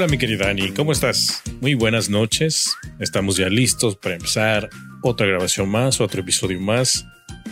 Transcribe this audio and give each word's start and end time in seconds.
Hola 0.00 0.08
mi 0.08 0.16
querida 0.16 0.46
Dani, 0.46 0.70
¿cómo 0.70 0.92
estás? 0.92 1.42
Muy 1.60 1.74
buenas 1.74 2.08
noches. 2.08 2.74
Estamos 3.00 3.36
ya 3.36 3.50
listos 3.50 3.96
para 3.96 4.14
empezar 4.14 4.70
otra 5.02 5.26
grabación 5.26 5.68
más, 5.68 6.00
otro 6.00 6.22
episodio 6.22 6.58
más, 6.58 7.04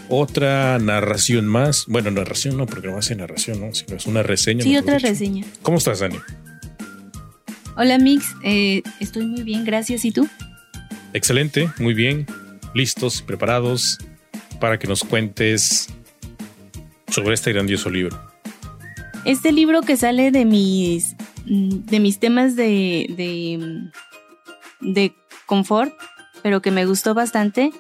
otra 0.09 0.79
narración 0.79 1.45
más. 1.45 1.85
Bueno, 1.89 2.11
narración 2.11 2.57
no, 2.57 2.65
porque 2.65 2.87
no 2.87 2.95
va 2.95 3.01
a 3.01 3.03
ser 3.03 3.19
narración, 3.19 3.61
¿no? 3.61 3.75
Sino 3.75 3.97
es 3.97 4.07
una 4.07 4.23
reseña. 4.23 4.63
Sí, 4.63 4.75
otra 4.79 4.99
reseña. 4.99 5.45
¿Cómo 5.61 5.77
estás, 5.77 5.99
Dani? 5.99 6.17
Hola, 7.77 7.99
Mix. 7.99 8.25
Eh, 8.43 8.83
estoy 8.99 9.27
muy 9.27 9.43
bien, 9.43 9.67
gracias. 9.67 10.07
¿Y 10.07 10.13
tú? 10.13 10.27
Excelente, 11.13 11.69
muy 11.79 11.93
bien. 11.93 12.27
Listos, 12.75 13.21
preparados 13.21 13.99
para 14.59 14.79
que 14.79 14.89
nos 14.89 15.05
cuentes 15.05 15.89
sobre 17.11 17.35
este 17.35 17.53
grandioso 17.53 17.91
libro. 17.91 18.19
Este 19.27 19.53
libro 19.53 19.83
que 19.83 19.99
sale 19.99 20.31
de 20.31 20.47
mis 20.47 21.15
de 21.49 22.01
mis 22.01 22.19
temas 22.19 22.57
de, 22.57 23.91
de, 24.81 25.15
confort, 25.47 25.93
pero 26.43 26.61
que 26.61 26.71
me 26.71 26.85
gustó 26.85 27.15
bastante 27.15 27.73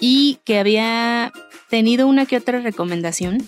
y 0.00 0.38
que 0.44 0.58
había 0.58 1.32
tenido 1.68 2.06
una 2.06 2.24
que 2.24 2.36
otra 2.36 2.60
recomendación 2.60 3.38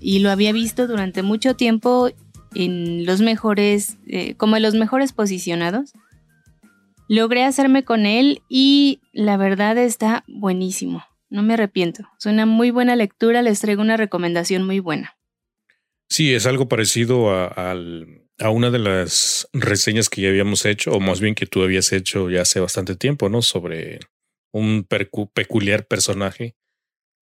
y 0.00 0.20
lo 0.20 0.30
había 0.30 0.52
visto 0.52 0.86
durante 0.86 1.22
mucho 1.22 1.54
tiempo 1.54 2.10
en 2.54 3.04
los 3.04 3.20
mejores, 3.20 3.98
eh, 4.06 4.34
como 4.36 4.56
en 4.56 4.62
los 4.62 4.74
mejores 4.74 5.12
posicionados. 5.12 5.92
Logré 7.08 7.44
hacerme 7.44 7.84
con 7.84 8.06
él 8.06 8.42
y 8.48 9.00
la 9.12 9.36
verdad 9.36 9.76
está 9.76 10.24
buenísimo. 10.26 11.04
No 11.28 11.42
me 11.42 11.54
arrepiento. 11.54 12.08
Es 12.18 12.26
una 12.26 12.46
muy 12.46 12.70
buena 12.70 12.96
lectura. 12.96 13.42
Les 13.42 13.60
traigo 13.60 13.82
una 13.82 13.96
recomendación 13.96 14.64
muy 14.64 14.80
buena. 14.80 15.16
Sí, 16.08 16.34
es 16.34 16.46
algo 16.46 16.68
parecido 16.68 17.30
al, 17.32 18.19
a 18.40 18.50
una 18.50 18.70
de 18.70 18.78
las 18.78 19.48
reseñas 19.52 20.08
que 20.08 20.22
ya 20.22 20.28
habíamos 20.28 20.64
hecho, 20.64 20.92
o 20.92 21.00
más 21.00 21.20
bien 21.20 21.34
que 21.34 21.46
tú 21.46 21.62
habías 21.62 21.92
hecho 21.92 22.30
ya 22.30 22.42
hace 22.42 22.58
bastante 22.58 22.96
tiempo, 22.96 23.28
¿no? 23.28 23.42
Sobre 23.42 24.00
un 24.52 24.86
peculiar 25.32 25.86
personaje. 25.86 26.56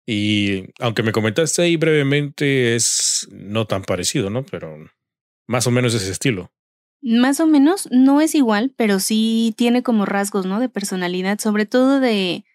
Y 0.08 0.66
aunque 0.80 1.04
me 1.04 1.12
comentaste 1.12 1.64
ahí 1.64 1.76
brevemente, 1.76 2.76
es 2.76 3.28
no 3.32 3.66
tan 3.66 3.84
parecido, 3.84 4.30
¿no? 4.30 4.46
Pero 4.46 4.78
más 5.48 5.68
o 5.68 5.72
menos 5.72 5.94
ese 5.94 6.12
estilo. 6.12 6.52
Más 7.02 7.40
o 7.40 7.48
menos, 7.48 7.88
no 7.92 8.22
es 8.22 8.36
igual, 8.36 8.74
pero 8.78 9.00
sí 9.00 9.56
tiene 9.58 9.82
como 9.82 10.06
rasgos, 10.06 10.46
¿no? 10.46 10.60
De 10.60 10.70
personalidad, 10.70 11.40
sobre 11.40 11.66
todo 11.66 12.00
de, 12.00 12.46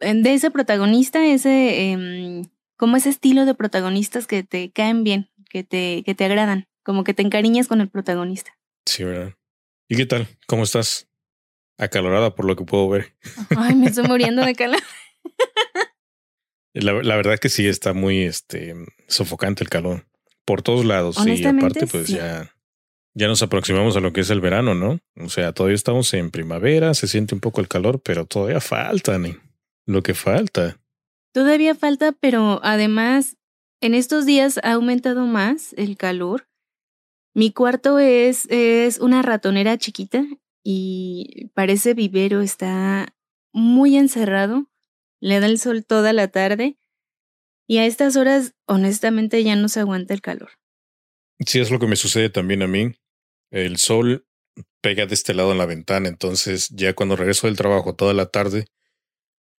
de 0.00 0.34
ese 0.34 0.50
protagonista, 0.50 1.24
ese, 1.24 1.92
em, 1.92 2.44
como 2.76 2.98
ese 2.98 3.08
estilo 3.08 3.46
de 3.46 3.54
protagonistas 3.54 4.26
que 4.26 4.42
te 4.42 4.70
caen 4.70 5.02
bien, 5.02 5.30
que 5.48 5.64
te, 5.64 6.02
que 6.04 6.14
te 6.14 6.26
agradan 6.26 6.66
como 6.82 7.04
que 7.04 7.14
te 7.14 7.22
encariñas 7.22 7.68
con 7.68 7.80
el 7.80 7.88
protagonista. 7.88 8.56
Sí, 8.86 9.04
¿verdad? 9.04 9.34
¿Y 9.88 9.96
qué 9.96 10.06
tal? 10.06 10.28
¿Cómo 10.46 10.64
estás? 10.64 11.08
Acalorada 11.78 12.34
por 12.34 12.44
lo 12.44 12.56
que 12.56 12.64
puedo 12.64 12.88
ver. 12.88 13.14
Ay, 13.56 13.74
me 13.74 13.86
estoy 13.86 14.04
muriendo 14.04 14.44
de 14.44 14.54
calor. 14.56 14.80
La, 16.74 16.92
la, 16.92 17.16
verdad 17.16 17.38
que 17.38 17.48
sí 17.48 17.66
está 17.66 17.92
muy 17.92 18.22
este 18.22 18.74
sofocante 19.06 19.64
el 19.64 19.70
calor. 19.70 20.06
Por 20.44 20.62
todos 20.62 20.84
lados. 20.84 21.18
Y 21.26 21.44
aparte, 21.44 21.86
pues 21.86 22.08
ya, 22.08 22.54
ya 23.14 23.28
nos 23.28 23.42
aproximamos 23.42 23.96
a 23.96 24.00
lo 24.00 24.12
que 24.12 24.22
es 24.22 24.30
el 24.30 24.40
verano, 24.40 24.74
¿no? 24.74 24.98
O 25.16 25.28
sea, 25.28 25.52
todavía 25.52 25.74
estamos 25.74 26.12
en 26.14 26.30
primavera, 26.30 26.94
se 26.94 27.06
siente 27.06 27.34
un 27.34 27.40
poco 27.40 27.60
el 27.60 27.68
calor, 27.68 28.00
pero 28.02 28.24
todavía 28.24 28.60
falta, 28.60 29.18
¿no? 29.18 29.36
Lo 29.86 30.02
que 30.02 30.14
falta. 30.14 30.78
Todavía 31.32 31.74
falta, 31.74 32.12
pero 32.12 32.60
además, 32.62 33.36
en 33.80 33.94
estos 33.94 34.24
días 34.24 34.58
ha 34.62 34.72
aumentado 34.72 35.26
más 35.26 35.74
el 35.74 35.96
calor 35.96 36.47
mi 37.34 37.52
cuarto 37.52 37.98
es, 37.98 38.46
es 38.50 38.98
una 38.98 39.22
ratonera 39.22 39.78
chiquita 39.78 40.24
y 40.64 41.50
parece 41.54 41.94
vivero, 41.94 42.40
está 42.40 43.14
muy 43.52 43.96
encerrado, 43.96 44.68
le 45.20 45.40
da 45.40 45.46
el 45.46 45.58
sol 45.58 45.84
toda 45.84 46.12
la 46.12 46.28
tarde 46.28 46.78
y 47.66 47.78
a 47.78 47.86
estas 47.86 48.16
horas 48.16 48.54
honestamente 48.66 49.42
ya 49.44 49.56
no 49.56 49.68
se 49.68 49.80
aguanta 49.80 50.14
el 50.14 50.20
calor. 50.20 50.50
Sí, 51.46 51.60
es 51.60 51.70
lo 51.70 51.78
que 51.78 51.86
me 51.86 51.96
sucede 51.96 52.30
también 52.30 52.62
a 52.62 52.66
mí. 52.66 52.94
El 53.50 53.78
sol 53.78 54.26
pega 54.80 55.06
de 55.06 55.14
este 55.14 55.34
lado 55.34 55.52
en 55.52 55.58
la 55.58 55.66
ventana, 55.66 56.08
entonces 56.08 56.68
ya 56.70 56.94
cuando 56.94 57.16
regreso 57.16 57.46
del 57.46 57.56
trabajo 57.56 57.94
toda 57.94 58.14
la 58.14 58.26
tarde, 58.26 58.66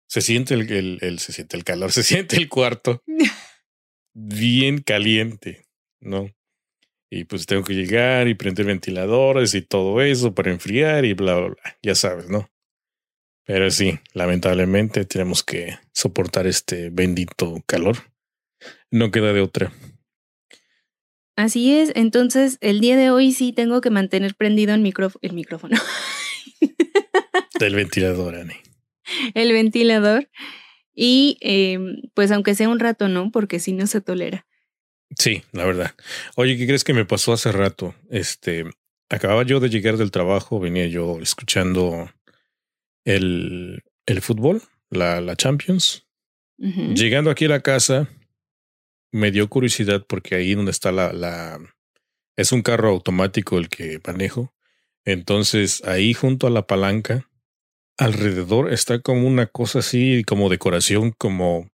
se 0.08 0.20
siente 0.20 0.54
el, 0.54 0.70
el, 0.72 0.98
el 1.02 1.18
se 1.18 1.32
siente 1.32 1.56
el 1.56 1.64
calor, 1.64 1.92
se 1.92 2.02
siente 2.02 2.36
el 2.36 2.48
cuarto 2.48 3.02
bien 4.14 4.82
caliente, 4.82 5.66
¿no? 6.00 6.30
Y 7.10 7.24
pues 7.24 7.46
tengo 7.46 7.64
que 7.64 7.74
llegar 7.74 8.28
y 8.28 8.34
prender 8.34 8.66
ventiladores 8.66 9.54
y 9.54 9.62
todo 9.62 10.00
eso 10.00 10.34
para 10.34 10.50
enfriar 10.50 11.04
y 11.04 11.14
bla, 11.14 11.36
bla, 11.36 11.48
bla. 11.48 11.78
Ya 11.82 11.94
sabes, 11.94 12.28
¿no? 12.28 12.50
Pero 13.44 13.70
sí, 13.70 13.98
lamentablemente 14.12 15.06
tenemos 15.06 15.42
que 15.42 15.78
soportar 15.92 16.46
este 16.46 16.90
bendito 16.90 17.62
calor. 17.66 17.96
No 18.90 19.10
queda 19.10 19.32
de 19.32 19.40
otra. 19.40 19.72
Así 21.34 21.72
es, 21.72 21.92
entonces 21.94 22.58
el 22.60 22.80
día 22.80 22.96
de 22.96 23.10
hoy 23.10 23.32
sí 23.32 23.52
tengo 23.52 23.80
que 23.80 23.90
mantener 23.90 24.34
prendido 24.34 24.74
el, 24.74 24.80
el 25.22 25.32
micrófono. 25.32 25.76
Del 27.58 27.74
ventilador, 27.74 28.34
Ani. 28.34 28.54
El 29.34 29.52
ventilador. 29.52 30.28
Y 30.94 31.38
em, 31.40 32.02
pues 32.14 32.32
aunque 32.32 32.54
sea 32.54 32.68
un 32.68 32.80
rato, 32.80 33.08
¿no? 33.08 33.30
Porque 33.30 33.60
si 33.60 33.72
no 33.72 33.86
se 33.86 34.00
tolera. 34.00 34.46
Sí, 35.16 35.42
la 35.52 35.64
verdad. 35.64 35.94
Oye, 36.36 36.56
¿qué 36.56 36.66
crees 36.66 36.84
que 36.84 36.94
me 36.94 37.04
pasó 37.04 37.32
hace 37.32 37.50
rato? 37.52 37.94
Este, 38.10 38.64
acababa 39.08 39.42
yo 39.44 39.60
de 39.60 39.70
llegar 39.70 39.96
del 39.96 40.10
trabajo, 40.10 40.60
venía 40.60 40.86
yo 40.86 41.18
escuchando 41.20 42.10
el, 43.04 43.82
el 44.06 44.22
fútbol, 44.22 44.62
la, 44.90 45.20
la 45.20 45.36
Champions. 45.36 46.04
Llegando 46.58 47.30
aquí 47.30 47.44
a 47.44 47.50
la 47.50 47.60
casa, 47.60 48.08
me 49.12 49.30
dio 49.30 49.48
curiosidad 49.48 50.04
porque 50.06 50.34
ahí 50.34 50.54
donde 50.54 50.72
está 50.72 50.90
la, 50.90 51.12
la, 51.12 51.60
es 52.36 52.50
un 52.50 52.62
carro 52.62 52.90
automático 52.90 53.58
el 53.58 53.68
que 53.68 54.00
manejo. 54.04 54.52
Entonces, 55.04 55.82
ahí 55.84 56.14
junto 56.14 56.46
a 56.46 56.50
la 56.50 56.66
palanca, 56.66 57.28
alrededor 57.96 58.72
está 58.72 59.00
como 59.00 59.26
una 59.26 59.46
cosa 59.46 59.78
así, 59.78 60.24
como 60.24 60.48
decoración, 60.48 61.12
como 61.12 61.70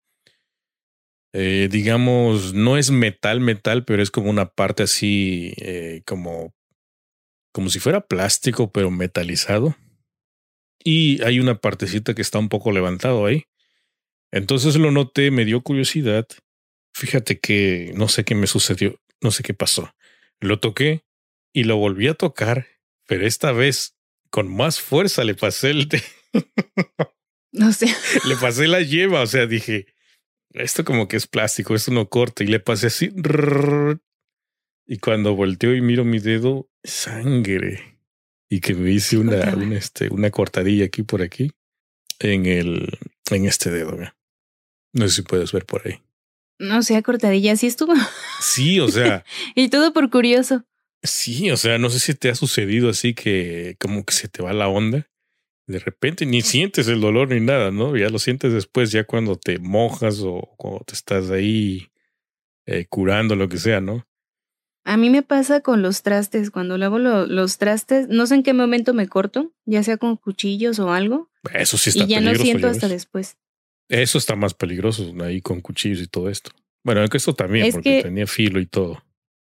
eh, 1.36 1.68
digamos, 1.68 2.54
no 2.54 2.78
es 2.78 2.92
metal, 2.92 3.40
metal, 3.40 3.84
pero 3.84 4.00
es 4.00 4.12
como 4.12 4.30
una 4.30 4.50
parte 4.50 4.84
así, 4.84 5.52
eh, 5.56 6.02
como, 6.06 6.54
como 7.52 7.70
si 7.70 7.80
fuera 7.80 8.06
plástico, 8.06 8.70
pero 8.70 8.92
metalizado. 8.92 9.76
Y 10.84 11.20
hay 11.24 11.40
una 11.40 11.56
partecita 11.56 12.14
que 12.14 12.22
está 12.22 12.38
un 12.38 12.48
poco 12.48 12.70
levantado 12.70 13.26
ahí. 13.26 13.46
Entonces 14.30 14.76
lo 14.76 14.92
noté, 14.92 15.32
me 15.32 15.44
dio 15.44 15.60
curiosidad. 15.62 16.24
Fíjate 16.94 17.40
que 17.40 17.92
no 17.96 18.06
sé 18.06 18.24
qué 18.24 18.36
me 18.36 18.46
sucedió, 18.46 19.00
no 19.20 19.32
sé 19.32 19.42
qué 19.42 19.54
pasó. 19.54 19.92
Lo 20.38 20.60
toqué 20.60 21.04
y 21.52 21.64
lo 21.64 21.78
volví 21.78 22.06
a 22.06 22.14
tocar, 22.14 22.68
pero 23.08 23.26
esta 23.26 23.50
vez 23.50 23.96
con 24.30 24.54
más 24.54 24.80
fuerza 24.80 25.24
le 25.24 25.34
pasé 25.34 25.70
el... 25.70 25.88
no 27.52 27.72
sé. 27.72 27.92
le 28.24 28.36
pasé 28.36 28.68
la 28.68 28.82
lleva, 28.82 29.22
o 29.22 29.26
sea, 29.26 29.46
dije, 29.46 29.93
esto 30.54 30.84
como 30.84 31.08
que 31.08 31.16
es 31.16 31.26
plástico, 31.26 31.74
esto 31.74 31.90
no 31.90 32.08
corta. 32.08 32.44
Y 32.44 32.46
le 32.46 32.60
pasé 32.60 32.86
así. 32.86 33.12
Y 34.86 34.98
cuando 34.98 35.34
volteo 35.34 35.74
y 35.74 35.80
miro 35.80 36.04
mi 36.04 36.20
dedo, 36.20 36.70
sangre. 36.82 37.98
Y 38.48 38.60
que 38.60 38.74
me 38.74 38.90
hice 38.90 39.18
una, 39.18 39.54
una, 39.54 39.76
este, 39.76 40.08
una 40.08 40.30
cortadilla 40.30 40.86
aquí 40.86 41.02
por 41.02 41.22
aquí. 41.22 41.50
En 42.20 42.46
el, 42.46 42.98
en 43.30 43.46
este 43.46 43.70
dedo. 43.70 43.98
No 44.92 45.08
sé 45.08 45.16
si 45.16 45.22
puedes 45.22 45.50
ver 45.52 45.66
por 45.66 45.86
ahí. 45.86 46.00
No 46.60 46.82
sea 46.82 47.02
cortadilla, 47.02 47.52
así 47.52 47.66
estuvo. 47.66 47.94
Sí, 48.40 48.78
o 48.78 48.88
sea. 48.88 49.24
y 49.56 49.68
todo 49.68 49.92
por 49.92 50.08
curioso. 50.10 50.64
Sí, 51.02 51.50
o 51.50 51.56
sea, 51.56 51.78
no 51.78 51.90
sé 51.90 51.98
si 51.98 52.14
te 52.14 52.30
ha 52.30 52.34
sucedido 52.34 52.88
así 52.88 53.12
que 53.12 53.76
como 53.80 54.04
que 54.04 54.14
se 54.14 54.28
te 54.28 54.42
va 54.42 54.52
la 54.52 54.68
onda 54.68 55.10
de 55.66 55.78
repente 55.78 56.26
ni 56.26 56.42
sientes 56.42 56.88
el 56.88 57.00
dolor 57.00 57.30
ni 57.30 57.40
nada, 57.40 57.70
¿no? 57.70 57.96
Ya 57.96 58.08
lo 58.10 58.18
sientes 58.18 58.52
después, 58.52 58.92
ya 58.92 59.04
cuando 59.04 59.36
te 59.36 59.58
mojas 59.58 60.20
o 60.20 60.54
cuando 60.56 60.80
te 60.80 60.94
estás 60.94 61.30
ahí 61.30 61.88
eh, 62.66 62.86
curando, 62.86 63.36
lo 63.36 63.48
que 63.48 63.58
sea, 63.58 63.80
¿no? 63.80 64.06
A 64.84 64.98
mí 64.98 65.08
me 65.08 65.22
pasa 65.22 65.60
con 65.60 65.80
los 65.80 66.02
trastes, 66.02 66.50
cuando 66.50 66.76
lavo 66.76 66.98
los 66.98 67.56
trastes, 67.56 68.08
no 68.08 68.26
sé 68.26 68.34
en 68.34 68.42
qué 68.42 68.52
momento 68.52 68.92
me 68.92 69.08
corto, 69.08 69.54
ya 69.64 69.82
sea 69.82 69.96
con 69.96 70.16
cuchillos 70.16 70.78
o 70.78 70.92
algo. 70.92 71.30
Eso 71.54 71.78
sí 71.78 71.90
está 71.90 72.04
Y 72.04 72.08
ya 72.08 72.20
no 72.20 72.34
siento 72.34 72.68
hasta 72.68 72.88
después. 72.88 73.38
Eso 73.88 74.18
está 74.18 74.36
más 74.36 74.52
peligroso 74.52 75.14
ahí 75.22 75.40
con 75.40 75.62
cuchillos 75.62 76.02
y 76.02 76.06
todo 76.06 76.28
esto. 76.28 76.50
Bueno, 76.82 77.02
esto 77.02 77.34
también, 77.34 77.72
porque 77.72 78.02
tenía 78.02 78.26
filo 78.26 78.60
y 78.60 78.66
todo. 78.66 79.02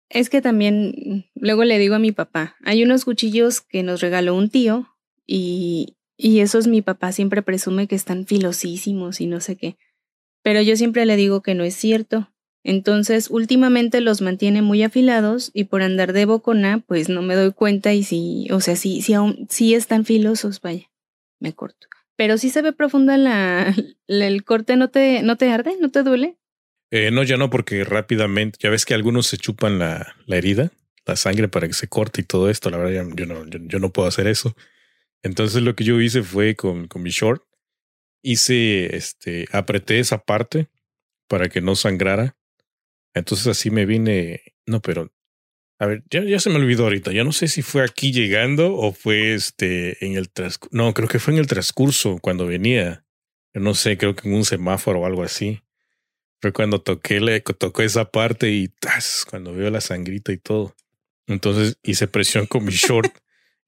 Es 0.08 0.28
que 0.28 0.40
también, 0.40 1.30
luego 1.36 1.64
le 1.64 1.78
digo 1.78 1.94
a 1.94 2.00
mi 2.00 2.10
papá, 2.10 2.56
hay 2.64 2.82
unos 2.82 3.04
cuchillos 3.04 3.60
que 3.60 3.84
nos 3.84 4.00
regaló 4.00 4.34
un 4.34 4.50
tío 4.50 4.88
y, 5.24 5.97
y 6.18 6.40
esos 6.40 6.66
mi 6.66 6.82
papá 6.82 7.12
siempre 7.12 7.40
presume 7.42 7.86
que 7.86 7.94
están 7.94 8.26
filosísimos 8.26 9.20
y 9.22 9.26
no 9.26 9.40
sé 9.40 9.56
qué. 9.56 9.78
Pero 10.42 10.60
yo 10.60 10.76
siempre 10.76 11.06
le 11.06 11.16
digo 11.16 11.40
que 11.42 11.54
no 11.54 11.64
es 11.64 11.74
cierto, 11.74 12.28
Entonces, 12.64 13.30
últimamente 13.30 14.00
los 14.00 14.20
mantiene 14.20 14.60
muy 14.62 14.82
afilados 14.82 15.50
y 15.54 15.64
por 15.64 15.80
andar 15.80 16.12
de 16.12 16.26
bocona, 16.26 16.80
pues 16.86 17.08
no 17.08 17.22
me 17.22 17.34
doy 17.34 17.52
cuenta 17.52 17.94
y 17.94 18.02
si, 18.02 18.48
o 18.50 18.60
sea, 18.60 18.76
sí, 18.76 19.00
sí, 19.00 19.14
aún, 19.14 19.46
sí 19.48 19.74
están 19.74 20.04
filosos, 20.04 20.60
vaya, 20.60 20.90
me 21.40 21.54
corto. 21.54 21.86
Pero 22.16 22.36
sí 22.36 22.50
se 22.50 22.60
ve 22.60 22.72
profunda 22.72 23.16
la, 23.16 23.74
el 24.08 24.44
corte, 24.44 24.76
¿no 24.76 24.90
te, 24.90 25.22
¿no 25.22 25.36
te 25.36 25.50
arde? 25.50 25.76
¿No 25.80 25.90
te 25.90 26.02
duele? 26.02 26.36
Eh, 26.90 27.10
no, 27.10 27.22
ya 27.22 27.36
no, 27.36 27.48
porque 27.48 27.84
rápidamente, 27.84 28.58
ya 28.60 28.70
ves 28.70 28.84
que 28.84 28.94
algunos 28.94 29.26
se 29.28 29.38
chupan 29.38 29.78
la, 29.78 30.16
la 30.26 30.36
herida, 30.36 30.70
la 31.06 31.16
sangre 31.16 31.48
para 31.48 31.68
que 31.68 31.74
se 31.74 31.88
corte 31.88 32.22
y 32.22 32.24
todo 32.24 32.50
esto. 32.50 32.70
La 32.70 32.78
verdad, 32.78 33.06
yo 33.14 33.24
no, 33.26 33.46
yo, 33.46 33.78
no 33.78 33.90
puedo 33.92 34.08
hacer 34.08 34.26
eso. 34.26 34.54
Entonces 35.22 35.62
lo 35.62 35.74
que 35.74 35.84
yo 35.84 36.00
hice 36.00 36.22
fue 36.22 36.54
con, 36.54 36.88
con 36.88 37.02
mi 37.02 37.10
short, 37.10 37.42
hice, 38.22 38.96
este, 38.96 39.46
apreté 39.52 39.98
esa 39.98 40.18
parte 40.18 40.68
para 41.28 41.48
que 41.48 41.60
no 41.60 41.76
sangrara. 41.76 42.36
Entonces 43.14 43.46
así 43.46 43.70
me 43.70 43.86
vine, 43.86 44.42
no, 44.66 44.80
pero, 44.80 45.12
a 45.78 45.86
ver, 45.86 46.04
ya, 46.10 46.22
ya 46.24 46.38
se 46.40 46.50
me 46.50 46.56
olvidó 46.56 46.84
ahorita, 46.84 47.12
ya 47.12 47.24
no 47.24 47.32
sé 47.32 47.48
si 47.48 47.62
fue 47.62 47.82
aquí 47.82 48.12
llegando 48.12 48.74
o 48.74 48.92
fue 48.92 49.34
este 49.34 50.04
en 50.04 50.16
el 50.16 50.30
transcurso, 50.30 50.76
no, 50.76 50.92
creo 50.94 51.08
que 51.08 51.18
fue 51.18 51.34
en 51.34 51.40
el 51.40 51.46
transcurso 51.46 52.18
cuando 52.20 52.46
venía, 52.46 53.04
yo 53.54 53.60
no 53.60 53.74
sé, 53.74 53.96
creo 53.96 54.14
que 54.14 54.28
en 54.28 54.34
un 54.34 54.44
semáforo 54.44 55.00
o 55.00 55.06
algo 55.06 55.22
así. 55.22 55.62
Fue 56.40 56.52
cuando 56.52 56.80
toqué, 56.80 57.20
le 57.20 57.40
tocó 57.40 57.82
esa 57.82 58.12
parte 58.12 58.50
y 58.50 58.68
¡tas! 58.68 59.26
cuando 59.28 59.52
veo 59.52 59.70
la 59.70 59.80
sangrita 59.80 60.32
y 60.32 60.38
todo. 60.38 60.76
Entonces 61.26 61.78
hice 61.82 62.06
presión 62.06 62.46
con 62.46 62.64
mi 62.64 62.72
short 62.72 63.12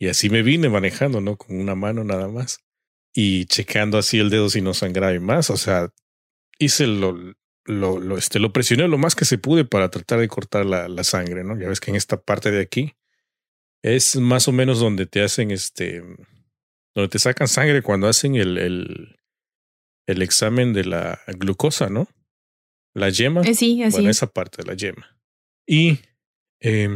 y 0.01 0.09
así 0.09 0.31
me 0.31 0.43
vine 0.43 0.71
manejando, 0.71 1.21
¿no? 1.21 1.37
Con 1.37 1.61
una 1.61 1.75
mano 1.75 2.03
nada 2.03 2.27
más 2.27 2.65
y 3.15 3.45
checando 3.45 3.99
así 3.99 4.19
el 4.19 4.31
dedo 4.31 4.49
si 4.49 4.63
no 4.63 4.73
sangraba 4.73 5.19
más. 5.21 5.51
O 5.51 5.59
sea, 5.59 5.93
hice 6.59 6.87
lo, 6.87 7.13
lo, 7.67 8.01
lo, 8.01 8.17
este, 8.17 8.39
lo 8.39 8.51
presioné 8.51 8.89
lo 8.89 8.97
más 8.97 9.15
que 9.15 9.27
se 9.27 9.37
pude 9.37 9.67
para 9.67 9.91
tratar 9.91 10.19
de 10.19 10.29
cortar 10.29 10.65
la, 10.65 10.89
la 10.89 11.05
sangre, 11.05 11.45
¿no? 11.45 11.61
Ya 11.61 11.69
ves 11.69 11.81
que 11.81 11.91
en 11.91 11.97
esta 11.97 12.19
parte 12.19 12.51
de 12.51 12.63
aquí 12.63 12.95
es 13.83 14.17
más 14.17 14.49
o 14.49 14.53
menos 14.53 14.81
donde 14.81 15.05
te 15.05 15.23
hacen 15.23 15.51
este, 15.51 16.03
donde 16.95 17.09
te 17.11 17.19
sacan 17.19 17.47
sangre 17.47 17.83
cuando 17.83 18.09
hacen 18.09 18.37
el, 18.37 18.57
el, 18.57 19.19
el 20.07 20.23
examen 20.23 20.73
de 20.73 20.87
la 20.87 21.21
glucosa, 21.27 21.91
¿no? 21.91 22.09
La 22.95 23.11
yema. 23.11 23.43
Eh, 23.43 23.55
sí, 23.55 23.83
así. 23.83 23.97
Bueno, 23.97 24.11
esa 24.11 24.29
parte 24.29 24.63
de 24.63 24.69
la 24.69 24.75
yema. 24.75 25.21
Y 25.67 25.99
eh, 26.61 26.89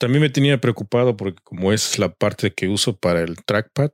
también 0.00 0.22
me 0.22 0.30
tenía 0.30 0.58
preocupado 0.58 1.14
porque 1.14 1.42
como 1.44 1.74
es 1.74 1.98
la 1.98 2.08
parte 2.08 2.54
que 2.54 2.68
uso 2.68 2.96
para 2.96 3.20
el 3.20 3.36
trackpad, 3.44 3.90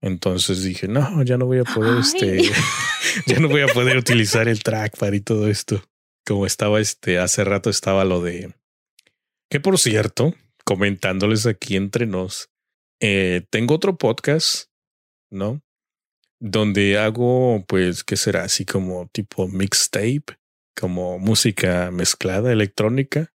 entonces 0.00 0.62
dije, 0.62 0.86
no, 0.86 1.24
ya 1.24 1.36
no 1.36 1.46
voy 1.46 1.58
a 1.58 1.64
poder, 1.64 1.98
este, 1.98 2.42
ya 3.26 3.40
no 3.40 3.48
voy 3.48 3.62
a 3.62 3.66
poder 3.66 3.96
utilizar 3.96 4.46
el 4.46 4.62
trackpad 4.62 5.12
y 5.12 5.20
todo 5.20 5.48
esto. 5.48 5.82
Como 6.24 6.46
estaba 6.46 6.78
este, 6.78 7.18
hace 7.18 7.42
rato 7.42 7.70
estaba 7.70 8.04
lo 8.04 8.22
de, 8.22 8.54
que 9.50 9.58
por 9.58 9.78
cierto, 9.78 10.32
comentándoles 10.64 11.44
aquí 11.44 11.74
entre 11.74 12.06
nos, 12.06 12.50
eh, 13.00 13.44
tengo 13.50 13.74
otro 13.74 13.98
podcast, 13.98 14.70
¿no? 15.28 15.60
Donde 16.38 16.98
hago, 16.98 17.64
pues, 17.66 18.04
¿qué 18.04 18.16
será? 18.16 18.44
Así 18.44 18.64
como 18.64 19.08
tipo 19.08 19.48
mixtape, 19.48 20.38
como 20.76 21.18
música 21.18 21.90
mezclada 21.90 22.52
electrónica 22.52 23.32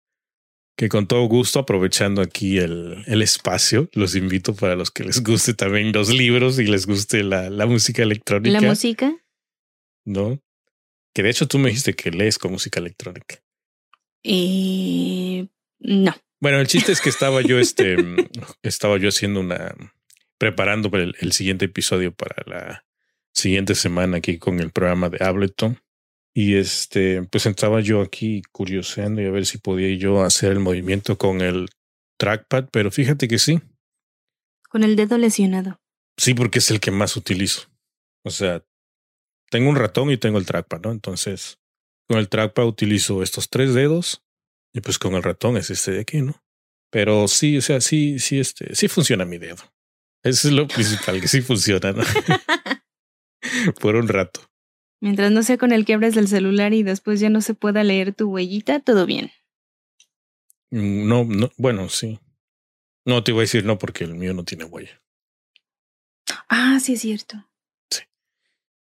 que 0.79 0.89
con 0.89 1.09
todo 1.09 1.25
gusto, 1.25 1.59
aprovechando 1.59 2.23
aquí 2.23 2.59
el, 2.59 3.03
el, 3.09 3.21
espacio, 3.21 3.91
los 3.95 4.15
invito 4.15 4.55
para 4.55 4.77
los 4.77 4.93
que 4.93 5.03
les 5.03 5.25
guste 5.25 5.53
también 5.53 5.91
los 5.91 6.09
libros 6.09 6.57
y 6.61 6.67
les 6.67 6.87
guste 6.87 7.25
la, 7.25 7.51
la 7.51 7.67
música 7.67 8.05
electrónica. 8.05 8.61
¿La 8.61 8.69
música? 8.69 9.13
¿No? 10.05 10.41
Que 11.13 11.25
de 11.25 11.31
hecho 11.31 11.49
tú 11.49 11.59
me 11.59 11.71
dijiste 11.71 11.95
que 11.95 12.13
lees 12.13 12.39
con 12.39 12.53
música 12.53 12.79
electrónica. 12.79 13.43
Y 14.23 15.49
no. 15.81 16.15
Bueno, 16.39 16.61
el 16.61 16.67
chiste 16.69 16.93
es 16.93 17.01
que 17.01 17.09
estaba 17.09 17.43
yo, 17.43 17.59
este, 17.59 17.97
estaba 18.63 18.99
yo 18.99 19.09
haciendo 19.09 19.41
una, 19.41 19.75
preparando 20.39 20.97
el, 20.97 21.17
el 21.19 21.33
siguiente 21.33 21.65
episodio 21.65 22.15
para 22.15 22.45
la 22.47 22.85
siguiente 23.33 23.75
semana 23.75 24.19
aquí 24.19 24.39
con 24.39 24.61
el 24.61 24.71
programa 24.71 25.09
de 25.09 25.25
Ableton. 25.25 25.81
Y 26.39 26.55
este, 26.55 27.25
pues 27.25 27.47
estaba 27.47 27.81
yo 27.81 28.01
aquí 28.01 28.43
curioseando 28.53 29.21
y 29.21 29.27
a 29.27 29.31
ver 29.33 29.45
si 29.45 29.59
podía 29.59 29.93
yo 29.97 30.23
hacer 30.23 30.53
el 30.53 30.61
movimiento 30.61 31.19
con 31.19 31.41
el 31.41 31.69
trackpad, 32.17 32.69
pero 32.71 32.93
fíjate 32.93 33.27
que 33.27 33.41
sí. 33.41 33.61
Con 34.69 34.85
el 34.85 34.95
dedo 34.95 35.19
lesionado. 35.19 35.81
Sí, 36.17 36.35
porque 36.35 36.61
es 36.61 36.71
el 36.71 36.79
que 36.79 36.93
más 36.93 37.17
utilizo. 37.17 37.69
O 38.25 38.31
sea, 38.31 38.65
tengo 39.51 39.69
un 39.69 39.75
ratón 39.75 40.13
y 40.13 40.17
tengo 40.17 40.39
el 40.39 40.47
trackpad, 40.47 40.83
¿no? 40.83 40.93
Entonces, 40.93 41.59
con 42.09 42.21
el 42.21 42.29
trackpad 42.29 42.67
utilizo 42.67 43.25
estos 43.25 43.51
tres 43.51 43.75
dedos 43.75 44.23
y 44.73 44.81
pues 44.81 45.01
con 45.01 45.15
el 45.15 45.25
ratón 45.25 45.57
es 45.57 45.71
este 45.71 45.91
de 45.91 46.01
aquí, 46.03 46.23
¿no? 46.23 46.41
Pero 46.93 47.27
sí, 47.27 47.59
o 47.59 47.63
sea, 47.63 47.81
sí, 47.81 48.21
sí, 48.21 48.39
este, 48.39 48.77
sí 48.77 48.87
funciona 48.87 49.25
mi 49.25 49.39
dedo. 49.39 49.65
Eso 50.23 50.47
es 50.47 50.55
lo 50.55 50.69
principal, 50.69 51.21
que 51.21 51.27
sí 51.27 51.41
funciona, 51.41 51.91
¿no? 51.91 52.05
Por 53.81 53.97
un 53.97 54.07
rato. 54.07 54.48
Mientras 55.01 55.31
no 55.31 55.43
sea 55.43 55.59
con 55.59 55.73
el 55.73 55.85
que 55.85 55.95
abres 55.95 56.17
el 56.17 56.29
celular 56.29 56.75
y 56.75 56.83
después 56.83 57.21
ya 57.21 57.31
no 57.31 57.41
se 57.41 57.55
pueda 57.55 57.85
leer 57.85 58.15
tu 58.15 58.31
huellita, 58.31 58.81
todo 58.81 59.07
bien. 59.07 59.31
No, 60.71 61.25
no, 61.25 61.51
bueno, 61.57 61.89
sí. 61.89 62.19
No 63.05 63.25
te 63.25 63.31
iba 63.31 63.41
a 63.41 63.43
decir 63.43 63.65
no 63.65 63.79
porque 63.79 64.05
el 64.05 64.15
mío 64.15 64.35
no 64.35 64.45
tiene 64.45 64.65
huella. 64.65 65.01
Ah, 66.49 66.79
sí 66.81 66.95
es 66.95 67.01
cierto. 67.01 67.49
Sí. 67.91 68.03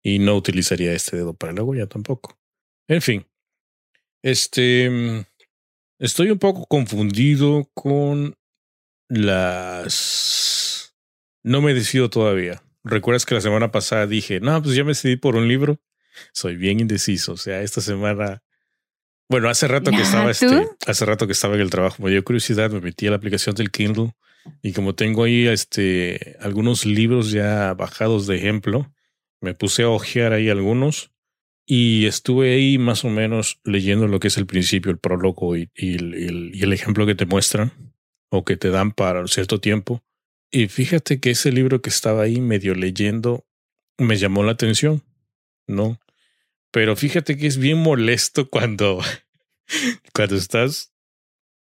Y 0.02 0.18
no 0.18 0.34
utilizaría 0.34 0.92
este 0.92 1.16
dedo 1.16 1.34
para 1.34 1.52
la 1.52 1.62
huella 1.62 1.86
tampoco. 1.86 2.38
En 2.88 3.02
fin. 3.02 3.26
Este. 4.22 5.26
Estoy 5.98 6.30
un 6.30 6.38
poco 6.38 6.66
confundido 6.66 7.70
con 7.72 8.36
las. 9.08 10.96
No 11.44 11.60
me 11.60 11.74
decido 11.74 12.10
todavía. 12.10 12.62
¿Recuerdas 12.82 13.24
que 13.24 13.34
la 13.34 13.40
semana 13.40 13.70
pasada 13.70 14.06
dije, 14.06 14.40
no, 14.40 14.60
pues 14.62 14.74
ya 14.74 14.84
me 14.84 14.90
decidí 14.90 15.16
por 15.16 15.36
un 15.36 15.48
libro? 15.48 15.78
Soy 16.32 16.56
bien 16.56 16.80
indeciso. 16.80 17.32
O 17.32 17.36
sea, 17.36 17.62
esta 17.62 17.80
semana. 17.80 18.42
Bueno, 19.28 19.48
hace 19.48 19.66
rato 19.66 19.90
que 19.90 20.02
estaba 20.02 20.30
este, 20.30 20.68
hace 20.86 21.04
rato 21.04 21.26
que 21.26 21.32
estaba 21.32 21.56
en 21.56 21.60
el 21.60 21.70
trabajo, 21.70 22.00
me 22.02 22.10
dio 22.10 22.22
curiosidad, 22.22 22.70
me 22.70 22.80
metí 22.80 23.08
a 23.08 23.10
la 23.10 23.16
aplicación 23.16 23.56
del 23.56 23.72
Kindle 23.72 24.12
y 24.62 24.72
como 24.72 24.94
tengo 24.94 25.24
ahí 25.24 25.48
este 25.48 26.36
algunos 26.40 26.86
libros 26.86 27.32
ya 27.32 27.74
bajados 27.74 28.28
de 28.28 28.36
ejemplo, 28.36 28.92
me 29.40 29.54
puse 29.54 29.82
a 29.82 29.88
hojear 29.88 30.32
ahí 30.32 30.48
algunos 30.48 31.10
y 31.66 32.06
estuve 32.06 32.54
ahí 32.54 32.78
más 32.78 33.04
o 33.04 33.10
menos 33.10 33.60
leyendo 33.64 34.06
lo 34.06 34.20
que 34.20 34.28
es 34.28 34.36
el 34.36 34.46
principio, 34.46 34.92
el 34.92 34.98
prólogo 34.98 35.56
y, 35.56 35.70
y, 35.74 35.96
el, 35.96 36.52
y 36.54 36.62
el 36.62 36.72
ejemplo 36.72 37.06
que 37.06 37.16
te 37.16 37.26
muestran 37.26 37.72
o 38.30 38.44
que 38.44 38.56
te 38.56 38.70
dan 38.70 38.92
para 38.92 39.26
cierto 39.26 39.60
tiempo. 39.60 40.04
Y 40.50 40.68
fíjate 40.68 41.18
que 41.18 41.30
ese 41.30 41.50
libro 41.50 41.82
que 41.82 41.90
estaba 41.90 42.22
ahí 42.22 42.40
medio 42.40 42.74
leyendo 42.74 43.44
me 43.98 44.16
llamó 44.16 44.44
la 44.44 44.52
atención, 44.52 45.02
¿no? 45.66 45.98
Pero 46.76 46.94
fíjate 46.94 47.38
que 47.38 47.46
es 47.46 47.56
bien 47.56 47.78
molesto 47.78 48.50
cuando, 48.50 49.00
cuando 50.14 50.36
estás, 50.36 50.92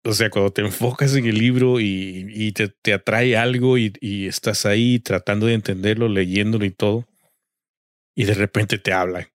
o 0.04 0.12
sea, 0.12 0.30
cuando 0.30 0.52
te 0.52 0.62
enfocas 0.62 1.16
en 1.16 1.26
el 1.26 1.36
libro 1.36 1.80
y, 1.80 2.28
y 2.32 2.52
te, 2.52 2.68
te, 2.68 2.92
atrae 2.92 3.36
algo 3.36 3.76
y, 3.76 3.92
y, 4.00 4.28
estás 4.28 4.66
ahí 4.66 5.00
tratando 5.00 5.46
de 5.46 5.54
entenderlo, 5.54 6.06
leyéndolo 6.08 6.64
y 6.64 6.70
todo, 6.70 7.08
y 8.14 8.22
de 8.22 8.34
repente 8.34 8.78
te 8.78 8.92
hablan, 8.92 9.26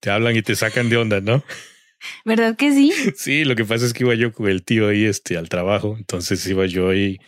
te 0.00 0.08
hablan 0.08 0.34
y 0.34 0.40
te 0.40 0.56
sacan 0.56 0.88
de 0.88 0.96
onda, 0.96 1.20
¿no? 1.20 1.44
¿Verdad 2.24 2.56
que 2.56 2.72
sí? 2.72 2.94
Sí, 3.14 3.44
lo 3.44 3.54
que 3.54 3.66
pasa 3.66 3.84
es 3.84 3.92
que 3.92 4.04
iba 4.04 4.14
yo 4.14 4.32
con 4.32 4.48
el 4.48 4.64
tío 4.64 4.88
ahí 4.88 5.04
este, 5.04 5.36
al 5.36 5.50
trabajo, 5.50 5.94
entonces 5.98 6.46
iba 6.46 6.64
yo 6.64 6.88
ahí 6.88 7.18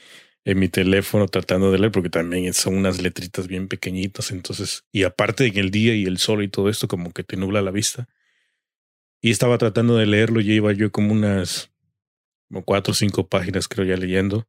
en 0.50 0.58
mi 0.58 0.68
teléfono 0.68 1.28
tratando 1.28 1.70
de 1.70 1.78
leer, 1.78 1.92
porque 1.92 2.10
también 2.10 2.52
son 2.54 2.76
unas 2.76 3.00
letritas 3.00 3.46
bien 3.46 3.68
pequeñitas, 3.68 4.32
entonces, 4.32 4.84
y 4.90 5.04
aparte 5.04 5.46
en 5.46 5.58
el 5.58 5.70
día 5.70 5.94
y 5.94 6.04
el 6.04 6.18
sol 6.18 6.42
y 6.42 6.48
todo 6.48 6.68
esto, 6.68 6.88
como 6.88 7.12
que 7.12 7.22
te 7.22 7.36
nubla 7.36 7.62
la 7.62 7.70
vista. 7.70 8.08
Y 9.22 9.30
estaba 9.30 9.58
tratando 9.58 9.96
de 9.96 10.06
leerlo, 10.06 10.40
y 10.40 10.52
iba 10.52 10.72
yo 10.72 10.90
como 10.90 11.12
unas 11.12 11.70
como 12.48 12.64
cuatro 12.64 12.92
o 12.92 12.94
cinco 12.94 13.28
páginas, 13.28 13.68
creo, 13.68 13.86
ya 13.86 13.96
leyendo. 13.96 14.48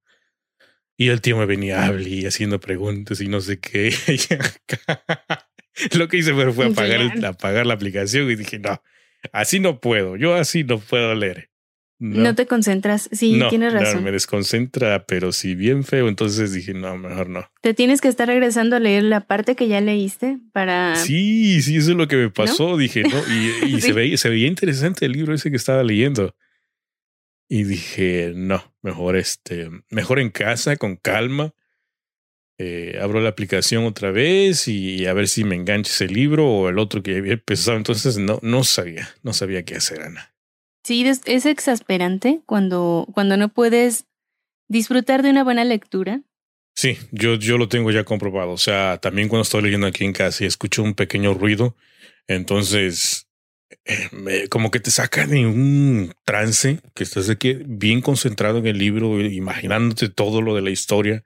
Y 0.98 1.10
el 1.10 1.22
tío 1.22 1.38
me 1.38 1.46
venía 1.46 1.86
a 1.86 2.02
y 2.02 2.26
haciendo 2.26 2.60
preguntas 2.60 3.22
y 3.22 3.28
no 3.28 3.42
sé 3.42 3.60
qué. 3.60 3.92
Lo 5.98 6.08
que 6.08 6.18
hice 6.18 6.34
fue 6.34 6.66
apagar, 6.66 7.26
apagar 7.26 7.68
la 7.68 7.76
aplicación 7.76 8.30
y 8.30 8.36
dije, 8.36 8.58
no, 8.58 8.82
así 9.32 9.60
no 9.60 9.80
puedo, 9.80 10.18
yo 10.18 10.34
así 10.34 10.64
no 10.64 10.80
puedo 10.80 11.14
leer. 11.14 11.51
No, 12.04 12.34
te 12.34 12.48
concentras. 12.48 13.10
Sí, 13.12 13.40
tienes 13.50 13.74
razón. 13.74 13.98
No, 13.98 14.02
me 14.02 14.12
desconcentra, 14.12 15.06
pero 15.06 15.32
si 15.32 15.54
bien 15.54 15.84
feo, 15.84 16.08
entonces 16.08 16.52
dije, 16.52 16.74
no, 16.74 16.98
mejor 16.98 17.30
no. 17.30 17.48
Te 17.62 17.76
tienes 17.76 18.02
que 18.02 18.08
estar 18.08 18.28
regresando 18.28 18.76
a 18.76 18.80
leer 18.80 19.04
la 19.04 19.28
parte 19.28 19.56
que 19.56 19.68
ya 19.68 19.82
leíste 19.82 20.40
para. 20.52 20.96
Sí, 20.96 21.62
sí, 21.62 21.78
eso 21.78 21.92
es 21.92 21.98
lo 21.98 22.08
que 22.08 22.16
me 22.16 22.30
pasó. 22.32 22.76
Dije, 22.76 23.04
no, 23.04 23.22
y, 23.32 23.76
y 23.76 23.82
se, 23.82 23.94
veía, 23.94 24.18
se 24.18 24.30
veía 24.30 24.48
interesante 24.48 25.06
el 25.06 25.12
libro 25.12 25.36
ese 25.36 25.52
que 25.52 25.58
estaba 25.58 25.84
leyendo. 25.84 26.36
Y 27.48 27.66
dije, 27.66 28.34
no, 28.36 28.74
mejor 28.82 29.16
este, 29.16 29.70
mejor 29.92 30.20
en 30.20 30.32
casa, 30.32 30.78
con 30.78 30.96
calma. 30.96 31.54
Eh, 32.58 32.98
abro 33.00 33.22
la 33.22 33.30
aplicación 33.30 33.86
otra 33.86 34.10
vez 34.10 34.68
y 34.68 35.06
a 35.06 35.14
ver 35.14 35.28
si 35.28 35.44
me 35.44 35.56
engancha 35.56 35.92
ese 35.92 36.08
libro 36.08 36.48
o 36.48 36.70
el 36.70 36.80
otro 36.80 37.04
que 37.04 37.18
había 37.18 37.34
empezado. 37.34 37.78
Entonces 37.78 38.18
no, 38.18 38.40
no 38.42 38.64
sabía, 38.64 39.08
no 39.22 39.34
sabía 39.34 39.64
qué 39.66 39.76
hacer, 39.76 40.02
Ana. 40.02 40.31
Sí, 40.84 41.06
es 41.08 41.46
exasperante 41.46 42.42
cuando, 42.46 43.08
cuando 43.14 43.38
no 43.38 43.50
puedes 43.50 44.06
disfrutar 44.68 45.22
de 45.22 45.30
una 45.30 45.44
buena 45.44 45.64
lectura. 45.64 46.22
Sí, 46.76 46.98
yo, 47.12 47.36
yo 47.36 47.58
lo 47.58 47.68
tengo 47.68 47.92
ya 47.92 48.04
comprobado. 48.04 48.52
O 48.52 48.58
sea, 48.58 48.98
también 48.98 49.28
cuando 49.28 49.44
estoy 49.44 49.62
leyendo 49.64 49.88
aquí 49.88 50.06
en 50.06 50.14
casa 50.14 50.44
y 50.44 50.48
escucho 50.48 50.82
un 50.82 50.94
pequeño 50.94 51.34
ruido, 51.34 51.76
entonces 52.28 53.28
eh, 53.86 54.48
como 54.50 54.72
que 54.72 54.80
te 54.80 54.92
saca 54.92 55.28
de 55.28 55.46
un 55.46 56.14
trance 56.26 56.80
que 56.94 57.04
estás 57.04 57.30
aquí 57.30 57.54
bien 57.66 58.02
concentrado 58.02 58.60
en 58.60 58.68
el 58.68 58.78
libro, 58.78 59.22
imaginándote 59.22 60.10
todo 60.10 60.42
lo 60.42 60.56
de 60.56 60.62
la 60.62 60.72
historia 60.72 61.24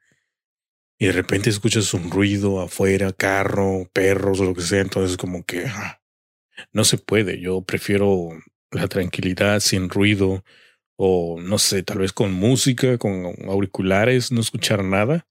y 0.97 1.07
de 1.07 1.11
repente 1.11 1.49
escuchas 1.49 1.93
un 1.93 2.09
ruido 2.09 2.61
afuera, 2.61 3.11
carro, 3.11 3.89
perros 3.93 4.39
o 4.39 4.45
lo 4.45 4.53
que 4.53 4.61
sea, 4.61 4.81
entonces 4.81 5.17
como 5.17 5.43
que 5.45 5.65
ah, 5.65 6.01
no 6.71 6.85
se 6.85 6.97
puede. 6.97 7.39
Yo 7.41 7.61
prefiero 7.61 8.29
la 8.75 8.87
tranquilidad 8.87 9.59
sin 9.59 9.89
ruido 9.89 10.43
o 10.97 11.39
no 11.41 11.57
sé, 11.57 11.83
tal 11.83 11.99
vez 11.99 12.13
con 12.13 12.31
música, 12.33 12.97
con 12.97 13.33
auriculares, 13.47 14.31
no 14.31 14.41
escuchar 14.41 14.83
nada 14.83 15.27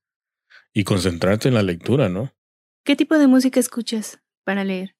y 0.73 0.85
concentrarte 0.85 1.49
en 1.49 1.55
la 1.55 1.63
lectura, 1.63 2.09
¿no? 2.09 2.35
¿Qué 2.85 2.97
tipo 2.97 3.17
de 3.17 3.27
música 3.27 3.61
escuchas 3.61 4.21
para 4.45 4.65
leer? 4.65 4.95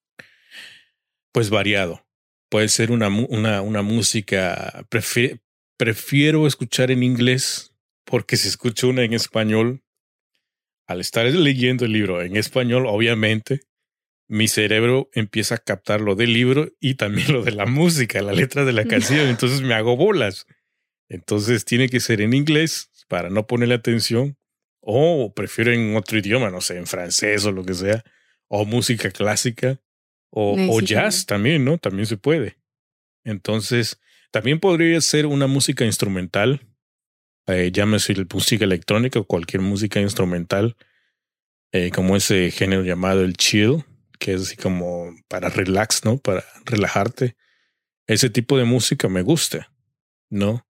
Pues 1.33 1.51
variado. 1.51 2.07
Puede 2.49 2.69
ser 2.69 2.93
una, 2.93 3.09
una, 3.09 3.61
una 3.61 3.83
música, 3.83 4.87
prefiero 4.89 6.47
escuchar 6.47 6.91
en 6.91 7.03
inglés 7.03 7.75
porque 8.05 8.37
si 8.37 8.49
escucho 8.49 8.89
una 8.89 9.03
en 9.03 9.13
español, 9.13 9.83
al 10.87 11.01
estar 11.01 11.27
leyendo 11.27 11.85
el 11.85 11.93
libro 11.93 12.23
en 12.23 12.37
español, 12.37 12.87
obviamente, 12.87 13.63
mi 14.27 14.49
cerebro 14.49 15.11
empieza 15.13 15.57
a 15.57 15.59
captar 15.59 16.01
lo 16.01 16.15
del 16.15 16.33
libro 16.33 16.73
y 16.81 16.95
también 16.95 17.33
lo 17.33 17.43
de 17.43 17.53
la 17.53 17.67
música, 17.67 18.23
la 18.23 18.33
letra 18.33 18.65
de 18.65 18.73
la 18.73 18.85
canción. 18.85 19.29
Entonces 19.29 19.63
me 19.63 19.75
hago 19.75 19.97
bolas. 19.97 20.47
Entonces 21.09 21.65
tiene 21.65 21.89
que 21.89 22.01
ser 22.01 22.21
en 22.21 22.35
inglés 22.35 22.91
para 23.09 23.31
no 23.31 23.47
ponerle 23.47 23.75
atención. 23.75 24.37
O 24.81 25.33
prefiero 25.35 25.73
en 25.73 25.97
otro 25.97 26.19
idioma, 26.19 26.51
no 26.51 26.61
sé, 26.61 26.77
en 26.77 26.87
francés 26.87 27.45
o 27.45 27.53
lo 27.53 27.65
que 27.65 27.75
sea. 27.75 28.05
O 28.49 28.65
música 28.65 29.11
clásica. 29.11 29.81
O, 30.31 30.81
jazz 30.81 31.27
también, 31.27 31.65
¿no? 31.65 31.79
También 31.79 32.07
se 32.07 32.17
puede. 32.17 32.57
Entonces, 33.23 34.01
también 34.33 34.59
podría 34.59 35.01
ser 35.01 35.27
una 35.27 35.47
música 35.47 35.85
instrumental 35.85 36.61
eh, 37.47 37.71
llámese 37.73 38.15
música 38.33 38.65
electrónica 38.65 39.19
o 39.19 39.25
cualquier 39.25 39.61
música 39.61 40.01
instrumental, 40.01 40.77
eh, 41.73 41.91
como 41.91 42.17
ese 42.17 42.51
género 42.51 42.85
llamado 42.85 43.23
el 43.23 43.37
chill, 43.37 43.85
que 44.25 44.33
es 44.33 44.41
así 44.41 44.57
como 44.57 45.15
para 45.29 45.51
relax, 45.51 46.07
¿no? 46.07 46.17
Para 46.17 46.43
relajarte. 46.65 47.37
Ese 48.07 48.31
tipo 48.31 48.57
de 48.57 48.65
música 48.65 49.07
me 49.07 49.21
gusta, 49.21 49.71
¿no? 50.31 50.67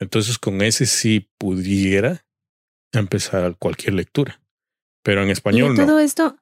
Entonces 0.00 0.38
con 0.38 0.60
ese 0.60 0.86
sí 0.86 1.30
pudiera 1.38 2.26
empezar 2.90 3.56
cualquier 3.60 3.94
lectura, 3.94 4.42
pero 5.04 5.22
en 5.22 5.30
español 5.30 5.76
no. 5.76 5.86
Todo 5.86 6.00
esto, 6.00 6.36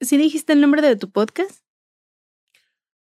¿sí 0.00 0.18
dijiste 0.18 0.52
el 0.52 0.60
nombre 0.60 0.82
de 0.82 0.94
tu 0.94 1.10
podcast? 1.10 1.62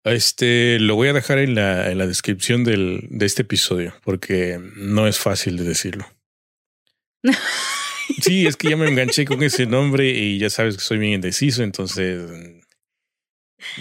Este 0.04 0.78
lo 0.78 0.96
voy 0.96 1.08
a 1.08 1.14
dejar 1.14 1.38
en 1.38 1.56
la, 1.56 1.90
en 1.90 1.98
la 1.98 2.06
descripción 2.06 2.66
del, 2.66 3.08
de 3.10 3.26
este 3.26 3.44
episodio 3.44 3.94
porque 4.04 4.60
no 4.76 5.08
es 5.08 5.20
fácil 5.20 5.56
de 5.56 5.64
decirlo. 5.64 6.06
sí, 8.22 8.46
es 8.46 8.58
que 8.58 8.72
ya 8.72 8.76
me 8.76 8.90
enganché 8.90 9.24
con 9.24 9.42
ese 9.42 9.68
nombre 9.68 10.10
y 10.10 10.38
ya 10.38 10.50
sabes 10.50 10.76
que 10.76 10.84
soy 10.84 10.98
bien 10.98 11.14
indeciso, 11.14 11.64
entonces 11.64 12.62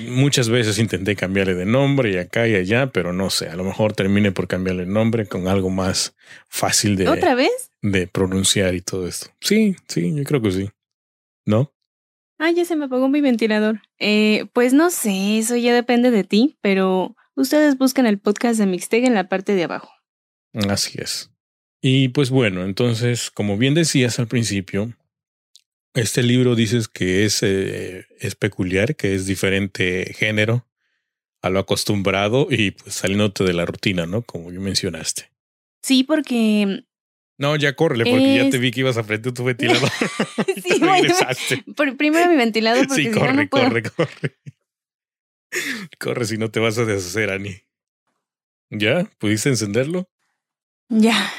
muchas 0.09 0.49
veces 0.49 0.79
intenté 0.79 1.17
cambiarle 1.17 1.55
de 1.55 1.67
nombre 1.67 2.13
y 2.13 2.19
acá 2.19 2.47
y 2.49 2.55
allá, 2.55 2.89
pero 2.89 3.13
no 3.13 3.31
sé, 3.31 3.49
a 3.49 3.57
lo 3.57 3.65
mejor 3.65 3.93
termine 3.93 4.33
por 4.33 4.49
cambiarle 4.49 4.85
el 4.85 4.93
nombre 4.93 5.27
con 5.27 5.49
algo 5.49 5.71
más 5.71 6.15
fácil 6.49 6.97
de 6.97 7.09
¿Otra 7.09 7.35
vez? 7.35 7.71
de 7.83 8.07
pronunciar 8.07 8.75
y 8.75 8.81
todo 8.81 9.07
esto. 9.07 9.29
Sí, 9.41 9.77
sí, 9.89 10.15
yo 10.15 10.25
creo 10.25 10.41
que 10.43 10.53
sí. 10.53 10.71
¿No? 11.45 11.73
Ah, 12.39 12.51
ya 12.51 12.65
se 12.65 12.77
me 12.77 12.87
apagó 12.87 13.09
mi 13.09 13.21
ventilador. 13.21 13.83
Eh, 13.99 14.47
pues 14.53 14.73
no 14.73 14.91
sé, 14.91 15.39
eso 15.39 15.57
ya 15.57 15.75
depende 15.75 16.11
de 16.11 16.25
ti, 16.25 16.57
pero 16.61 17.15
ustedes 17.35 17.79
buscan 17.79 18.07
el 18.07 18.19
podcast 18.19 18.59
de 18.59 18.67
Mixteg 18.67 19.05
en 19.05 19.15
la 19.15 19.29
parte 19.29 19.55
de 19.55 19.65
abajo. 19.65 19.91
Así 20.69 20.99
es. 21.01 21.31
Y 21.81 22.09
pues 22.09 22.31
bueno, 22.31 22.65
entonces, 22.65 23.31
como 23.31 23.59
bien 23.59 23.75
decías 23.75 24.19
al 24.19 24.29
principio, 24.29 24.93
este 25.95 26.23
libro 26.23 26.55
dices 26.55 26.89
que 26.89 27.25
es, 27.25 27.43
eh, 27.43 28.07
es 28.19 28.35
peculiar, 28.35 28.97
que 28.97 29.15
es 29.15 29.27
diferente 29.27 30.15
género 30.15 30.67
a 31.43 31.51
lo 31.51 31.59
acostumbrado 31.59 32.47
y 32.51 32.71
pues 32.73 32.95
saliéndote 32.95 33.45
de 33.45 33.53
la 33.53 33.67
rutina, 33.67 34.07
¿no? 34.07 34.23
Como 34.23 34.53
ya 34.53 34.61
mencionaste. 34.61 35.31
Sí, 35.83 36.05
porque 36.05 36.85
no, 37.39 37.57
ya 37.57 37.75
córrele, 37.75 38.05
porque 38.05 38.37
ya 38.37 38.51
te 38.51 38.59
vi 38.59 38.71
que 38.71 38.81
ibas 38.81 38.97
a 38.97 39.03
frente 39.03 39.33
tu 39.33 39.43
ventilador. 39.43 39.91
sí, 40.63 40.81
bueno, 41.77 41.97
primero 41.97 42.31
mi 42.31 42.37
ventilador, 42.37 42.87
porque 42.87 43.03
sí, 43.03 43.11
corre, 43.11 43.35
no 43.35 43.49
corre, 43.49 43.83
corre. 43.83 44.37
Corre 45.99 46.25
si 46.25 46.39
no 46.39 46.53
te 46.53 46.61
vas 46.61 46.79
a 46.79 46.85
deshacer, 46.85 47.31
Ani. 47.31 47.57
¿Ya? 48.71 49.11
¿Pudiste 49.19 49.49
encenderlo? 49.49 50.09
Ya. 50.89 51.33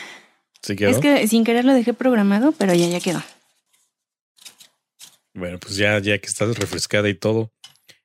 ¿Sí 0.62 0.76
quedó? 0.76 0.90
Es 0.90 1.00
que 1.00 1.26
sin 1.28 1.46
querer 1.46 1.64
lo 1.64 1.74
dejé 1.74 1.94
programado, 1.94 2.52
pero 2.52 2.74
ya, 2.74 2.88
ya 2.88 3.00
quedó. 3.00 3.24
Bueno, 5.34 5.60
pues 5.60 5.76
ya, 5.76 6.00
ya 6.00 6.18
que 6.20 6.28
estás 6.28 6.58
refrescada 6.58 7.10
y 7.10 7.16
todo, 7.16 7.52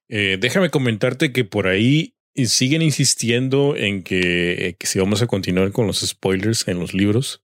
eh, 0.08 0.38
déjame 0.40 0.70
comentarte 0.70 1.32
que 1.32 1.44
por 1.44 1.66
ahí 1.66 2.14
siguen 2.34 2.82
insistiendo 2.82 3.76
en 3.76 4.02
que, 4.02 4.76
que 4.78 4.86
si 4.86 4.98
vamos 4.98 5.22
a 5.22 5.26
continuar 5.26 5.72
con 5.72 5.86
los 5.86 6.00
spoilers 6.00 6.68
en 6.68 6.78
los 6.78 6.94
libros 6.94 7.42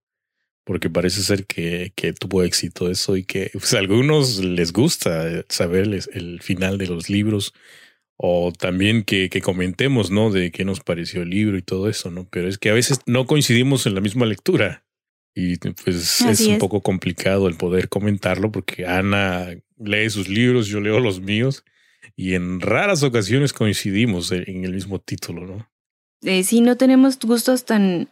porque 0.64 0.90
parece 0.90 1.22
ser 1.22 1.46
que, 1.46 1.92
que, 1.94 2.12
tuvo 2.12 2.42
éxito 2.42 2.90
eso 2.90 3.16
y 3.16 3.24
que 3.24 3.50
pues, 3.52 3.74
a 3.74 3.78
algunos 3.78 4.38
les 4.38 4.72
gusta 4.72 5.44
saber 5.48 6.02
el, 6.12 6.40
final 6.40 6.78
de 6.78 6.86
los 6.86 7.10
libros 7.10 7.52
o 8.16 8.52
también 8.52 9.04
que, 9.04 9.28
que, 9.28 9.40
comentemos, 9.40 10.10
¿no? 10.10 10.30
De 10.30 10.50
qué 10.50 10.64
nos 10.64 10.80
pareció 10.80 11.22
el 11.22 11.30
libro 11.30 11.58
y 11.58 11.62
todo 11.62 11.88
eso, 11.88 12.10
¿no? 12.10 12.26
Pero 12.30 12.48
es 12.48 12.58
que 12.58 12.70
a 12.70 12.74
veces 12.74 13.00
no 13.06 13.26
coincidimos 13.26 13.86
en 13.86 13.94
la 13.94 14.00
misma 14.00 14.24
lectura 14.24 14.84
y 15.34 15.56
pues 15.56 16.20
es 16.22 16.40
un 16.42 16.58
poco 16.58 16.80
complicado 16.80 17.48
el 17.48 17.56
poder 17.56 17.88
comentarlo 17.88 18.52
porque 18.52 18.86
Ana 18.86 19.48
lee 19.84 20.10
sus 20.10 20.28
libros, 20.28 20.66
yo 20.66 20.80
leo 20.80 21.00
los 21.00 21.20
míos 21.20 21.64
y 22.16 22.34
en 22.34 22.60
raras 22.60 23.02
ocasiones 23.02 23.52
coincidimos 23.52 24.32
en 24.32 24.64
el 24.64 24.72
mismo 24.72 24.98
título, 24.98 25.46
¿no? 25.46 25.70
Eh, 26.22 26.42
sí, 26.42 26.60
no 26.60 26.76
tenemos 26.76 27.18
gustos 27.18 27.64
tan 27.64 28.08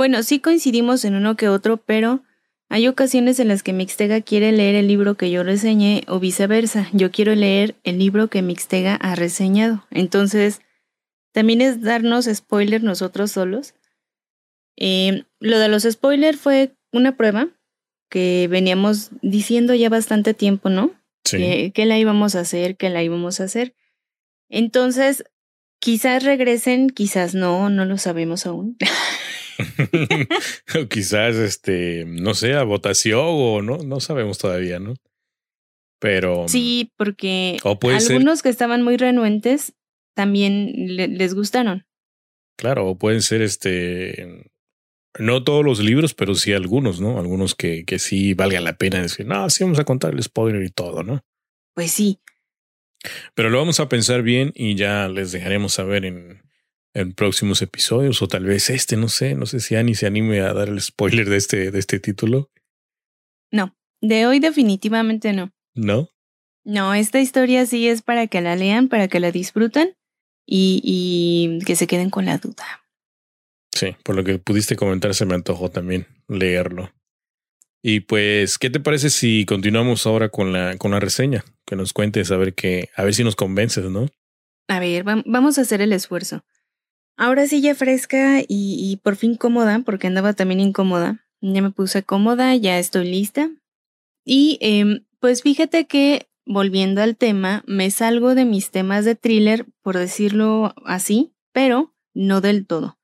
bueno, 0.00 0.22
sí 0.22 0.40
coincidimos 0.40 1.04
en 1.04 1.14
uno 1.14 1.36
que 1.36 1.48
otro, 1.48 1.76
pero 1.76 2.22
hay 2.68 2.88
ocasiones 2.88 3.40
en 3.40 3.48
las 3.48 3.62
que 3.62 3.72
Mixtega 3.72 4.20
quiere 4.20 4.52
leer 4.52 4.74
el 4.74 4.88
libro 4.88 5.16
que 5.16 5.30
yo 5.30 5.42
reseñé 5.42 6.04
o 6.08 6.20
viceversa. 6.20 6.88
Yo 6.92 7.10
quiero 7.10 7.34
leer 7.34 7.74
el 7.84 7.98
libro 7.98 8.28
que 8.28 8.42
Mixtega 8.42 8.94
ha 8.94 9.14
reseñado. 9.14 9.84
Entonces, 9.90 10.62
también 11.32 11.60
es 11.60 11.82
darnos 11.82 12.26
spoiler 12.32 12.82
nosotros 12.82 13.32
solos. 13.32 13.74
Eh, 14.76 15.24
lo 15.40 15.58
de 15.58 15.68
los 15.68 15.82
spoilers 15.82 16.38
fue 16.38 16.74
una 16.92 17.16
prueba 17.16 17.48
que 18.10 18.48
veníamos 18.50 19.10
diciendo 19.22 19.74
ya 19.74 19.88
bastante 19.88 20.34
tiempo, 20.34 20.68
¿no? 20.68 20.92
Sí. 21.24 21.70
que 21.72 21.86
la 21.86 21.98
íbamos 21.98 22.34
a 22.34 22.40
hacer, 22.40 22.76
que 22.76 22.90
la 22.90 23.02
íbamos 23.02 23.40
a 23.40 23.44
hacer. 23.44 23.74
Entonces, 24.48 25.24
quizás 25.78 26.24
regresen, 26.24 26.90
quizás 26.90 27.34
no, 27.34 27.70
no 27.70 27.84
lo 27.84 27.98
sabemos 27.98 28.46
aún. 28.46 28.76
o 30.80 30.88
quizás, 30.88 31.36
este, 31.36 32.04
no 32.06 32.34
sé, 32.34 32.54
a 32.54 32.64
votación 32.64 33.20
o 33.24 33.62
no, 33.62 33.78
no 33.78 34.00
sabemos 34.00 34.38
todavía, 34.38 34.80
¿no? 34.80 34.94
Pero. 36.00 36.48
Sí, 36.48 36.92
porque 36.96 37.58
algunos 37.62 38.42
que 38.42 38.48
estaban 38.48 38.82
muy 38.82 38.96
renuentes 38.96 39.74
también 40.14 40.72
les 40.96 41.34
gustaron. 41.34 41.86
Claro, 42.56 42.88
o 42.88 42.98
pueden 42.98 43.22
ser 43.22 43.42
este. 43.42 44.49
No 45.18 45.42
todos 45.42 45.64
los 45.64 45.80
libros, 45.80 46.14
pero 46.14 46.34
sí 46.34 46.52
algunos, 46.52 47.00
¿no? 47.00 47.18
Algunos 47.18 47.54
que, 47.54 47.84
que 47.84 47.98
sí 47.98 48.34
valga 48.34 48.60
la 48.60 48.76
pena 48.76 49.02
decir, 49.02 49.26
no, 49.26 49.50
sí 49.50 49.64
vamos 49.64 49.80
a 49.80 49.84
contar 49.84 50.14
el 50.14 50.22
spoiler 50.22 50.62
y 50.62 50.70
todo, 50.70 51.02
¿no? 51.02 51.24
Pues 51.74 51.90
sí. 51.90 52.20
Pero 53.34 53.50
lo 53.50 53.58
vamos 53.58 53.80
a 53.80 53.88
pensar 53.88 54.22
bien 54.22 54.52
y 54.54 54.74
ya 54.76 55.08
les 55.08 55.32
dejaremos 55.32 55.72
saber 55.72 56.04
en, 56.04 56.42
en 56.94 57.12
próximos 57.12 57.62
episodios 57.62 58.20
o 58.22 58.28
tal 58.28 58.44
vez 58.44 58.70
este, 58.70 58.96
no 58.96 59.08
sé, 59.08 59.34
no 59.34 59.46
sé 59.46 59.60
si 59.60 59.76
Annie 59.76 59.94
se 59.94 60.06
anime 60.06 60.40
a 60.40 60.52
dar 60.52 60.68
el 60.68 60.80
spoiler 60.80 61.28
de 61.28 61.36
este, 61.36 61.70
de 61.70 61.78
este 61.78 61.98
título. 61.98 62.50
No, 63.50 63.76
de 64.00 64.26
hoy 64.26 64.38
definitivamente 64.38 65.32
no. 65.32 65.52
¿No? 65.74 66.10
No, 66.64 66.94
esta 66.94 67.20
historia 67.20 67.64
sí 67.66 67.88
es 67.88 68.02
para 68.02 68.26
que 68.26 68.40
la 68.40 68.54
lean, 68.54 68.88
para 68.88 69.08
que 69.08 69.20
la 69.20 69.32
disfruten 69.32 69.96
y, 70.46 70.80
y 70.84 71.64
que 71.64 71.76
se 71.76 71.86
queden 71.86 72.10
con 72.10 72.26
la 72.26 72.38
duda. 72.38 72.79
Sí, 73.72 73.96
por 74.02 74.16
lo 74.16 74.24
que 74.24 74.38
pudiste 74.38 74.76
comentar 74.76 75.14
se 75.14 75.26
me 75.26 75.34
antojó 75.34 75.70
también 75.70 76.06
leerlo. 76.28 76.90
Y 77.82 78.00
pues, 78.00 78.58
¿qué 78.58 78.68
te 78.68 78.80
parece 78.80 79.08
si 79.08 79.46
continuamos 79.46 80.06
ahora 80.06 80.28
con 80.28 80.52
la, 80.52 80.76
con 80.76 80.90
la 80.90 81.00
reseña? 81.00 81.44
Que 81.64 81.76
nos 81.76 81.92
cuentes 81.92 82.30
a 82.30 82.36
ver 82.36 82.54
que, 82.54 82.90
a 82.94 83.04
ver 83.04 83.14
si 83.14 83.24
nos 83.24 83.36
convences, 83.36 83.84
¿no? 83.84 84.06
A 84.68 84.80
ver, 84.80 85.04
vamos 85.04 85.58
a 85.58 85.62
hacer 85.62 85.80
el 85.80 85.92
esfuerzo. 85.92 86.44
ahora 87.16 87.46
sí 87.46 87.60
ya 87.60 87.74
fresca 87.74 88.42
y, 88.46 89.00
por 89.02 89.16
fin 89.16 89.34
cómoda, 89.34 89.80
porque 89.84 90.06
andaba 90.06 90.34
también 90.34 90.60
incómoda. 90.60 91.26
Ya 91.40 91.62
me 91.62 91.70
puse 91.70 92.02
cómoda, 92.02 92.54
ya 92.54 92.78
estoy 92.78 93.10
lista. 93.10 93.50
Y 94.24 94.58
em, 94.60 95.04
pues 95.18 95.42
fíjate 95.42 95.86
que, 95.86 96.28
volviendo 96.46 97.02
al 97.02 97.16
tema, 97.16 97.64
me 97.66 97.90
salgo 97.90 98.34
de 98.34 98.44
mis 98.44 98.70
temas 98.70 99.04
de 99.04 99.16
thriller, 99.16 99.66
por 99.82 99.96
decirlo 99.96 100.74
así, 100.84 101.32
pero 101.52 101.94
no 102.14 102.40
del 102.40 102.66
todo. 102.66 102.99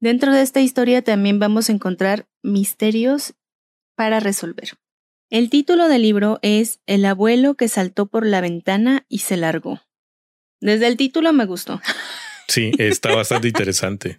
Dentro 0.00 0.32
de 0.32 0.40
esta 0.40 0.60
historia 0.60 1.02
también 1.02 1.38
vamos 1.38 1.68
a 1.68 1.72
encontrar 1.72 2.26
misterios 2.42 3.34
para 3.94 4.18
resolver. 4.18 4.78
El 5.28 5.50
título 5.50 5.88
del 5.88 6.02
libro 6.02 6.38
es 6.40 6.80
El 6.86 7.04
abuelo 7.04 7.54
que 7.54 7.68
saltó 7.68 8.06
por 8.06 8.26
la 8.26 8.40
ventana 8.40 9.04
y 9.08 9.18
se 9.18 9.36
largó. 9.36 9.82
Desde 10.58 10.86
el 10.86 10.96
título 10.96 11.32
me 11.32 11.46
gustó. 11.46 11.80
Sí, 12.48 12.72
está 12.78 13.14
bastante 13.14 13.46
interesante. 13.46 14.16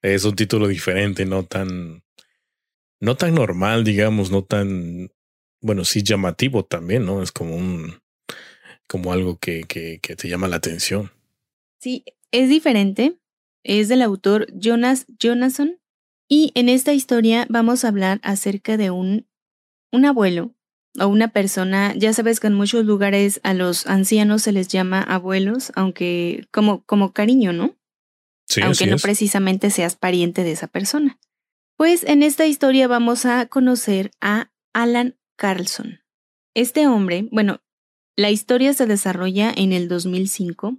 Es 0.00 0.24
un 0.24 0.34
título 0.34 0.66
diferente, 0.68 1.26
no 1.26 1.44
tan, 1.44 2.02
no 2.98 3.14
tan 3.14 3.34
normal, 3.34 3.84
digamos, 3.84 4.30
no 4.30 4.42
tan, 4.42 5.10
bueno, 5.60 5.84
sí 5.84 6.02
llamativo 6.02 6.64
también, 6.64 7.04
¿no? 7.04 7.22
Es 7.22 7.30
como 7.30 7.56
un, 7.56 8.00
como 8.86 9.12
algo 9.12 9.36
que, 9.36 9.64
que, 9.64 9.98
que 10.00 10.16
te 10.16 10.30
llama 10.30 10.48
la 10.48 10.56
atención. 10.56 11.12
Sí, 11.78 12.06
es 12.30 12.48
diferente. 12.48 13.19
Es 13.62 13.88
del 13.88 14.02
autor 14.02 14.46
Jonas 14.52 15.06
Jonasson. 15.18 15.78
Y 16.28 16.52
en 16.54 16.68
esta 16.68 16.92
historia 16.92 17.46
vamos 17.48 17.84
a 17.84 17.88
hablar 17.88 18.20
acerca 18.22 18.76
de 18.76 18.90
un, 18.90 19.26
un 19.92 20.04
abuelo 20.04 20.54
o 20.98 21.06
una 21.06 21.28
persona, 21.28 21.94
ya 21.94 22.12
sabes 22.12 22.40
que 22.40 22.48
en 22.48 22.54
muchos 22.54 22.84
lugares 22.84 23.40
a 23.44 23.54
los 23.54 23.86
ancianos 23.86 24.42
se 24.42 24.52
les 24.52 24.68
llama 24.68 25.02
abuelos, 25.02 25.72
aunque 25.76 26.48
como, 26.50 26.84
como 26.84 27.12
cariño, 27.12 27.52
¿no? 27.52 27.76
Sí, 28.48 28.60
aunque 28.62 28.86
no 28.86 28.96
es. 28.96 29.02
precisamente 29.02 29.70
seas 29.70 29.94
pariente 29.94 30.42
de 30.42 30.52
esa 30.52 30.66
persona. 30.66 31.18
Pues 31.76 32.02
en 32.04 32.22
esta 32.22 32.46
historia 32.46 32.88
vamos 32.88 33.24
a 33.24 33.46
conocer 33.46 34.10
a 34.20 34.50
Alan 34.72 35.16
Carlson. 35.36 36.00
Este 36.54 36.86
hombre, 36.88 37.28
bueno, 37.30 37.62
la 38.16 38.30
historia 38.30 38.74
se 38.74 38.86
desarrolla 38.86 39.52
en 39.56 39.72
el 39.72 39.88
2005 39.88 40.76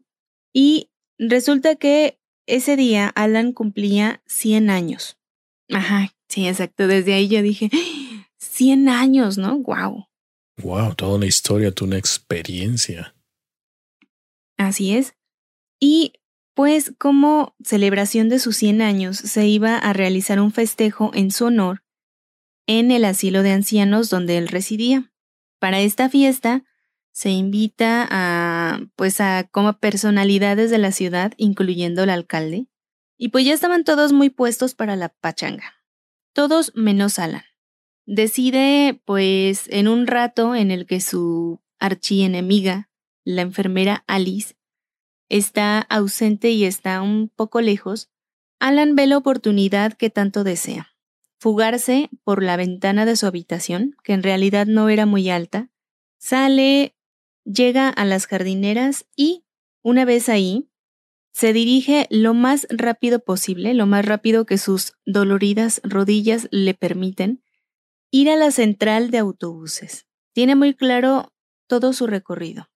y 0.53 0.91
resulta 1.17 1.75
que 1.75 2.20
ese 2.47 2.75
día 2.75 3.07
Alan 3.09 3.53
cumplía 3.53 4.21
100 4.25 4.69
años. 4.69 5.17
Ajá, 5.69 6.13
sí, 6.27 6.47
exacto. 6.47 6.87
Desde 6.87 7.13
ahí 7.13 7.27
yo 7.27 7.41
dije, 7.41 7.69
100 8.39 8.89
años, 8.89 9.37
¿no? 9.37 9.59
Wow. 9.59 10.07
Wow, 10.57 10.95
toda 10.95 11.15
una 11.15 11.25
historia, 11.25 11.71
toda 11.71 11.89
una 11.89 11.97
experiencia. 11.97 13.15
Así 14.57 14.95
es. 14.95 15.15
Y 15.79 16.13
pues 16.53 16.93
como 16.97 17.55
celebración 17.63 18.29
de 18.29 18.39
sus 18.39 18.57
100 18.57 18.81
años 18.81 19.17
se 19.17 19.47
iba 19.47 19.77
a 19.77 19.93
realizar 19.93 20.39
un 20.39 20.51
festejo 20.51 21.11
en 21.13 21.31
su 21.31 21.45
honor 21.45 21.83
en 22.67 22.91
el 22.91 23.05
asilo 23.05 23.41
de 23.41 23.51
ancianos 23.51 24.09
donde 24.09 24.37
él 24.37 24.47
residía. 24.47 25.11
Para 25.59 25.79
esta 25.79 26.09
fiesta 26.09 26.63
se 27.11 27.29
invita 27.29 28.07
a 28.09 28.79
pues 28.95 29.19
a 29.21 29.47
como 29.51 29.73
personalidades 29.77 30.71
de 30.71 30.77
la 30.77 30.91
ciudad, 30.91 31.33
incluyendo 31.37 32.03
el 32.03 32.09
alcalde, 32.09 32.67
y 33.17 33.29
pues 33.29 33.45
ya 33.45 33.53
estaban 33.53 33.83
todos 33.83 34.13
muy 34.13 34.29
puestos 34.29 34.73
para 34.73 34.95
la 34.95 35.09
pachanga. 35.09 35.75
Todos 36.33 36.71
menos 36.75 37.19
Alan. 37.19 37.43
Decide 38.05 39.01
pues 39.05 39.65
en 39.67 39.87
un 39.87 40.07
rato 40.07 40.55
en 40.55 40.71
el 40.71 40.85
que 40.85 41.01
su 41.01 41.61
archienemiga, 41.79 42.89
la 43.23 43.41
enfermera 43.41 44.03
Alice, 44.07 44.55
está 45.29 45.79
ausente 45.79 46.51
y 46.51 46.65
está 46.65 47.01
un 47.01 47.29
poco 47.29 47.61
lejos, 47.61 48.09
Alan 48.59 48.95
ve 48.95 49.07
la 49.07 49.17
oportunidad 49.17 49.93
que 49.93 50.09
tanto 50.09 50.43
desea. 50.43 50.95
Fugarse 51.39 52.09
por 52.23 52.43
la 52.43 52.57
ventana 52.57 53.05
de 53.05 53.15
su 53.15 53.25
habitación, 53.25 53.95
que 54.03 54.13
en 54.13 54.23
realidad 54.23 54.67
no 54.67 54.89
era 54.89 55.05
muy 55.05 55.29
alta, 55.29 55.69
sale, 56.19 56.95
llega 57.45 57.89
a 57.89 58.05
las 58.05 58.27
jardineras 58.27 59.05
y, 59.15 59.45
una 59.83 60.05
vez 60.05 60.29
ahí, 60.29 60.69
se 61.33 61.53
dirige 61.53 62.07
lo 62.09 62.33
más 62.33 62.67
rápido 62.69 63.19
posible, 63.19 63.73
lo 63.73 63.85
más 63.85 64.05
rápido 64.05 64.45
que 64.45 64.57
sus 64.57 64.93
doloridas 65.05 65.81
rodillas 65.83 66.47
le 66.51 66.73
permiten, 66.73 67.43
ir 68.11 68.29
a 68.29 68.35
la 68.35 68.51
central 68.51 69.11
de 69.11 69.19
autobuses. 69.19 70.07
Tiene 70.33 70.55
muy 70.55 70.73
claro 70.73 71.31
todo 71.67 71.93
su 71.93 72.07
recorrido. 72.07 72.69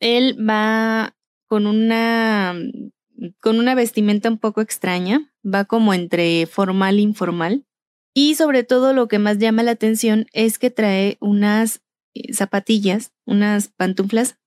Él 0.00 0.36
va 0.38 1.16
con 1.46 1.66
una 1.66 2.54
con 3.40 3.58
una 3.58 3.74
vestimenta 3.74 4.28
un 4.28 4.38
poco 4.38 4.60
extraña, 4.60 5.32
va 5.44 5.64
como 5.64 5.92
entre 5.92 6.46
formal 6.46 6.98
e 6.98 7.02
informal. 7.02 7.66
Y 8.14 8.36
sobre 8.36 8.62
todo 8.62 8.92
lo 8.92 9.08
que 9.08 9.18
más 9.18 9.38
llama 9.38 9.62
la 9.62 9.72
atención 9.72 10.26
es 10.32 10.58
que 10.58 10.70
trae 10.70 11.18
unas 11.20 11.82
zapatillas, 12.32 13.12
unas 13.24 13.68
pantuflas 13.68 14.38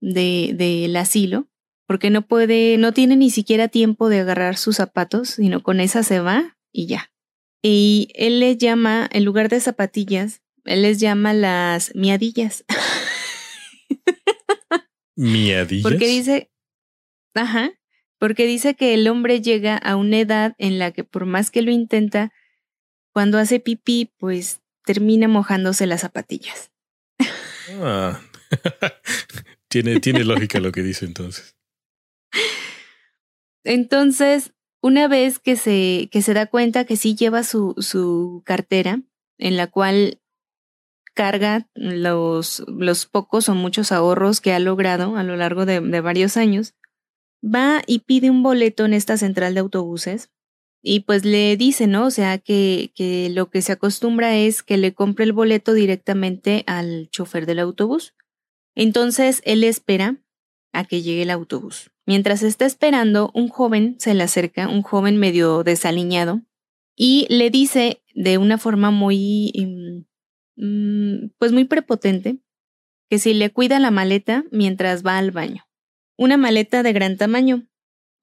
de, 0.00 0.52
del 0.54 0.96
asilo, 0.96 1.48
porque 1.86 2.10
no 2.10 2.22
puede, 2.22 2.78
no 2.78 2.92
tiene 2.92 3.16
ni 3.16 3.30
siquiera 3.30 3.68
tiempo 3.68 4.08
de 4.08 4.20
agarrar 4.20 4.56
sus 4.56 4.76
zapatos, 4.76 5.30
sino 5.30 5.62
con 5.62 5.80
esa 5.80 6.02
se 6.02 6.20
va 6.20 6.56
y 6.72 6.86
ya. 6.86 7.10
Y 7.62 8.10
él 8.14 8.40
les 8.40 8.58
llama, 8.58 9.08
en 9.12 9.24
lugar 9.24 9.48
de 9.48 9.60
zapatillas, 9.60 10.42
él 10.64 10.82
les 10.82 11.00
llama 11.00 11.32
las 11.32 11.94
miadillas. 11.94 12.64
Miadillas. 15.16 15.82
Porque 15.82 16.06
dice, 16.06 16.50
ajá, 17.34 17.72
porque 18.18 18.46
dice 18.46 18.74
que 18.74 18.94
el 18.94 19.08
hombre 19.08 19.40
llega 19.40 19.76
a 19.76 19.96
una 19.96 20.18
edad 20.18 20.54
en 20.58 20.78
la 20.78 20.92
que 20.92 21.04
por 21.04 21.26
más 21.26 21.50
que 21.50 21.62
lo 21.62 21.70
intenta, 21.70 22.32
cuando 23.12 23.38
hace 23.38 23.58
pipí, 23.58 24.12
pues 24.18 24.60
termina 24.84 25.26
mojándose 25.26 25.86
las 25.86 26.02
zapatillas. 26.02 26.70
Ah. 27.80 28.20
tiene, 29.68 30.00
tiene 30.00 30.24
lógica 30.24 30.60
lo 30.60 30.72
que 30.72 30.82
dice 30.82 31.04
entonces. 31.04 31.56
Entonces, 33.64 34.52
una 34.80 35.08
vez 35.08 35.38
que 35.38 35.56
se, 35.56 36.08
que 36.10 36.22
se 36.22 36.34
da 36.34 36.46
cuenta 36.46 36.84
que 36.84 36.96
sí 36.96 37.14
lleva 37.14 37.42
su, 37.42 37.74
su 37.78 38.42
cartera, 38.44 39.02
en 39.38 39.56
la 39.56 39.66
cual 39.66 40.20
carga 41.14 41.68
los, 41.74 42.64
los 42.68 43.06
pocos 43.06 43.48
o 43.48 43.54
muchos 43.54 43.92
ahorros 43.92 44.40
que 44.40 44.52
ha 44.52 44.58
logrado 44.60 45.16
a 45.16 45.24
lo 45.24 45.36
largo 45.36 45.66
de, 45.66 45.80
de 45.80 46.00
varios 46.00 46.36
años, 46.36 46.74
va 47.44 47.82
y 47.86 48.00
pide 48.00 48.30
un 48.30 48.42
boleto 48.42 48.84
en 48.84 48.94
esta 48.94 49.16
central 49.16 49.54
de 49.54 49.60
autobuses 49.60 50.30
y 50.82 51.00
pues 51.00 51.24
le 51.24 51.56
dice, 51.56 51.86
¿no? 51.86 52.06
O 52.06 52.10
sea, 52.10 52.38
que, 52.38 52.92
que 52.94 53.30
lo 53.30 53.50
que 53.50 53.62
se 53.62 53.72
acostumbra 53.72 54.36
es 54.36 54.62
que 54.62 54.76
le 54.76 54.94
compre 54.94 55.24
el 55.24 55.32
boleto 55.32 55.72
directamente 55.72 56.64
al 56.66 57.08
chofer 57.10 57.46
del 57.46 57.58
autobús. 57.58 58.14
Entonces 58.74 59.42
él 59.44 59.64
espera 59.64 60.18
a 60.72 60.84
que 60.84 61.02
llegue 61.02 61.22
el 61.22 61.30
autobús. 61.30 61.90
Mientras 62.06 62.42
está 62.42 62.64
esperando, 62.64 63.30
un 63.34 63.48
joven 63.48 63.96
se 63.98 64.14
le 64.14 64.22
acerca, 64.22 64.68
un 64.68 64.82
joven 64.82 65.18
medio 65.18 65.62
desaliñado, 65.64 66.42
y 66.96 67.26
le 67.28 67.50
dice 67.50 68.02
de 68.14 68.38
una 68.38 68.58
forma 68.58 68.90
muy, 68.90 69.52
mm, 70.56 71.28
pues 71.38 71.52
muy 71.52 71.64
prepotente, 71.64 72.38
que 73.08 73.18
si 73.18 73.34
le 73.34 73.50
cuida 73.50 73.78
la 73.78 73.90
maleta 73.90 74.44
mientras 74.50 75.04
va 75.06 75.18
al 75.18 75.30
baño. 75.30 75.64
Una 76.16 76.36
maleta 76.36 76.82
de 76.82 76.92
gran 76.92 77.16
tamaño. 77.16 77.68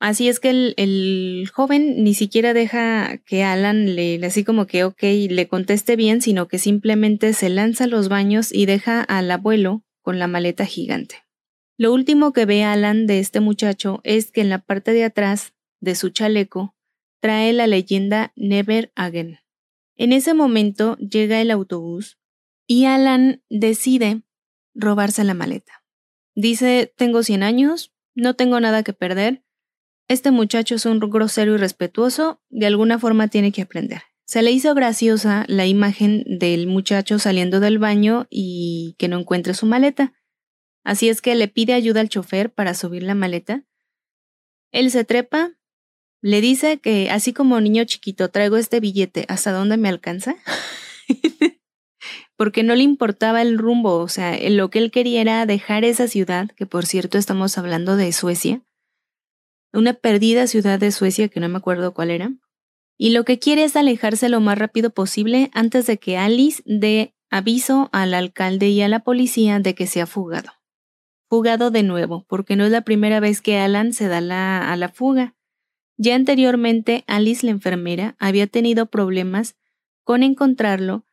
Así 0.05 0.29
es 0.29 0.39
que 0.39 0.51
el, 0.51 1.49
joven 1.51 2.03
ni 2.03 2.13
siquiera 2.13 2.53
deja 2.53 3.17
que 3.25 3.43
Alan 3.43 3.95
le, 3.95 4.23
así 4.23 4.43
como 4.43 4.67
que 4.67 4.83
ok, 4.83 5.01
le 5.01 5.47
conteste 5.47 5.95
bien, 5.95 6.21
sino 6.21 6.47
que 6.47 6.59
simplemente 6.59 7.33
se 7.33 7.49
lanza 7.49 7.85
a 7.85 7.87
los 7.87 8.07
baños 8.07 8.53
y 8.53 8.67
deja 8.67 9.01
al 9.01 9.31
abuelo 9.31 9.83
con 10.03 10.19
la 10.19 10.27
maleta 10.27 10.63
gigante. 10.67 11.23
Lo 11.75 11.91
último 11.91 12.33
que 12.33 12.45
ve 12.45 12.63
Alan 12.63 13.07
de 13.07 13.17
este 13.17 13.39
muchacho 13.39 14.01
es 14.03 14.29
que 14.29 14.41
en 14.41 14.51
la 14.51 14.59
parte 14.59 14.93
de 14.93 15.05
atrás 15.05 15.55
de 15.79 15.95
su 15.95 16.09
chaleco 16.09 16.75
trae 17.19 17.51
la 17.51 17.65
leyenda 17.65 18.31
Never 18.35 18.91
Again. 18.93 19.39
En 19.95 20.13
ese 20.13 20.35
momento 20.35 20.97
llega 20.97 21.41
el 21.41 21.49
autobús 21.49 22.19
y 22.67 22.85
Alan 22.85 23.41
decide 23.49 24.21
robarse 24.75 25.23
la 25.23 25.33
maleta. 25.33 25.83
Dice, 26.35 26.93
tengo 26.95 27.23
100 27.23 27.41
años, 27.41 27.91
no 28.13 28.35
tengo 28.35 28.59
nada 28.59 28.83
que 28.83 28.93
perder, 28.93 29.44
este 30.07 30.31
muchacho 30.31 30.75
es 30.75 30.85
un 30.85 30.99
grosero 30.99 31.55
y 31.55 31.57
respetuoso, 31.57 32.41
de 32.49 32.67
alguna 32.67 32.99
forma 32.99 33.27
tiene 33.27 33.51
que 33.51 33.63
aprender. 33.63 34.03
Se 34.25 34.41
le 34.41 34.51
hizo 34.51 34.73
graciosa 34.73 35.45
la 35.47 35.65
imagen 35.65 36.23
del 36.27 36.67
muchacho 36.67 37.19
saliendo 37.19 37.59
del 37.59 37.79
baño 37.79 38.27
y 38.29 38.95
que 38.97 39.07
no 39.07 39.19
encuentre 39.19 39.53
su 39.53 39.65
maleta. 39.65 40.13
Así 40.83 41.09
es 41.09 41.21
que 41.21 41.35
le 41.35 41.47
pide 41.47 41.73
ayuda 41.73 42.01
al 42.01 42.09
chofer 42.09 42.53
para 42.53 42.73
subir 42.73 43.03
la 43.03 43.15
maleta. 43.15 43.63
Él 44.71 44.91
se 44.91 45.05
trepa, 45.05 45.53
le 46.21 46.41
dice 46.41 46.79
que 46.79 47.09
así 47.09 47.33
como 47.33 47.61
niño 47.61 47.83
chiquito 47.85 48.29
traigo 48.29 48.57
este 48.57 48.79
billete, 48.79 49.25
¿hasta 49.27 49.51
dónde 49.51 49.77
me 49.77 49.89
alcanza? 49.89 50.35
Porque 52.35 52.63
no 52.63 52.75
le 52.75 52.83
importaba 52.83 53.41
el 53.41 53.57
rumbo, 53.57 53.97
o 53.97 54.07
sea, 54.07 54.37
lo 54.49 54.69
que 54.69 54.79
él 54.79 54.91
quería 54.91 55.21
era 55.21 55.45
dejar 55.45 55.85
esa 55.85 56.07
ciudad, 56.07 56.49
que 56.55 56.65
por 56.65 56.85
cierto 56.85 57.17
estamos 57.17 57.57
hablando 57.57 57.95
de 57.95 58.11
Suecia, 58.11 58.61
una 59.75 59.93
perdida 59.93 60.47
ciudad 60.47 60.79
de 60.79 60.91
Suecia 60.91 61.27
que 61.29 61.39
no 61.39 61.49
me 61.49 61.57
acuerdo 61.57 61.93
cuál 61.93 62.11
era, 62.11 62.31
y 62.97 63.11
lo 63.11 63.25
que 63.25 63.39
quiere 63.39 63.63
es 63.63 63.75
alejarse 63.75 64.29
lo 64.29 64.39
más 64.39 64.57
rápido 64.57 64.89
posible 64.89 65.49
antes 65.53 65.85
de 65.85 65.97
que 65.97 66.17
Alice 66.17 66.63
dé 66.65 67.13
aviso 67.29 67.89
al 67.91 68.13
alcalde 68.13 68.69
y 68.69 68.81
a 68.81 68.87
la 68.87 69.01
policía 69.01 69.59
de 69.59 69.75
que 69.75 69.87
se 69.87 70.01
ha 70.01 70.05
fugado. 70.05 70.51
Fugado 71.29 71.71
de 71.71 71.83
nuevo, 71.83 72.25
porque 72.29 72.55
no 72.55 72.63
es 72.65 72.71
la 72.71 72.81
primera 72.81 73.19
vez 73.19 73.41
que 73.41 73.57
Alan 73.57 73.91
se 73.91 74.07
da 74.07 74.71
a 74.71 74.75
la 74.77 74.89
fuga. 74.89 75.35
Ya 75.97 76.15
anteriormente, 76.15 77.03
Alice 77.07 77.45
la 77.45 77.51
enfermera 77.51 78.15
había 78.19 78.47
tenido 78.47 78.85
problemas 78.85 79.55
con 80.03 80.23
encontrarlo 80.23 81.05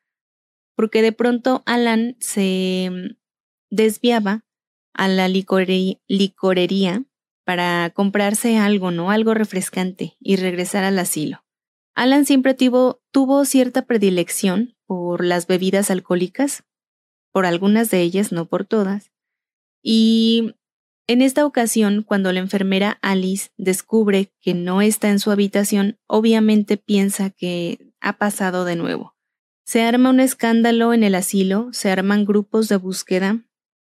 porque 0.77 1.03
de 1.03 1.13
pronto 1.13 1.63
Alan 1.67 2.17
se 2.21 2.91
mm, 2.91 3.17
desviaba 3.71 4.45
a 4.95 5.09
la 5.09 5.29
licorería 5.29 5.99
para 7.45 7.91
comprarse 7.91 8.59
algo, 8.59 8.91
¿no? 8.91 9.11
Algo 9.11 9.35
refrescante 9.35 10.17
y 10.21 10.37
regresar 10.37 10.85
al 10.85 10.99
asilo. 10.99 11.45
Alan 11.95 12.25
siempre 12.25 12.55
tuvo, 12.55 13.03
tuvo 13.11 13.45
cierta 13.45 13.83
predilección 13.83 14.77
por 14.87 15.25
las 15.25 15.47
bebidas 15.47 15.91
alcohólicas, 15.91 16.65
por 17.33 17.47
algunas 17.47 17.91
de 17.91 18.01
ellas, 18.01 18.33
no 18.33 18.47
por 18.47 18.65
todas. 18.65 19.11
Y 19.83 20.55
en 21.07 21.21
esta 21.21 21.45
ocasión, 21.45 22.03
cuando 22.03 22.33
la 22.33 22.41
enfermera 22.41 22.99
Alice 23.03 23.51
descubre 23.57 24.33
que 24.41 24.55
no 24.55 24.81
está 24.81 25.11
en 25.11 25.19
su 25.19 25.31
habitación, 25.31 25.99
obviamente 26.07 26.77
piensa 26.77 27.31
que 27.31 27.93
ha 28.01 28.19
pasado 28.19 28.65
de 28.65 28.77
nuevo. 28.77 29.17
Se 29.65 29.83
arma 29.83 30.11
un 30.11 30.21
escándalo 30.21 30.93
en 30.93 31.03
el 31.03 31.15
asilo, 31.15 31.69
se 31.73 31.91
arman 31.91 32.25
grupos 32.25 32.69
de 32.69 32.77
búsqueda, 32.77 33.45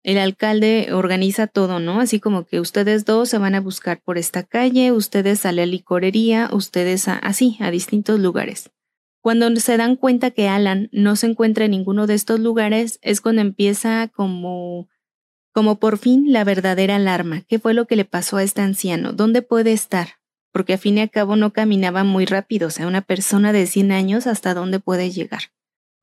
el 0.06 0.18
alcalde 0.18 0.90
organiza 0.92 1.48
todo, 1.48 1.80
¿no? 1.80 2.00
Así 2.00 2.20
como 2.20 2.46
que 2.46 2.60
ustedes 2.60 3.04
dos 3.04 3.28
se 3.28 3.38
van 3.38 3.56
a 3.56 3.60
buscar 3.60 4.00
por 4.00 4.18
esta 4.18 4.44
calle, 4.44 4.92
ustedes 4.92 5.44
a 5.44 5.50
la 5.50 5.66
licorería, 5.66 6.48
ustedes 6.52 7.08
a, 7.08 7.16
así, 7.16 7.56
a 7.58 7.72
distintos 7.72 8.20
lugares. 8.20 8.70
Cuando 9.20 9.54
se 9.56 9.76
dan 9.76 9.96
cuenta 9.96 10.30
que 10.30 10.46
Alan 10.46 10.88
no 10.92 11.16
se 11.16 11.26
encuentra 11.26 11.64
en 11.64 11.72
ninguno 11.72 12.06
de 12.06 12.14
estos 12.14 12.38
lugares, 12.38 13.00
es 13.02 13.20
cuando 13.20 13.42
empieza 13.42 14.08
como, 14.14 14.88
como 15.52 15.80
por 15.80 15.98
fin 15.98 16.32
la 16.32 16.44
verdadera 16.44 16.94
alarma. 16.94 17.42
¿Qué 17.48 17.58
fue 17.58 17.74
lo 17.74 17.88
que 17.88 17.96
le 17.96 18.04
pasó 18.04 18.36
a 18.36 18.44
este 18.44 18.60
anciano? 18.60 19.12
¿Dónde 19.12 19.42
puede 19.42 19.72
estar? 19.72 20.20
Porque 20.52 20.74
a 20.74 20.78
fin 20.78 20.98
y 20.98 21.00
a 21.00 21.08
cabo 21.08 21.34
no 21.34 21.52
caminaba 21.52 22.04
muy 22.04 22.26
rápido, 22.26 22.68
o 22.68 22.70
sea, 22.70 22.86
una 22.86 23.02
persona 23.02 23.52
de 23.52 23.66
100 23.66 23.90
años, 23.90 24.28
¿hasta 24.28 24.54
dónde 24.54 24.78
puede 24.78 25.10
llegar? 25.10 25.50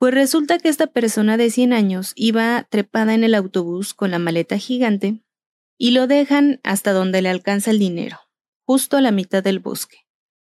Pues 0.03 0.13
resulta 0.13 0.59
que 0.59 0.67
esta 0.67 0.87
persona 0.87 1.37
de 1.37 1.49
100 1.49 1.71
años 1.71 2.11
iba 2.17 2.67
trepada 2.69 3.13
en 3.13 3.23
el 3.23 3.33
autobús 3.33 3.93
con 3.93 4.11
la 4.11 4.19
maleta 4.19 4.57
gigante 4.57 5.23
y 5.77 5.91
lo 5.91 6.07
dejan 6.07 6.59
hasta 6.61 6.91
donde 6.91 7.21
le 7.21 7.29
alcanza 7.29 7.71
el 7.71 7.79
dinero, 7.79 8.17
justo 8.65 8.97
a 8.97 9.01
la 9.01 9.11
mitad 9.11 9.41
del 9.41 9.59
bosque, 9.59 9.99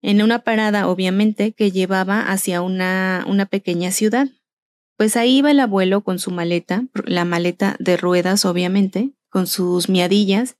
en 0.03 0.21
una 0.21 0.43
parada 0.43 0.87
obviamente 0.87 1.53
que 1.53 1.71
llevaba 1.71 2.21
hacia 2.31 2.61
una, 2.61 3.25
una 3.27 3.47
pequeña 3.47 3.89
ciudad. 3.89 4.27
Pues 4.97 5.17
ahí 5.17 5.37
iba 5.37 5.49
el 5.49 5.61
abuelo 5.61 6.01
con 6.01 6.19
su 6.19 6.29
maleta, 6.29 6.83
la 7.05 7.25
maleta 7.25 7.75
de 7.79 7.97
ruedas 7.97 8.45
obviamente, 8.45 9.15
con 9.29 9.47
sus 9.47 9.89
miadillas, 9.89 10.57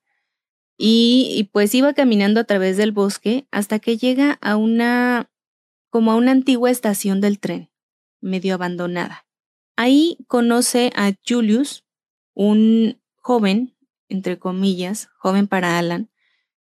y, 0.80 1.32
y, 1.38 1.44
pues 1.44 1.76
iba 1.76 1.94
caminando 1.94 2.40
a 2.40 2.46
través 2.46 2.76
del 2.76 2.92
bosque 2.92 3.46
hasta 3.52 3.78
que 3.78 3.98
llega 3.98 4.40
a 4.42 4.56
una 4.56 5.30
como 5.92 6.12
a 6.12 6.16
una 6.16 6.32
antigua 6.32 6.72
estación 6.72 7.22
del 7.22 7.38
tren 7.38 7.69
medio 8.22 8.56
abandonada. 8.56 9.26
Ahí 9.76 10.18
conoce 10.28 10.92
a 10.96 11.14
Julius, 11.28 11.86
un 12.34 13.00
joven, 13.16 13.76
entre 14.10 14.40
comillas, 14.40 15.10
joven 15.18 15.48
para 15.48 15.78
Alan, 15.78 16.10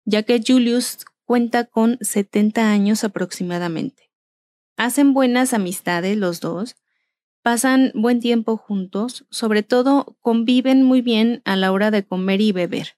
ya 0.06 0.24
que 0.24 0.42
Julius 0.46 1.00
cuenta 1.26 1.66
con 1.66 1.98
70 2.02 2.72
años 2.72 3.04
aproximadamente. 3.04 4.12
Hacen 4.78 5.14
buenas 5.14 5.54
amistades 5.54 6.18
los 6.18 6.40
dos, 6.40 6.76
pasan 7.42 7.92
buen 7.96 8.20
tiempo 8.20 8.58
juntos, 8.58 9.26
sobre 9.30 9.64
todo 9.64 10.18
conviven 10.22 10.84
muy 10.84 11.02
bien 11.02 11.42
a 11.46 11.56
la 11.56 11.72
hora 11.72 11.92
de 11.92 12.06
comer 12.06 12.42
y 12.42 12.52
beber. 12.52 12.98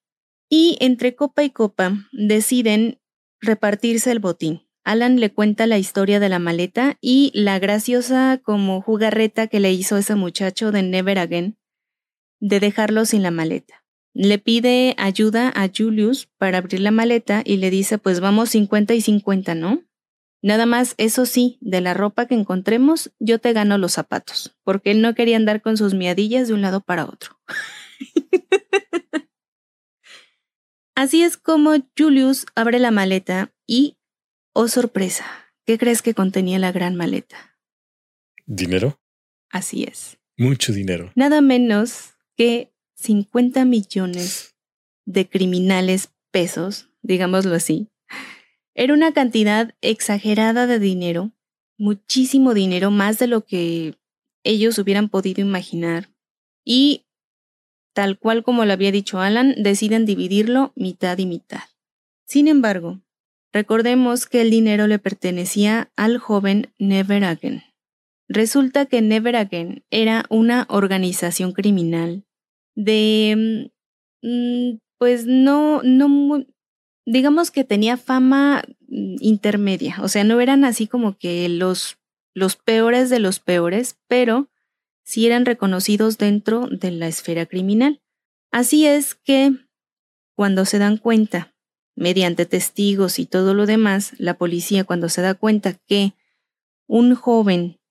Y 0.49 0.77
entre 0.81 1.15
copa 1.15 1.43
y 1.43 1.51
copa 1.51 1.93
deciden 2.11 2.99
repartirse 3.39 4.11
el 4.11 4.19
botín. 4.19 4.68
Alan 4.89 5.19
le 5.19 5.32
cuenta 5.32 5.67
la 5.67 5.78
historia 5.78 6.19
de 6.19 6.30
la 6.30 6.39
maleta 6.39 6.97
y 6.99 7.30
la 7.36 7.60
graciosa 7.60 8.39
como 8.43 8.82
jugarreta 8.82 9.45
que 9.45 9.60
le 9.60 9.71
hizo 9.71 9.97
ese 9.97 10.15
muchacho 10.15 10.71
de 10.71 10.82
Never 10.82 11.19
Again 11.19 11.60
de 12.39 12.60
dejarlo 12.60 13.06
sin 13.06 13.21
la 13.21 13.30
maleta. 13.30 13.86
Le 14.15 14.39
pide 14.39 14.95
ayuda 14.97 15.54
a 15.56 15.69
Julius 15.69 16.28
para 16.39 16.58
abrir 16.58 16.80
la 16.80 16.89
maleta 16.89 17.43
y 17.45 17.58
le 17.58 17.69
dice 17.69 17.99
pues 17.99 18.19
vamos 18.19 18.49
50 18.49 18.95
y 18.95 19.02
50, 19.02 19.54
¿no? 19.54 19.84
Nada 20.41 20.65
más, 20.65 20.95
eso 20.97 21.28
sí, 21.28 21.60
de 21.62 21.82
la 21.82 21.93
ropa 21.93 22.25
que 22.25 22.34
encontremos, 22.34 23.12
yo 23.19 23.38
te 23.38 23.54
gano 23.54 23.78
los 23.78 23.91
zapatos, 23.91 24.58
porque 24.63 24.89
él 24.89 25.04
no 25.04 25.13
quería 25.13 25.38
andar 25.38 25.62
con 25.62 25.78
sus 25.78 25.93
miadillas 25.93 26.47
de 26.47 26.56
un 26.56 26.63
lado 26.63 26.82
para 26.82 27.06
otro. 27.06 27.39
Así 30.95 31.21
es 31.21 31.38
como 31.38 31.75
Julius 31.95 32.47
abre 32.56 32.80
la 32.80 32.89
maleta 32.89 33.54
y 33.67 33.98
Oh 34.53 34.67
sorpresa, 34.67 35.25
¿qué 35.65 35.77
crees 35.77 36.01
que 36.01 36.13
contenía 36.13 36.59
la 36.59 36.71
gran 36.71 36.95
maleta? 36.95 37.57
¿Dinero? 38.45 38.99
Así 39.49 39.83
es. 39.83 40.17
Mucho 40.38 40.73
dinero. 40.73 41.12
Nada 41.15 41.41
menos 41.41 42.15
que 42.35 42.73
50 42.95 43.65
millones 43.65 44.55
de 45.05 45.29
criminales 45.29 46.12
pesos, 46.31 46.89
digámoslo 47.01 47.55
así. 47.55 47.89
Era 48.73 48.93
una 48.93 49.13
cantidad 49.13 49.75
exagerada 49.81 50.67
de 50.67 50.79
dinero, 50.79 51.31
muchísimo 51.77 52.53
dinero, 52.53 52.91
más 52.91 53.19
de 53.19 53.27
lo 53.27 53.45
que 53.45 53.95
ellos 54.43 54.77
hubieran 54.79 55.09
podido 55.09 55.41
imaginar. 55.41 56.09
Y, 56.63 57.05
tal 57.93 58.17
cual 58.17 58.43
como 58.43 58.65
lo 58.65 58.73
había 58.73 58.91
dicho 58.91 59.19
Alan, 59.19 59.55
deciden 59.57 60.05
dividirlo 60.05 60.71
mitad 60.75 61.17
y 61.17 61.25
mitad. 61.25 61.63
Sin 62.25 62.47
embargo, 62.47 63.01
Recordemos 63.51 64.27
que 64.27 64.41
el 64.41 64.51
dinero 64.51 64.88
le 64.88 64.99
pertenecía 64.99 65.91
al 65.95 66.19
joven 66.19 66.71
Never 66.77 67.23
Again. 67.23 67.63
Resulta 68.27 68.85
que 68.85 69.01
Never 69.01 69.35
Again 69.35 69.83
era 69.89 70.25
una 70.29 70.67
organización 70.69 71.53
criminal 71.53 72.25
de, 72.75 73.71
mm, 74.21 74.77
pues 74.99 75.25
no, 75.25 75.81
no, 75.83 76.45
digamos 77.07 77.49
que 77.49 77.63
tenía 77.63 77.97
fama 77.97 78.63
mm, 78.88 79.15
intermedia, 79.19 79.97
o 80.01 80.07
sea, 80.07 80.23
no 80.23 80.39
eran 80.41 80.63
así 80.63 80.85
como 80.85 81.17
que 81.17 81.49
los, 81.49 81.97
los 82.35 82.55
peores 82.55 83.09
de 83.09 83.19
los 83.19 83.39
peores, 83.39 83.97
pero 84.07 84.49
sí 85.03 85.25
eran 85.25 85.45
reconocidos 85.45 86.19
dentro 86.19 86.67
de 86.67 86.91
la 86.91 87.07
esfera 87.07 87.47
criminal. 87.47 87.99
Así 88.51 88.85
es 88.85 89.15
que, 89.15 89.53
cuando 90.35 90.65
se 90.65 90.77
dan 90.77 90.97
cuenta 90.97 91.53
mediante 91.99 92.45
testigos 92.45 93.19
y 93.19 93.25
todo 93.25 93.53
lo 93.53 93.65
demás, 93.65 94.13
la 94.17 94.35
policía 94.35 94.85
cuando 94.85 95.09
se 95.09 95.21
da 95.21 95.33
cuenta 95.33 95.73
que 95.73 96.13
un 96.88 97.13
joven 97.13 97.81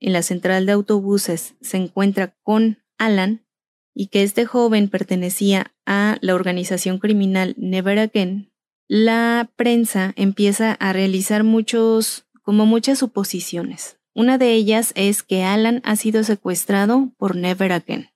en 0.00 0.12
la 0.12 0.22
central 0.22 0.66
de 0.66 0.72
autobuses 0.72 1.54
se 1.60 1.76
encuentra 1.76 2.36
con 2.42 2.82
Alan 2.98 3.46
y 3.94 4.08
que 4.08 4.24
este 4.24 4.46
joven 4.46 4.88
pertenecía 4.88 5.72
a 5.86 6.18
la 6.20 6.34
organización 6.34 6.98
criminal 6.98 7.54
Never 7.56 8.00
Again, 8.00 8.52
la 8.88 9.48
prensa 9.54 10.12
empieza 10.16 10.72
a 10.72 10.92
realizar 10.92 11.44
muchos, 11.44 12.26
como 12.42 12.66
muchas 12.66 12.98
suposiciones. 12.98 14.00
Una 14.12 14.38
de 14.38 14.54
ellas 14.54 14.90
es 14.96 15.22
que 15.22 15.44
Alan 15.44 15.82
ha 15.84 15.94
sido 15.94 16.24
secuestrado 16.24 17.12
por 17.16 17.36
Never 17.36 17.72
Again. 17.72 18.10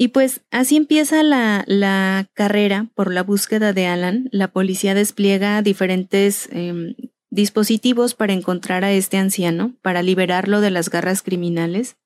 Y 0.00 0.08
pues 0.08 0.40
así 0.50 0.76
empieza 0.76 1.22
la, 1.22 2.26
carrera 2.32 2.88
por 2.94 3.12
la 3.12 3.22
búsqueda 3.22 3.74
de 3.74 3.86
Alan. 3.86 4.30
La 4.32 4.50
policía 4.50 4.94
despliega 4.94 5.60
diferentes 5.60 6.48
em, 6.52 6.94
dispositivos 7.28 8.14
para 8.14 8.32
encontrar 8.32 8.82
a 8.82 8.92
este 8.92 9.18
anciano, 9.18 9.76
para 9.82 10.02
liberarlo 10.02 10.62
de 10.62 10.70
las 10.70 10.88
garras 10.88 11.20
criminales. 11.20 11.98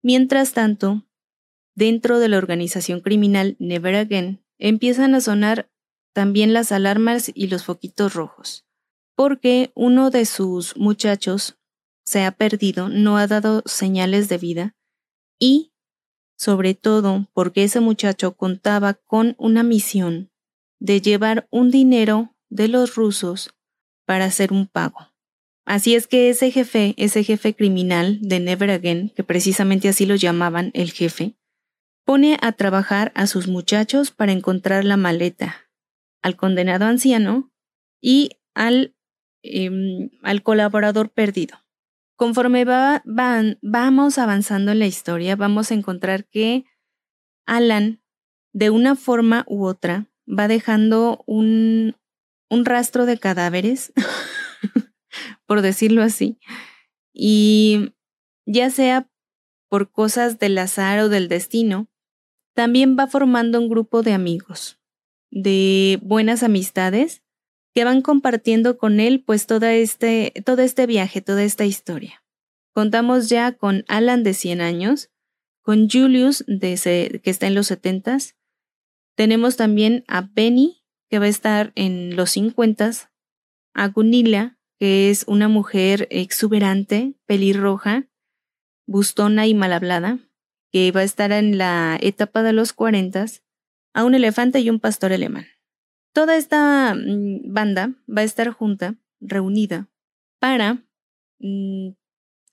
Mientras 0.00 0.52
tanto, 0.52 1.02
dentro 1.74 2.20
de 2.20 2.28
la 2.28 2.38
organización 2.38 3.00
criminal 3.00 3.56
Never 3.58 3.96
Again, 3.96 4.44
empiezan 4.60 5.16
a 5.16 5.20
sonar 5.20 5.68
también 6.12 6.52
las 6.52 6.70
alarmas 6.70 7.32
y 7.34 7.48
los 7.48 7.64
foquitos 7.64 8.14
rojos, 8.14 8.64
porque 9.16 9.72
uno 9.74 10.10
de 10.10 10.24
sus 10.24 10.76
muchachos 10.76 11.58
se 12.04 12.22
ha 12.22 12.30
perdido, 12.30 12.88
no 12.88 13.16
ha 13.16 13.26
dado 13.26 13.64
señales 13.66 14.28
de 14.28 14.38
vida 14.38 14.76
y 15.40 15.72
sobre 16.40 16.72
todo 16.72 17.28
porque 17.34 17.64
ese 17.64 17.80
muchacho 17.80 18.34
contaba 18.34 18.94
con 18.94 19.34
una 19.36 19.62
misión 19.62 20.30
de 20.78 21.02
llevar 21.02 21.46
un 21.50 21.70
dinero 21.70 22.34
de 22.48 22.66
los 22.66 22.94
rusos 22.94 23.54
para 24.06 24.24
hacer 24.24 24.50
un 24.50 24.66
pago. 24.66 25.12
Así 25.66 25.94
es 25.94 26.06
que 26.06 26.30
ese 26.30 26.50
jefe, 26.50 26.94
ese 26.96 27.24
jefe 27.24 27.54
criminal 27.54 28.20
de 28.22 28.40
Never 28.40 28.70
Again, 28.70 29.10
que 29.10 29.22
precisamente 29.22 29.90
así 29.90 30.06
lo 30.06 30.14
llamaban 30.14 30.70
el 30.72 30.92
jefe, 30.92 31.36
pone 32.06 32.38
a 32.40 32.52
trabajar 32.52 33.12
a 33.14 33.26
sus 33.26 33.46
muchachos 33.46 34.10
para 34.10 34.32
encontrar 34.32 34.86
la 34.86 34.96
maleta, 34.96 35.70
al 36.22 36.36
condenado 36.36 36.86
anciano 36.86 37.52
y 38.00 38.30
al, 38.54 38.96
em, 39.42 40.08
al 40.22 40.42
colaborador 40.42 41.10
perdido. 41.10 41.58
Conforme 42.20 42.66
va, 42.66 43.02
vamos 43.62 44.18
avanzando 44.18 44.72
en 44.72 44.78
la 44.78 44.86
historia, 44.86 45.36
vamos 45.36 45.70
a 45.70 45.74
encontrar 45.74 46.26
que 46.26 46.66
Alan, 47.46 48.02
de 48.52 48.68
una 48.68 48.94
forma 48.94 49.46
u 49.48 49.64
otra, 49.64 50.10
va 50.28 50.46
dejando 50.46 51.24
un 51.26 51.94
rastro 52.50 53.06
de 53.06 53.16
cadáveres, 53.16 53.94
por 55.46 55.62
decirlo 55.62 56.02
así, 56.02 56.38
y 57.14 57.94
ya 58.44 58.68
sea 58.68 59.10
por 59.70 59.90
cosas 59.90 60.38
del 60.38 60.58
azar 60.58 60.98
o 60.98 61.08
del 61.08 61.26
destino, 61.26 61.88
también 62.54 62.98
va 62.98 63.06
formando 63.06 63.58
un 63.58 63.70
grupo 63.70 64.02
de 64.02 64.12
amigos, 64.12 64.78
de 65.30 65.98
buenas 66.02 66.42
amistades, 66.42 67.22
que 67.74 67.84
van 67.84 68.02
compartiendo 68.02 68.78
con 68.78 69.00
él 69.00 69.22
pues 69.24 69.46
toda 69.46 69.74
este, 69.74 70.32
todo 70.44 70.62
este 70.62 70.86
viaje, 70.86 71.20
toda 71.20 71.42
esta 71.44 71.64
historia. 71.64 72.22
Contamos 72.72 73.28
ya 73.28 73.52
con 73.52 73.84
Alan 73.88 74.22
de 74.22 74.34
100 74.34 74.60
años, 74.60 75.10
con 75.62 75.88
Julius 75.88 76.44
de 76.46 77.20
que 77.22 77.30
está 77.30 77.46
en 77.46 77.54
los 77.54 77.66
70 77.68 78.18
tenemos 79.20 79.56
también 79.56 80.02
a 80.08 80.22
Benny, 80.22 80.82
que 81.10 81.18
va 81.18 81.26
a 81.26 81.28
estar 81.28 81.72
en 81.74 82.16
los 82.16 82.30
50 82.30 82.90
a 83.74 83.88
Gunilla, 83.88 84.58
que 84.78 85.10
es 85.10 85.24
una 85.28 85.46
mujer 85.46 86.08
exuberante, 86.10 87.16
pelirroja, 87.26 88.08
bustona 88.86 89.46
y 89.46 89.52
mal 89.52 89.74
hablada, 89.74 90.20
que 90.72 90.90
va 90.90 91.00
a 91.00 91.04
estar 91.04 91.32
en 91.32 91.58
la 91.58 91.98
etapa 92.00 92.42
de 92.42 92.54
los 92.54 92.72
40, 92.72 93.26
a 93.92 94.04
un 94.04 94.14
elefante 94.14 94.60
y 94.60 94.70
un 94.70 94.80
pastor 94.80 95.12
alemán. 95.12 95.48
Toda 96.12 96.36
esta 96.36 96.94
mm, 96.94 97.52
banda 97.52 97.94
va 98.08 98.22
a 98.22 98.24
estar 98.24 98.50
junta, 98.50 98.96
reunida, 99.20 99.88
para, 100.40 100.84
mm, 101.38 101.90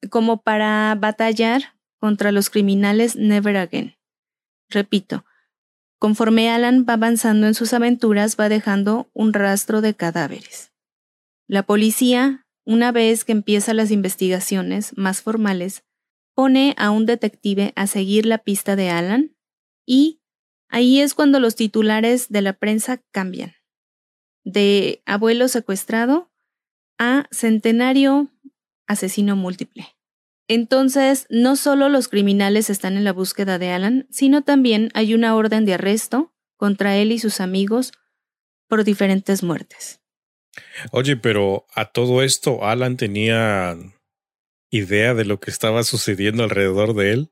como 0.10 0.41
para 0.41 0.96
batallar 0.96 1.78
contra 2.00 2.32
los 2.32 2.50
criminales 2.50 3.15
Never 3.15 3.58
Again. 3.58 3.96
Repito, 4.70 5.26
conforme 6.00 6.50
Alan 6.50 6.86
va 6.88 6.93
avanzando 6.93 7.48
en 7.48 7.54
sus 7.54 7.74
aventuras, 7.74 8.38
va 8.39 8.50
dejando 8.50 9.10
un 9.13 9.34
rastro 9.34 9.82
de 9.82 9.96
cadáveres. 9.96 10.72
La 11.48 11.63
policía, 11.63 12.46
una 12.65 12.91
vez 12.91 13.24
que 13.24 13.32
empieza 13.32 13.74
las 13.74 13.89
investigaciones 13.89 14.96
más 14.98 15.22
formales, 15.22 15.84
pone 16.36 16.76
a 16.78 16.91
un 16.91 17.06
detective 17.06 17.74
a 17.76 17.88
seguir 17.88 18.26
la 18.26 18.38
pista 18.38 18.76
de 18.76 18.89
Alan 18.89 19.36
y 19.88 20.20
ahí 20.70 21.02
es 21.02 21.14
cuando 21.14 21.40
los 21.40 21.56
titulares 21.56 22.30
de 22.30 22.42
la 22.42 22.54
prensa 22.54 23.02
cambian. 23.12 23.56
De 24.44 25.02
abuelo 25.06 25.48
secuestrado 25.48 26.32
a 26.98 27.28
centenario 27.32 28.30
asesino 28.88 29.36
múltiple. 29.36 29.88
Entonces, 30.48 31.28
no 31.30 31.58
solo 31.58 31.90
los 31.90 32.08
criminales 32.08 32.70
están 32.70 32.96
en 32.96 33.04
la 33.04 33.12
búsqueda 33.12 33.60
de 33.60 33.72
Alan, 33.72 34.08
sino 34.10 34.44
también 34.44 34.90
hay 34.94 35.14
una 35.14 35.36
orden 35.36 35.66
de 35.66 35.74
arresto 35.74 36.34
contra 36.56 36.96
él 36.96 37.12
y 37.12 37.20
sus 37.20 37.42
amigos 37.42 37.92
por 38.68 38.84
diferentes 38.86 39.44
muertes. 39.44 40.02
Oye, 40.92 41.18
pero 41.18 41.66
a 41.76 41.92
todo 41.92 42.24
esto, 42.24 42.64
Alan 42.64 42.96
tenía 42.96 43.78
idea 44.70 45.14
de 45.14 45.26
lo 45.26 45.40
que 45.40 45.52
estaba 45.52 45.84
sucediendo 45.84 46.44
alrededor 46.44 46.94
de 46.94 47.14
él? 47.14 47.32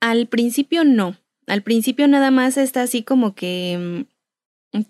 Al 0.00 0.28
principio 0.28 0.84
no. 0.84 1.16
Al 1.48 1.62
principio 1.62 2.06
nada 2.08 2.30
más 2.30 2.56
está 2.56 2.82
así 2.82 3.02
como 3.02 3.34
que... 3.34 4.04
Mm, 4.72 4.80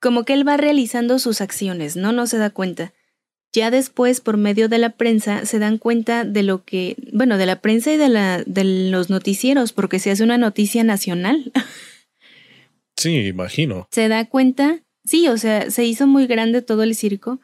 como 0.00 0.24
que 0.24 0.32
él 0.32 0.46
va 0.46 0.56
realizando 0.56 1.18
sus 1.18 1.40
acciones, 1.40 1.96
¿no? 1.96 2.12
No 2.12 2.28
se 2.28 2.38
da 2.38 2.50
cuenta. 2.50 2.92
Ya 3.52 3.70
después, 3.70 4.20
por 4.20 4.36
medio 4.36 4.68
de 4.68 4.78
la 4.78 4.90
prensa, 4.90 5.44
se 5.46 5.58
dan 5.58 5.78
cuenta 5.78 6.24
de 6.24 6.42
lo 6.42 6.64
que, 6.64 6.96
bueno, 7.12 7.38
de 7.38 7.46
la 7.46 7.60
prensa 7.60 7.92
y 7.92 7.96
de, 7.96 8.08
la, 8.08 8.42
de 8.44 8.62
los 8.90 9.10
noticieros, 9.10 9.72
porque 9.72 9.98
se 9.98 10.10
hace 10.10 10.22
una 10.22 10.38
noticia 10.38 10.84
nacional. 10.84 11.52
Sí, 12.98 13.28
imagino. 13.28 13.86
Se 13.92 14.08
da 14.08 14.24
cuenta, 14.24 14.80
sí, 15.04 15.28
o 15.28 15.38
sea, 15.38 15.70
se 15.70 15.84
hizo 15.84 16.08
muy 16.08 16.26
grande 16.26 16.62
todo 16.62 16.82
el 16.82 16.96
circo 16.96 17.38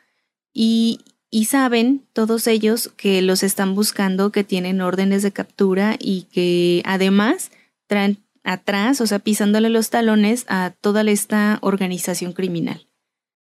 y, 0.52 0.98
y 1.30 1.44
saben 1.44 2.02
todos 2.12 2.48
ellos 2.48 2.90
que 2.96 3.22
los 3.22 3.44
están 3.44 3.76
buscando, 3.76 4.32
que 4.32 4.42
tienen 4.42 4.80
órdenes 4.80 5.22
de 5.22 5.30
captura 5.30 5.94
y 6.00 6.22
que 6.32 6.82
además 6.84 7.52
traen 7.87 8.23
atrás, 8.44 9.00
o 9.00 9.07
sea, 9.07 9.18
pisándole 9.18 9.70
los 9.70 9.90
talones 9.90 10.44
a 10.48 10.74
toda 10.80 11.02
esta 11.02 11.59
organización 11.62 12.33
criminal. 12.33 12.87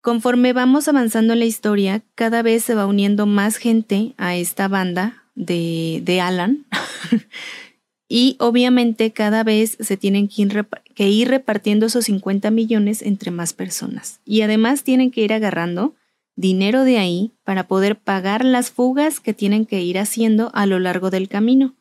Conforme 0.00 0.52
vamos 0.52 0.86
avanzando 0.86 1.32
en 1.32 1.40
la 1.40 1.44
historia, 1.44 2.02
cada 2.14 2.42
vez 2.42 2.64
se 2.64 2.74
va 2.74 2.86
uniendo 2.86 3.26
más 3.26 3.56
gente 3.56 4.14
a 4.16 4.36
esta 4.36 4.68
banda 4.68 5.24
de, 5.34 6.00
de 6.04 6.20
Alan. 6.20 6.64
y 8.08 8.36
obviamente 8.38 9.12
cada 9.12 9.42
vez 9.42 9.76
se 9.80 9.96
tienen 9.96 10.28
que 10.28 10.42
ir, 10.42 10.66
que 10.94 11.08
ir 11.08 11.28
repartiendo 11.28 11.86
esos 11.86 12.04
50 12.04 12.52
millones 12.52 13.02
entre 13.02 13.32
más 13.32 13.52
personas. 13.52 14.20
Y 14.24 14.42
además 14.42 14.84
tienen 14.84 15.10
que 15.10 15.22
ir 15.22 15.32
agarrando 15.32 15.96
dinero 16.36 16.84
de 16.84 16.98
ahí 16.98 17.32
para 17.42 17.66
poder 17.66 17.98
pagar 17.98 18.44
las 18.44 18.70
fugas 18.70 19.18
que 19.18 19.34
tienen 19.34 19.66
que 19.66 19.82
ir 19.82 19.98
haciendo 19.98 20.50
a 20.54 20.66
lo 20.66 20.78
largo 20.78 21.10
del 21.10 21.28
camino. 21.28 21.74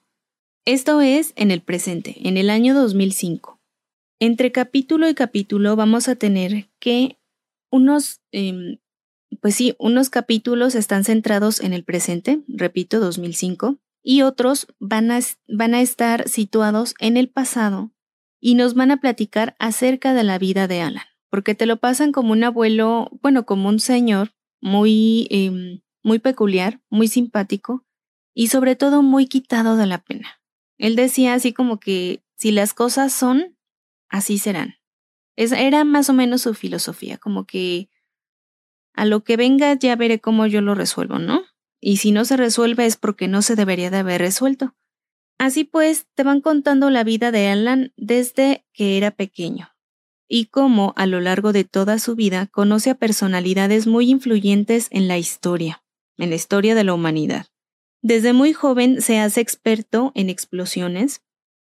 Esto 0.67 0.99
es 1.01 1.31
en 1.35 1.51
el 1.51 1.61
presente, 1.61 2.27
en 2.27 2.37
el 2.37 2.49
año 2.49 2.73
2005. 2.73 3.61
Entre 4.19 4.51
capítulo 4.51 5.07
y 5.07 5.13
capítulo 5.13 5.75
vamos 5.75 6.07
a 6.07 6.15
tener 6.15 6.71
que 6.79 7.19
unos, 7.69 8.21
em, 8.31 8.79
pues 9.41 9.53
sí, 9.53 9.75
unos 9.77 10.09
capítulos 10.09 10.73
están 10.73 11.03
centrados 11.03 11.59
en 11.59 11.73
el 11.73 11.83
presente, 11.83 12.41
repito, 12.47 12.99
2005, 12.99 13.77
y 14.01 14.23
otros 14.23 14.65
van 14.79 15.11
a, 15.11 15.19
van 15.47 15.75
a 15.75 15.81
estar 15.81 16.27
situados 16.27 16.95
en 16.99 17.17
el 17.17 17.29
pasado 17.29 17.91
y 18.41 18.55
nos 18.55 18.73
van 18.73 18.89
a 18.89 18.97
platicar 18.97 19.55
acerca 19.59 20.15
de 20.15 20.23
la 20.23 20.39
vida 20.39 20.67
de 20.67 20.81
Alan, 20.81 21.05
porque 21.29 21.53
te 21.53 21.67
lo 21.67 21.77
pasan 21.77 22.11
como 22.11 22.31
un 22.31 22.43
abuelo, 22.43 23.11
bueno, 23.21 23.45
como 23.45 23.69
un 23.69 23.79
señor 23.79 24.33
muy, 24.61 25.27
em, 25.29 25.81
muy 26.01 26.17
peculiar, 26.17 26.81
muy 26.89 27.07
simpático 27.07 27.85
y 28.33 28.47
sobre 28.47 28.75
todo 28.75 29.03
muy 29.03 29.27
quitado 29.27 29.77
de 29.77 29.85
la 29.85 29.99
pena. 30.03 30.41
Él 30.77 30.95
decía 30.95 31.33
así 31.33 31.53
como 31.53 31.79
que 31.79 32.23
si 32.35 32.51
las 32.51 32.73
cosas 32.73 33.13
son, 33.13 33.57
así 34.09 34.37
serán. 34.37 34.75
era 35.35 35.83
más 35.83 36.09
o 36.09 36.13
menos 36.13 36.41
su 36.41 36.53
filosofía, 36.53 37.17
como 37.17 37.45
que 37.45 37.89
a 38.93 39.05
lo 39.05 39.23
que 39.23 39.37
venga 39.37 39.73
ya 39.73 39.95
veré 39.95 40.19
cómo 40.19 40.45
yo 40.47 40.61
lo 40.61 40.75
resuelvo, 40.75 41.19
¿no? 41.19 41.43
Y 41.81 41.97
si 41.97 42.11
no 42.11 42.25
se 42.25 42.37
resuelve 42.37 42.85
es 42.85 42.97
porque 42.97 43.27
no 43.27 43.41
se 43.41 43.55
debería 43.55 43.91
de 43.91 43.97
haber 43.97 44.21
resuelto. 44.21 44.73
Así 45.37 45.65
pues, 45.65 46.07
te 46.15 46.23
van 46.23 46.39
contando 46.39 46.89
la 46.89 47.03
vida 47.03 47.31
de 47.31 47.49
Alan 47.49 47.93
desde 47.97 48.65
que 48.73 48.97
era 48.97 49.11
pequeño, 49.11 49.75
y 50.29 50.45
cómo 50.45 50.93
a 50.95 51.05
lo 51.05 51.19
largo 51.19 51.51
de 51.51 51.65
toda 51.65 51.99
su 51.99 52.15
vida 52.15 52.47
conoce 52.47 52.89
a 52.89 52.95
personalidades 52.95 53.85
muy 53.85 54.09
influyentes 54.09 54.87
en 54.91 55.07
la 55.09 55.17
historia, 55.17 55.83
en 56.17 56.29
la 56.29 56.35
historia 56.35 56.73
de 56.73 56.85
la 56.85 56.93
humanidad. 56.93 57.47
Desde 58.05 58.33
muy 58.33 58.53
joven 58.53 59.01
se 59.01 59.17
hace 59.17 59.41
experto 59.41 60.11
en 60.13 60.29
explosiones, 60.29 61.23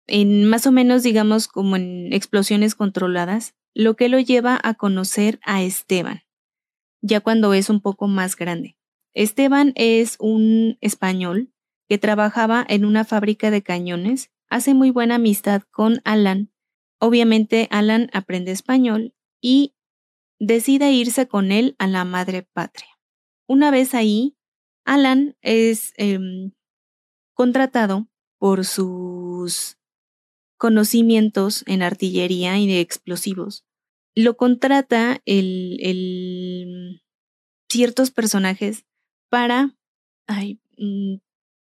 en 0.06 0.44
más 0.44 0.66
o 0.68 0.72
menos 0.72 1.02
digamos 1.02 1.48
como 1.48 1.74
en 1.74 2.12
explosiones 2.12 2.76
controladas, 2.76 3.56
lo 3.74 3.96
que 3.96 4.08
lo 4.08 4.20
lleva 4.20 4.60
a 4.62 4.74
conocer 4.74 5.40
a 5.44 5.62
Esteban, 5.62 6.22
ya 7.02 7.18
cuando 7.18 7.54
es 7.54 7.70
un 7.70 7.80
poco 7.80 8.06
más 8.06 8.36
grande. 8.36 8.76
Esteban 9.14 9.72
es 9.74 10.16
un 10.20 10.78
español 10.80 11.52
que 11.88 11.98
trabajaba 11.98 12.64
en 12.68 12.84
una 12.84 13.04
fábrica 13.04 13.50
de 13.50 13.64
cañones, 13.64 14.30
hace 14.48 14.74
muy 14.74 14.90
buena 14.90 15.16
amistad 15.16 15.62
con 15.72 16.00
Alan, 16.04 16.52
Obviamente 17.00 17.68
Alan 17.70 18.10
aprende 18.12 18.50
español 18.50 19.14
y 19.40 19.74
decide 20.40 20.92
irse 20.92 21.28
con 21.28 21.52
él 21.52 21.76
a 21.78 21.86
la 21.86 22.04
madre 22.04 22.42
patria. 22.42 22.88
Una 23.46 23.70
vez 23.70 23.94
ahí, 23.94 24.36
Alan 24.88 25.36
es 25.42 25.92
em, 25.98 26.52
contratado 27.34 28.08
por 28.38 28.64
sus 28.64 29.76
conocimientos 30.56 31.62
en 31.66 31.82
artillería 31.82 32.58
y 32.58 32.66
de 32.66 32.80
explosivos. 32.80 33.66
Lo 34.14 34.38
contrata 34.38 35.20
el, 35.26 37.02
ciertos 37.68 38.10
personajes 38.10 38.86
para, 39.28 39.76
mm, 40.78 41.16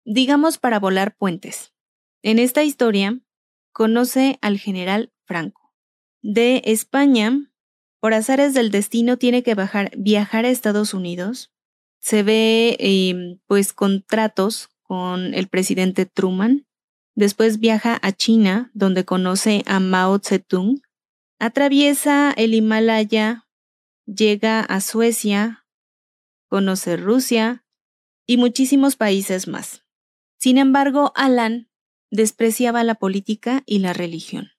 digamos, 0.04 0.58
para 0.58 0.80
volar 0.80 1.16
puentes. 1.16 1.72
En 2.22 2.40
esta 2.40 2.64
historia, 2.64 3.20
conoce 3.72 4.37
al 4.42 4.58
general 4.58 5.12
Franco. 5.26 5.72
De 6.22 6.61
España, 6.64 7.52
por 8.00 8.14
azares 8.14 8.52
del 8.52 8.72
destino, 8.72 9.16
tiene 9.16 9.44
que 9.44 9.54
viajar 9.96 10.44
a 10.44 10.48
Estados 10.48 10.92
Unidos. 10.92 11.51
Se 12.02 12.22
ve, 12.22 12.76
em, 12.80 13.38
pues, 13.46 13.72
contratos 13.72 14.68
con 14.82 15.32
el 15.32 15.48
presidente 15.48 16.04
Truman 16.04 16.66
Después 17.14 17.60
viaja 17.60 17.98
a 18.02 18.12
China, 18.12 18.70
donde 18.74 19.04
conoce 19.04 19.62
a 19.66 19.80
Mao 19.80 20.18
Zedong. 20.18 20.80
Atraviesa 21.38 22.32
el 22.32 22.54
Himalaya, 22.54 23.46
llega 24.06 24.60
a 24.60 24.80
Suecia, 24.80 25.66
conoce 26.48 26.96
Rusia 26.96 27.64
y 28.26 28.36
muchísimos 28.36 28.96
países 28.96 29.46
más. 29.46 29.84
Sin 30.38 30.56
embargo, 30.56 31.12
Alan 31.14 31.68
despreciaba 32.10 32.82
la 32.84 32.94
política 32.94 33.62
y 33.66 33.80
la 33.80 33.92
religión. 33.92 34.50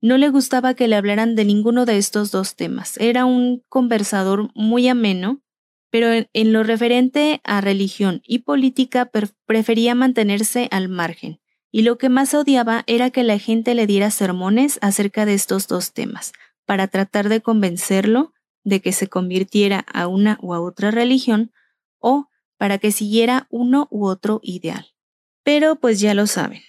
No 0.00 0.16
le 0.16 0.30
gustaba 0.30 0.74
que 0.74 0.88
le 0.88 0.96
hablaran 0.96 1.34
de 1.34 1.44
ninguno 1.44 1.86
de 1.86 1.98
estos 1.98 2.30
dos 2.30 2.56
temas. 2.56 2.96
Era 2.98 3.24
un 3.24 3.62
conversador 3.68 4.50
muy 4.54 4.88
ameno, 4.88 5.42
pero 5.90 6.26
en, 6.32 6.52
lo 6.52 6.62
referente 6.62 7.40
a 7.44 7.60
religión 7.60 8.22
y 8.24 8.40
política 8.40 9.10
prefería 9.46 9.94
mantenerse 9.94 10.68
al 10.70 10.88
margen. 10.88 11.40
Y 11.72 11.82
lo 11.82 11.98
que 11.98 12.08
más 12.08 12.34
odiaba 12.34 12.84
era 12.86 13.10
que 13.10 13.22
la 13.22 13.38
gente 13.38 13.74
le 13.74 13.86
diera 13.86 14.10
sermones 14.10 14.78
acerca 14.82 15.24
de 15.24 15.34
estos 15.34 15.68
dos 15.68 15.92
temas, 15.92 16.32
para 16.64 16.88
tratar 16.88 17.28
de 17.28 17.40
convencerlo 17.40 18.32
de 18.64 18.80
que 18.80 18.92
se 18.92 19.08
convirtiera 19.08 19.80
a 19.92 20.06
una 20.06 20.38
u 20.42 20.54
a 20.54 20.60
otra 20.60 20.90
religión 20.90 21.52
o 21.98 22.28
para 22.56 22.78
que 22.78 22.92
siguiera 22.92 23.46
uno 23.50 23.88
u 23.90 24.06
otro 24.06 24.40
ideal. 24.42 24.86
Pero 25.42 25.76
pues 25.76 26.00
ya 26.00 26.14
lo 26.14 26.26
saben, 26.26 26.62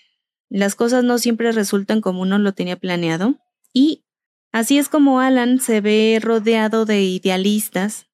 las 0.50 0.76
cosas 0.76 1.04
no 1.04 1.18
siempre 1.18 1.52
resultan 1.52 2.02
como 2.02 2.22
uno 2.22 2.38
lo 2.38 2.54
tenía 2.54 2.78
planeado 2.78 3.36
y 3.74 4.06
así 4.52 4.78
es 4.78 4.90
como 4.90 5.20
Alan 5.20 5.60
se 5.60 5.82
ve 5.82 6.20
rodeado 6.22 6.86
de 6.86 7.02
idealistas 7.04 8.11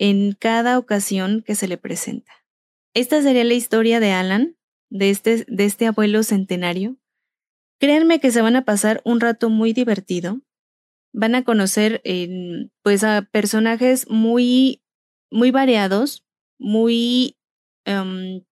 en 0.00 0.32
cada 0.32 0.78
ocasión 0.78 1.42
que 1.46 1.54
se 1.54 1.68
le 1.68 1.76
presenta. 1.76 2.32
Esta 2.94 3.20
sería 3.20 3.44
la 3.44 3.54
historia 3.54 4.00
de 4.00 4.12
Alan, 4.12 4.56
de 4.88 5.10
este, 5.10 5.44
de 5.46 5.64
este 5.66 5.86
abuelo 5.86 6.22
centenario. 6.22 6.96
Créanme 7.78 8.18
que 8.18 8.32
se 8.32 8.40
van 8.40 8.56
a 8.56 8.64
pasar 8.64 9.02
un 9.04 9.20
rato 9.20 9.50
muy 9.50 9.74
divertido. 9.74 10.40
Van 11.12 11.34
a 11.34 11.44
conocer 11.44 12.02
pues 12.82 13.04
a 13.04 13.28
personajes 13.30 14.08
muy, 14.08 14.82
muy 15.30 15.50
variados, 15.50 16.24
muy, 16.58 17.36
em, 17.84 18.42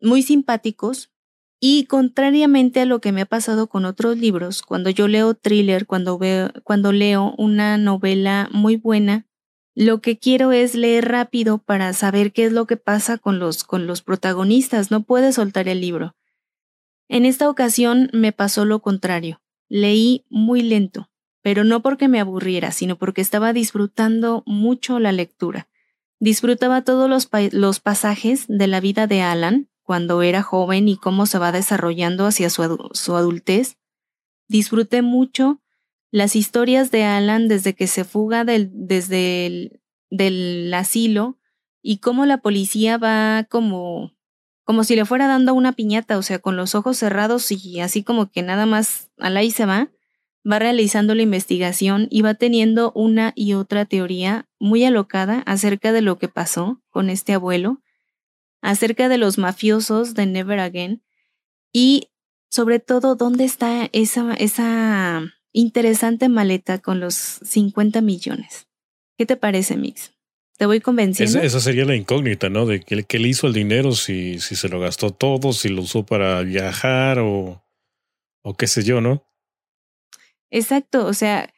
muy 0.00 0.22
simpáticos, 0.22 1.12
y 1.60 1.84
contrariamente 1.84 2.80
a 2.80 2.86
lo 2.86 3.00
que 3.00 3.12
me 3.12 3.22
ha 3.22 3.26
pasado 3.26 3.68
con 3.68 3.84
otros 3.84 4.18
libros, 4.18 4.62
cuando 4.62 4.90
yo 4.90 5.08
leo 5.08 5.34
thriller, 5.34 5.86
cuando, 5.86 6.18
veo, 6.18 6.50
cuando 6.62 6.92
leo 6.92 7.34
una 7.36 7.78
novela 7.78 8.48
muy 8.52 8.76
buena, 8.76 9.26
lo 9.74 10.00
que 10.00 10.18
quiero 10.18 10.52
es 10.52 10.74
leer 10.74 11.08
rápido 11.08 11.58
para 11.58 11.92
saber 11.92 12.32
qué 12.32 12.44
es 12.44 12.52
lo 12.52 12.66
que 12.66 12.76
pasa 12.76 13.18
con 13.18 13.38
los, 13.38 13.64
con 13.64 13.86
los 13.86 14.02
protagonistas, 14.02 14.90
no 14.90 15.02
puede 15.02 15.32
soltar 15.32 15.68
el 15.68 15.80
libro. 15.80 16.14
En 17.08 17.26
esta 17.26 17.48
ocasión 17.48 18.08
me 18.12 18.32
pasó 18.32 18.64
lo 18.64 18.80
contrario, 18.80 19.42
leí 19.68 20.24
muy 20.30 20.62
lento, 20.62 21.10
pero 21.42 21.64
no 21.64 21.82
porque 21.82 22.08
me 22.08 22.20
aburriera, 22.20 22.72
sino 22.72 22.96
porque 22.96 23.20
estaba 23.20 23.52
disfrutando 23.52 24.42
mucho 24.46 24.98
la 24.98 25.12
lectura. 25.12 25.68
Disfrutaba 26.20 26.82
todos 26.82 27.10
los, 27.10 27.28
los 27.52 27.80
pasajes 27.80 28.46
de 28.48 28.66
la 28.66 28.80
vida 28.80 29.06
de 29.06 29.22
Alan, 29.22 29.68
cuando 29.84 30.22
era 30.22 30.42
joven 30.42 30.88
y 30.88 30.96
cómo 30.96 31.26
se 31.26 31.38
va 31.38 31.52
desarrollando 31.52 32.26
hacia 32.26 32.50
su, 32.50 32.62
adultez. 33.14 33.76
Disfruté 34.48 35.02
mucho 35.02 35.60
las 36.14 36.36
historias 36.36 36.92
de 36.92 37.02
Alan 37.02 37.48
desde 37.48 37.74
que 37.74 37.88
se 37.88 38.04
fuga 38.04 38.44
del, 38.44 38.70
desde 38.72 39.46
el 39.46 39.80
del 40.10 40.72
asilo 40.72 41.40
y 41.82 41.98
cómo 41.98 42.24
la 42.24 42.38
policía 42.38 42.98
va 42.98 43.48
como 43.50 44.12
como 44.62 44.84
si 44.84 44.94
le 44.94 45.06
fuera 45.06 45.26
dando 45.26 45.54
una 45.54 45.72
piñata, 45.72 46.16
o 46.16 46.22
sea, 46.22 46.38
con 46.38 46.56
los 46.56 46.76
ojos 46.76 46.98
cerrados 46.98 47.50
y 47.50 47.80
así 47.80 48.04
como 48.04 48.30
que 48.30 48.42
nada 48.42 48.64
más 48.64 49.10
al 49.18 49.36
ahí 49.36 49.50
se 49.50 49.66
va, 49.66 49.90
va 50.48 50.60
realizando 50.60 51.16
la 51.16 51.22
investigación 51.22 52.06
y 52.10 52.22
va 52.22 52.34
teniendo 52.34 52.92
una 52.94 53.32
y 53.34 53.54
otra 53.54 53.84
teoría 53.84 54.48
muy 54.60 54.84
alocada 54.84 55.42
acerca 55.46 55.90
de 55.90 56.00
lo 56.00 56.16
que 56.20 56.28
pasó 56.28 56.80
con 56.90 57.10
este 57.10 57.32
abuelo 57.32 57.82
acerca 58.62 59.08
de 59.08 59.18
los 59.18 59.36
mafiosos 59.36 60.14
de 60.14 60.26
Never 60.26 60.60
Again 60.60 61.02
y 61.72 62.10
sobre 62.50 62.78
todo 62.78 63.16
dónde 63.16 63.42
está 63.42 63.88
esa, 63.92 64.32
esa 64.34 65.24
interesante 65.54 66.28
maleta 66.28 66.80
con 66.80 67.00
los 67.00 67.14
50 67.14 68.02
millones. 68.02 68.68
¿Qué 69.16 69.24
te 69.24 69.36
parece, 69.36 69.76
Mix? 69.76 70.12
¿Te 70.58 70.66
voy 70.66 70.80
convenciendo? 70.80 71.40
Esa, 71.40 71.60
sería 71.60 71.84
la 71.84 71.96
incógnita, 71.96 72.50
¿no? 72.50 72.66
De 72.66 72.80
que, 72.80 73.04
que 73.04 73.18
le 73.18 73.28
hizo 73.28 73.46
el 73.46 73.54
dinero, 73.54 73.92
si, 73.92 74.40
si 74.40 74.56
se 74.56 74.68
lo 74.68 74.80
gastó 74.80 75.10
todo, 75.10 75.52
si 75.52 75.68
lo 75.68 75.82
usó 75.82 76.04
para 76.04 76.42
viajar 76.42 77.18
o, 77.20 77.64
o 78.42 78.56
qué 78.56 78.66
sé 78.66 78.82
yo, 78.82 79.00
¿no? 79.00 79.26
Exacto, 80.50 81.06
o 81.06 81.14
sea, 81.14 81.52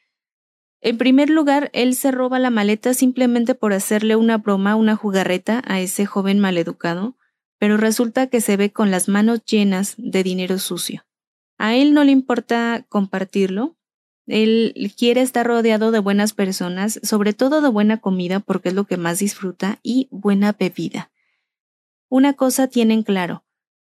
en 0.80 0.98
primer 0.98 1.30
lugar, 1.30 1.70
él 1.72 1.94
se 1.94 2.10
roba 2.10 2.38
la 2.38 2.50
maleta 2.50 2.94
simplemente 2.94 3.54
por 3.54 3.72
hacerle 3.72 4.16
una 4.16 4.38
broma, 4.38 4.76
una 4.76 4.96
jugarreta 4.96 5.62
a 5.66 5.80
ese 5.80 6.06
joven 6.06 6.38
maleducado, 6.38 7.16
pero 7.58 7.76
resulta 7.76 8.28
que 8.28 8.40
se 8.40 8.56
ve 8.56 8.72
con 8.72 8.90
las 8.90 9.08
manos 9.08 9.44
llenas 9.44 9.94
de 9.98 10.22
dinero 10.22 10.58
sucio. 10.58 11.06
A 11.58 11.74
él 11.74 11.94
no 11.94 12.04
le 12.04 12.12
importa 12.12 12.86
compartirlo, 12.88 13.75
él 14.26 14.92
quiere 14.96 15.20
estar 15.20 15.46
rodeado 15.46 15.90
de 15.90 15.98
buenas 15.98 16.32
personas, 16.32 17.00
sobre 17.02 17.32
todo 17.32 17.60
de 17.60 17.68
buena 17.68 17.98
comida 17.98 18.40
porque 18.40 18.70
es 18.70 18.74
lo 18.74 18.84
que 18.84 18.96
más 18.96 19.18
disfruta, 19.18 19.78
y 19.82 20.08
buena 20.10 20.52
bebida. 20.52 21.10
Una 22.08 22.34
cosa 22.34 22.68
tienen 22.68 23.02
claro, 23.02 23.44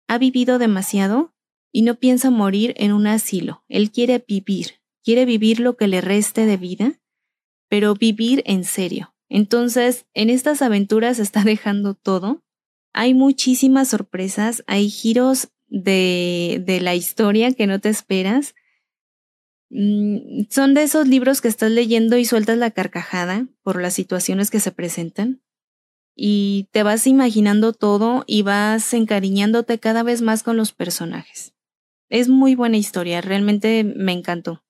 ha 0.07 0.17
vivido 0.17 0.59
demasiado 0.59 1.33
y 1.71 1.83
no 1.83 1.95
piensa 1.95 2.31
morir 2.31 2.73
en 2.77 2.91
un 2.91 3.07
asilo, 3.07 3.63
él 3.67 3.91
quiere 3.91 4.23
vivir, 4.27 4.79
quiere 5.03 5.25
vivir 5.25 5.59
lo 5.59 5.77
que 5.77 5.87
le 5.87 6.01
reste 6.01 6.45
de 6.45 6.57
vida, 6.57 6.99
pero 7.69 7.93
vivir 7.93 8.43
en 8.45 8.63
serio. 8.63 9.13
Entonces, 9.29 10.07
en 10.13 10.29
estas 10.29 10.61
aventuras 10.61 11.19
está 11.19 11.43
dejando 11.45 11.93
todo. 11.93 12.43
Hay 12.93 13.13
muchísimas 13.13 13.89
sorpresas, 13.89 14.63
hay 14.67 14.89
giros 14.89 15.49
de, 15.67 16.61
de 16.65 16.81
la 16.81 16.95
historia 16.95 17.53
que 17.53 17.67
no 17.67 17.79
te 17.79 17.89
esperas. 17.89 18.55
Mm, 19.69 20.43
son 20.49 20.73
de 20.73 20.83
esos 20.83 21.07
libros 21.07 21.41
que 21.41 21.47
estás 21.47 21.71
leyendo 21.71 22.17
y 22.17 22.25
sueltas 22.25 22.57
la 22.57 22.71
carcajada 22.71 23.47
por 23.63 23.81
las 23.81 23.93
situaciones 23.93 24.49
que 24.49 24.59
se 24.59 24.71
presentan. 24.71 25.41
Y 26.15 26.67
te 26.71 26.83
vas 26.83 27.07
imaginando 27.07 27.71
todo 27.71 28.23
y 28.27 28.41
vas 28.41 28.93
encariñándote 28.93 29.79
cada 29.79 30.03
vez 30.03 30.21
más 30.21 30.43
con 30.43 30.57
los 30.57 30.73
personajes. 30.73 31.53
Es 32.09 32.27
muy 32.27 32.55
buena 32.55 32.77
historia, 32.77 33.21
realmente 33.21 33.83
me 33.83 34.11
encantó. 34.11 34.63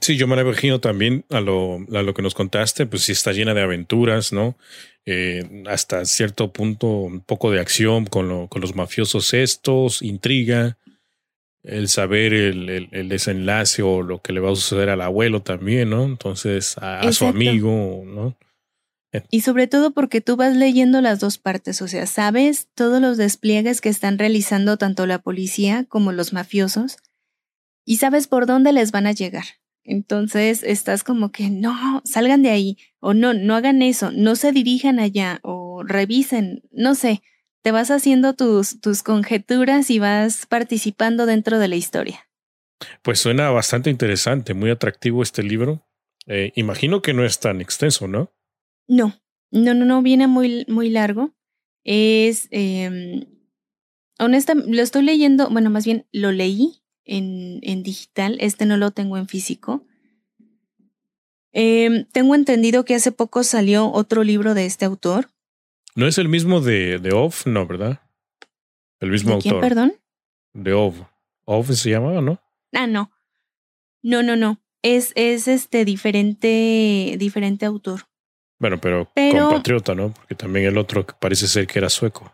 Sí, 0.00 0.16
yo 0.16 0.28
me 0.28 0.36
la 0.36 0.42
imagino 0.42 0.80
también 0.80 1.24
a 1.30 1.40
lo, 1.40 1.78
a 1.92 2.02
lo 2.02 2.14
que 2.14 2.22
nos 2.22 2.34
contaste, 2.34 2.86
pues 2.86 3.02
sí 3.02 3.12
está 3.12 3.32
llena 3.32 3.54
de 3.54 3.62
aventuras, 3.62 4.32
¿no? 4.32 4.56
Eh, 5.04 5.64
hasta 5.66 6.04
cierto 6.04 6.52
punto 6.52 6.86
un 6.86 7.20
poco 7.20 7.50
de 7.50 7.60
acción 7.60 8.06
con, 8.06 8.46
con 8.46 8.60
los 8.60 8.76
mafiosos 8.76 9.34
estos, 9.34 10.02
intriga, 10.02 10.76
el 11.62 11.88
saber 11.88 12.32
el, 12.32 12.88
el, 12.90 13.08
desenlace 13.08 13.82
o 13.82 14.02
lo 14.02 14.22
que 14.22 14.32
le 14.32 14.40
va 14.40 14.50
a 14.50 14.54
suceder 14.54 14.88
al 14.88 15.02
abuelo 15.02 15.42
también, 15.42 15.90
¿no? 15.90 16.04
Entonces, 16.04 16.76
a, 16.78 17.10
su 17.12 17.26
amigo, 17.26 18.02
¿no? 18.06 18.36
Y 19.30 19.40
sobre 19.40 19.66
todo 19.66 19.90
porque 19.90 20.20
tú 20.20 20.36
vas 20.36 20.56
leyendo 20.56 21.00
las 21.00 21.18
dos 21.18 21.36
partes, 21.38 21.82
o 21.82 21.88
sea, 21.88 22.06
sabes 22.06 22.68
todos 22.74 23.00
los 23.00 23.16
despliegues 23.16 23.80
que 23.80 23.88
están 23.88 24.18
realizando 24.18 24.76
tanto 24.76 25.04
la 25.06 25.18
policía 25.18 25.84
como 25.88 26.12
los 26.12 26.32
mafiosos 26.32 26.98
y 27.84 27.96
sabes 27.96 28.28
por 28.28 28.46
dónde 28.46 28.72
les 28.72 28.92
van 28.92 29.08
a 29.08 29.12
llegar. 29.12 29.44
Entonces 29.82 30.62
estás 30.62 31.02
como 31.02 31.32
que 31.32 31.50
no, 31.50 32.02
salgan 32.04 32.42
de 32.42 32.50
ahí, 32.50 32.78
o 33.00 33.12
no, 33.12 33.34
no 33.34 33.56
hagan 33.56 33.82
eso, 33.82 34.12
no 34.12 34.36
se 34.36 34.52
dirijan 34.52 35.00
allá, 35.00 35.40
o 35.42 35.82
revisen, 35.82 36.62
no 36.70 36.94
sé, 36.94 37.22
te 37.62 37.72
vas 37.72 37.90
haciendo 37.90 38.34
tus, 38.34 38.80
tus 38.80 39.02
conjeturas 39.02 39.90
y 39.90 39.98
vas 39.98 40.46
participando 40.46 41.26
dentro 41.26 41.58
de 41.58 41.68
la 41.68 41.76
historia. 41.76 42.28
Pues 43.02 43.20
suena 43.20 43.50
bastante 43.50 43.90
interesante, 43.90 44.54
muy 44.54 44.70
atractivo 44.70 45.22
este 45.22 45.42
libro. 45.42 45.86
Eh, 46.26 46.52
imagino 46.54 47.02
que 47.02 47.12
no 47.12 47.24
es 47.24 47.40
tan 47.40 47.60
extenso, 47.60 48.08
¿no? 48.08 48.32
No, 48.88 49.20
no, 49.50 49.74
no, 49.74 49.84
no, 49.84 50.02
viene 50.02 50.26
muy, 50.26 50.64
muy 50.68 50.90
largo. 50.90 51.34
Es, 51.84 52.48
eh, 52.50 53.26
honestamente, 54.18 54.72
lo 54.72 54.82
estoy 54.82 55.02
leyendo, 55.02 55.48
bueno, 55.50 55.70
más 55.70 55.84
bien 55.84 56.06
lo 56.12 56.32
leí 56.32 56.82
en, 57.04 57.82
digital, 57.82 58.36
este 58.40 58.66
no 58.66 58.76
lo 58.76 58.92
tengo 58.92 59.16
en 59.16 59.26
físico. 59.26 59.84
Em, 61.52 62.06
tengo 62.12 62.34
entendido 62.34 62.84
que 62.84 62.94
hace 62.94 63.10
poco 63.10 63.42
salió 63.42 63.90
otro 63.90 64.22
libro 64.22 64.54
de 64.54 64.66
este 64.66 64.84
autor. 64.84 65.30
No 65.96 66.06
es 66.06 66.18
el 66.18 66.28
mismo 66.28 66.60
de, 66.60 66.98
de 66.98 67.12
Off, 67.12 67.46
no, 67.46 67.66
¿verdad? 67.66 68.00
El 69.00 69.10
mismo 69.10 69.34
autor. 69.34 69.50
¿Quién, 69.50 69.60
perdón? 69.60 69.92
De 70.52 70.72
Off. 70.72 71.00
Off 71.44 71.70
se 71.70 71.90
llamaba, 71.90 72.20
¿no? 72.20 72.40
Ah, 72.72 72.86
no. 72.86 73.10
No, 74.02 74.22
no, 74.22 74.36
no. 74.36 74.60
Es, 74.82 75.12
es 75.14 75.48
este 75.48 75.84
diferente, 75.84 77.16
diferente 77.18 77.66
autor. 77.66 78.02
Bueno, 78.58 78.80
pero, 78.80 79.10
pero, 79.14 79.48
compatriota, 79.48 79.94
¿no? 79.94 80.12
Porque 80.12 80.34
también 80.34 80.66
el 80.66 80.78
otro 80.78 81.06
parece 81.18 81.48
ser 81.48 81.66
que 81.66 81.78
era 81.78 81.88
sueco. 81.88 82.32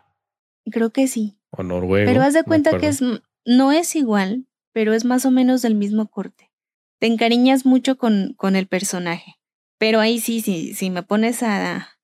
Creo 0.69 0.91
que 0.91 1.07
sí. 1.07 1.39
O 1.51 1.63
noruego. 1.63 2.09
Pero 2.09 2.21
haz 2.21 2.33
de 2.33 2.43
cuenta 2.43 2.77
que 2.77 2.87
es, 2.87 3.01
no 3.45 3.71
es 3.71 3.95
igual, 3.95 4.45
pero 4.73 4.93
es 4.93 5.05
más 5.05 5.25
o 5.25 5.31
menos 5.31 5.61
del 5.61 5.75
mismo 5.75 6.09
corte. 6.09 6.51
Te 6.99 7.07
encariñas 7.07 7.65
mucho 7.65 7.97
con, 7.97 8.33
con 8.35 8.55
el 8.55 8.67
personaje. 8.67 9.35
Pero 9.77 9.99
ahí 9.99 10.19
sí, 10.19 10.41
sí, 10.41 10.73
si 10.73 10.89
me 10.89 11.03
pones 11.03 11.43
a 11.43 11.96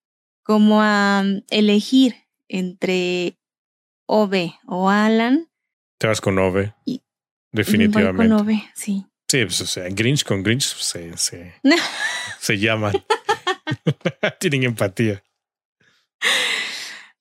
como 0.44 0.82
a 0.82 1.24
mm, 1.24 1.44
elegir 1.50 2.16
entre 2.48 3.40
Ove 4.06 4.56
o 4.68 4.90
Alan. 4.90 5.50
Te 5.98 6.08
vas 6.08 6.22
con 6.22 6.38
Ove. 6.38 6.74
definitivamente. 7.52 8.30
con 8.30 8.42
Ove, 8.42 8.64
sí. 8.76 9.06
Sí, 9.28 9.46
pues, 9.46 9.62
o 9.62 9.66
sea, 9.66 9.90
Grinch 9.90 10.24
con 10.24 10.44
Grinch 10.44 10.76
se, 10.76 11.18
se, 11.18 11.54
se 12.40 12.60
llaman. 12.60 12.94
Tienen 14.40 14.64
empatía. 14.64 15.24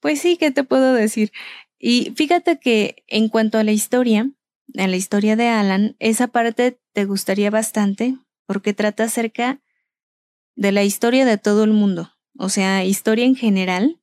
Pues 0.01 0.21
sí, 0.21 0.37
¿qué 0.37 0.51
te 0.51 0.65
puedo 0.65 0.93
decir? 0.93 1.33
Y 1.79 2.13
fíjate 2.17 2.59
que 2.59 3.05
en 3.09 3.29
cuanto 3.29 3.59
a 3.59 3.65
la 3.65 3.73
historia, 3.73 4.31
a 4.77 4.87
la 4.87 4.97
historia 4.97 5.37
de 5.37 5.49
Alan, 5.49 5.97
esa 6.01 6.29
parte 6.29 6.79
te 6.93 7.05
gustaría 7.05 7.51
bastante 7.51 8.17
porque 8.47 8.75
trata 8.75 9.05
acerca 9.05 9.61
de 10.55 10.73
la 10.73 10.85
historia 10.85 11.25
de 11.25 11.39
todo 11.39 11.65
el 11.65 11.73
mundo, 11.73 12.13
o 12.39 12.49
sea, 12.49 12.85
historia 12.85 13.25
en 13.25 13.37
general, 13.37 13.99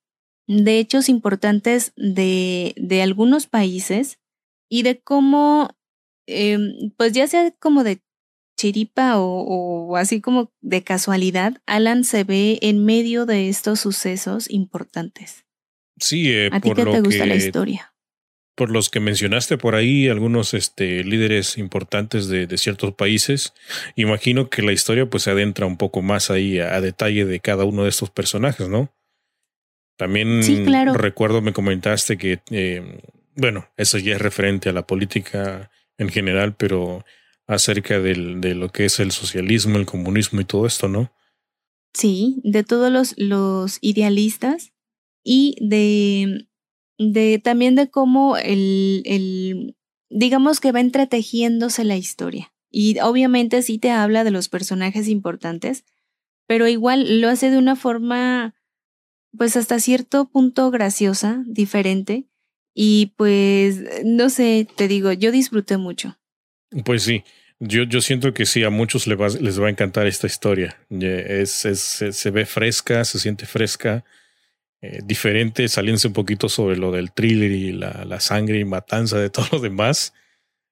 de 0.47 0.79
hechos 0.79 1.09
importantes 1.09 1.93
de, 1.95 2.73
de 2.75 3.01
algunos 3.01 3.45
países 3.45 4.19
y 4.67 4.83
de 4.83 4.99
cómo, 4.99 5.77
em, 6.27 6.91
pues 6.97 7.13
ya 7.13 7.27
sea 7.27 7.51
como 7.59 7.83
de 7.83 8.01
chiripa 8.57 9.19
o, 9.19 9.95
así 9.95 10.21
como 10.21 10.51
de 10.61 10.83
casualidad, 10.83 11.61
Alan 11.65 12.03
se 12.03 12.23
ve 12.23 12.59
en 12.61 12.83
medio 12.83 13.25
de 13.25 13.47
estos 13.47 13.79
sucesos 13.79 14.49
importantes. 14.49 15.45
Sí, 15.97 16.29
eh, 16.29 16.49
¿a 16.51 16.59
ti 16.59 16.73
qué 16.73 16.85
te 16.85 17.01
gusta 17.01 17.25
la 17.25 17.35
historia? 17.35 17.88
Por 18.59 18.71
los 18.71 18.89
que 18.89 18.99
mencionaste 18.99 19.57
por 19.57 19.73
ahí, 19.73 20.09
algunos 20.09 20.53
este, 20.53 21.05
líderes 21.05 21.57
importantes 21.57 22.27
de, 22.27 22.45
ciertos 22.57 22.93
países, 22.93 23.53
imagino 23.95 24.49
que 24.49 24.61
la 24.61 24.73
historia 24.73 25.09
pues 25.09 25.23
se 25.23 25.31
adentra 25.31 25.65
un 25.65 25.77
poco 25.77 26.01
más 26.01 26.29
ahí 26.29 26.59
a, 26.59 26.81
detalle 26.81 27.23
de 27.23 27.39
cada 27.39 27.63
uno 27.63 27.83
de 27.83 27.89
estos 27.89 28.09
personajes, 28.09 28.67
¿no? 28.67 28.93
También 29.95 30.41
recuerdo, 30.93 31.41
me 31.41 31.53
comentaste 31.53 32.17
que, 32.17 32.41
eh, 32.51 33.01
bueno, 33.33 33.69
eso 33.77 33.97
ya 33.97 34.15
es 34.15 34.21
referente 34.21 34.67
a 34.67 34.73
la 34.73 34.85
política 34.85 35.71
en 35.97 36.09
general, 36.09 36.53
pero 36.53 37.05
acerca 37.47 38.01
del, 38.01 38.41
de 38.41 38.55
lo 38.55 38.73
que 38.73 38.83
es 38.83 38.99
el 38.99 39.11
socialismo, 39.11 39.77
el 39.77 39.85
comunismo 39.85 40.41
y 40.41 40.45
todo 40.45 40.65
esto, 40.65 40.89
¿no? 40.89 41.13
Sí, 41.93 42.41
de 42.43 42.65
todos 42.65 42.91
los, 42.91 43.13
los 43.15 43.77
idealistas 43.79 44.73
y 45.23 45.55
de 45.61 46.48
también 47.43 47.75
de 47.75 47.89
cómo 47.89 48.37
el, 48.37 49.01
el, 49.05 49.75
digamos 50.09 50.59
que 50.59 50.71
va 50.71 50.81
entretejiéndose 50.81 51.83
la 51.83 51.95
historia. 51.95 52.53
Y 52.69 52.99
obviamente 52.99 53.61
sí 53.61 53.79
te 53.79 53.91
habla 53.91 54.23
de 54.23 54.31
los 54.31 54.49
personajes 54.49 55.07
importantes, 55.07 55.85
pero 56.45 56.67
igual 56.67 57.21
lo 57.21 57.29
hace 57.29 57.49
de 57.49 57.57
una 57.57 57.75
forma, 57.75 58.53
pues 59.35 59.55
hasta 59.55 59.79
cierto 59.79 60.29
punto 60.29 60.69
graciosa, 60.71 61.43
diferente. 61.47 62.25
Y 62.73 63.13
pues, 63.17 63.81
no 64.05 64.29
sé, 64.29 64.67
te 64.75 64.87
digo, 64.87 65.11
yo 65.11 65.31
disfruté 65.31 65.77
mucho. 65.77 66.19
Pues 66.85 67.03
sí, 67.03 67.23
yo, 67.59 67.83
yo 67.83 68.01
siento 68.01 68.33
que 68.33 68.45
sí, 68.45 68.63
a 68.63 68.69
muchos 68.69 69.07
les 69.07 69.19
va, 69.19 69.27
les 69.29 69.59
va 69.59 69.67
a 69.67 69.71
encantar 69.71 70.05
esta 70.05 70.27
historia. 70.27 70.77
Es, 70.89 71.65
es, 71.65 72.03
se 72.11 72.31
ve 72.31 72.45
fresca, 72.45 73.03
se 73.05 73.19
siente 73.19 73.45
fresca 73.45 74.05
eh, 74.81 75.01
diferente, 75.03 75.67
saliéndose 75.67 76.07
un 76.07 76.13
poquito 76.13 76.47
sobre 76.47 76.77
lo 76.77 76.91
del 76.91 77.11
thriller 77.11 77.51
y 77.51 77.73
la, 77.73 78.05
la, 78.05 78.19
sangre 78.19 78.59
y 78.59 78.65
matanza 78.65 79.17
de 79.19 79.29
todo 79.29 79.45
lo 79.51 79.59
demás. 79.59 80.13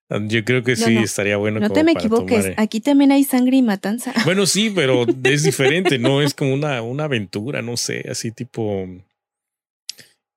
Yo 0.10 0.46
creo 0.46 0.64
que 0.64 0.78
sí 0.78 0.96
estaría 0.98 1.36
bueno. 1.36 1.60
No 1.60 1.70
te 1.70 1.84
me 1.84 1.92
equivoques, 1.92 2.46
eh. 2.46 2.54
aquí 2.56 2.80
también 2.80 3.12
hay 3.12 3.26
sangre 3.26 3.58
y 3.58 3.62
matanza. 3.62 4.14
Bueno, 4.24 4.46
sí, 4.46 4.72
pero 4.74 5.06
es 5.24 5.44
diferente, 5.44 6.00
¿no? 6.00 6.22
Es 6.28 6.34
como 6.34 6.54
una, 6.54 6.82
una 6.82 7.04
aventura, 7.06 7.62
no 7.62 7.76
sé, 7.76 8.06
así 8.10 8.32
tipo. 8.32 8.88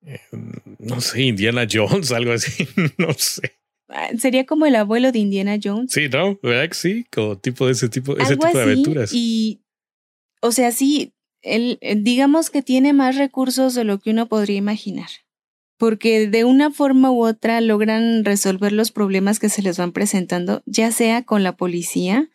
Eh, 0.04 0.20
no 0.78 1.00
sé, 1.00 1.22
Indiana 1.22 1.68
Jones, 1.70 2.10
algo 2.10 2.32
así, 2.32 2.66
no 2.98 3.12
sé. 3.12 3.58
Ah, 3.88 4.08
sería 4.18 4.44
como 4.46 4.66
el 4.66 4.74
abuelo 4.74 5.12
de 5.12 5.20
Indiana 5.20 5.56
Jones. 5.62 5.92
Sí, 5.92 6.08
¿no? 6.08 6.38
¿Verdad 6.42 6.70
sí? 6.72 7.06
Como 7.12 7.38
tipo 7.38 7.66
de 7.66 7.72
ese 7.72 7.88
tipo, 7.88 8.16
ese 8.18 8.36
tipo 8.36 8.56
de 8.56 8.62
aventuras. 8.62 9.12
Y, 9.12 9.60
o 10.40 10.50
sea, 10.50 10.72
sí, 10.72 11.12
él, 11.42 11.78
eh, 11.80 11.96
digamos 11.96 12.50
que 12.50 12.62
tiene 12.62 12.92
más 12.92 13.16
recursos 13.16 13.74
de 13.74 13.84
lo 13.84 13.98
que 13.98 14.10
uno 14.10 14.28
podría 14.28 14.56
imaginar, 14.56 15.08
porque 15.78 16.28
de 16.28 16.44
una 16.44 16.70
forma 16.70 17.10
u 17.10 17.24
otra 17.24 17.60
logran 17.60 18.24
resolver 18.24 18.72
los 18.72 18.90
problemas 18.90 19.38
que 19.38 19.48
se 19.48 19.62
les 19.62 19.78
van 19.78 19.92
presentando, 19.92 20.62
ya 20.66 20.92
sea 20.92 21.24
con 21.24 21.42
la 21.42 21.56
policía, 21.56 22.28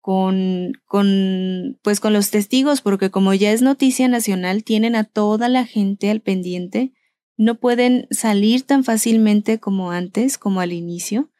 con, 0.00 0.72
con, 0.84 1.78
pues 1.82 1.98
con 1.98 2.12
los 2.12 2.30
testigos, 2.30 2.82
porque 2.82 3.10
como 3.10 3.32
ya 3.32 3.52
es 3.52 3.62
noticia 3.62 4.06
nacional, 4.06 4.62
tienen 4.62 4.96
a 4.96 5.04
toda 5.04 5.48
la 5.48 5.64
gente 5.64 6.10
al 6.10 6.20
pendiente, 6.20 6.92
no 7.36 7.54
pueden 7.54 8.06
salir 8.10 8.62
tan 8.62 8.84
fácilmente 8.84 9.58
como 9.58 9.90
antes, 9.90 10.38
como 10.38 10.60
al 10.60 10.72
inicio, 10.72 11.30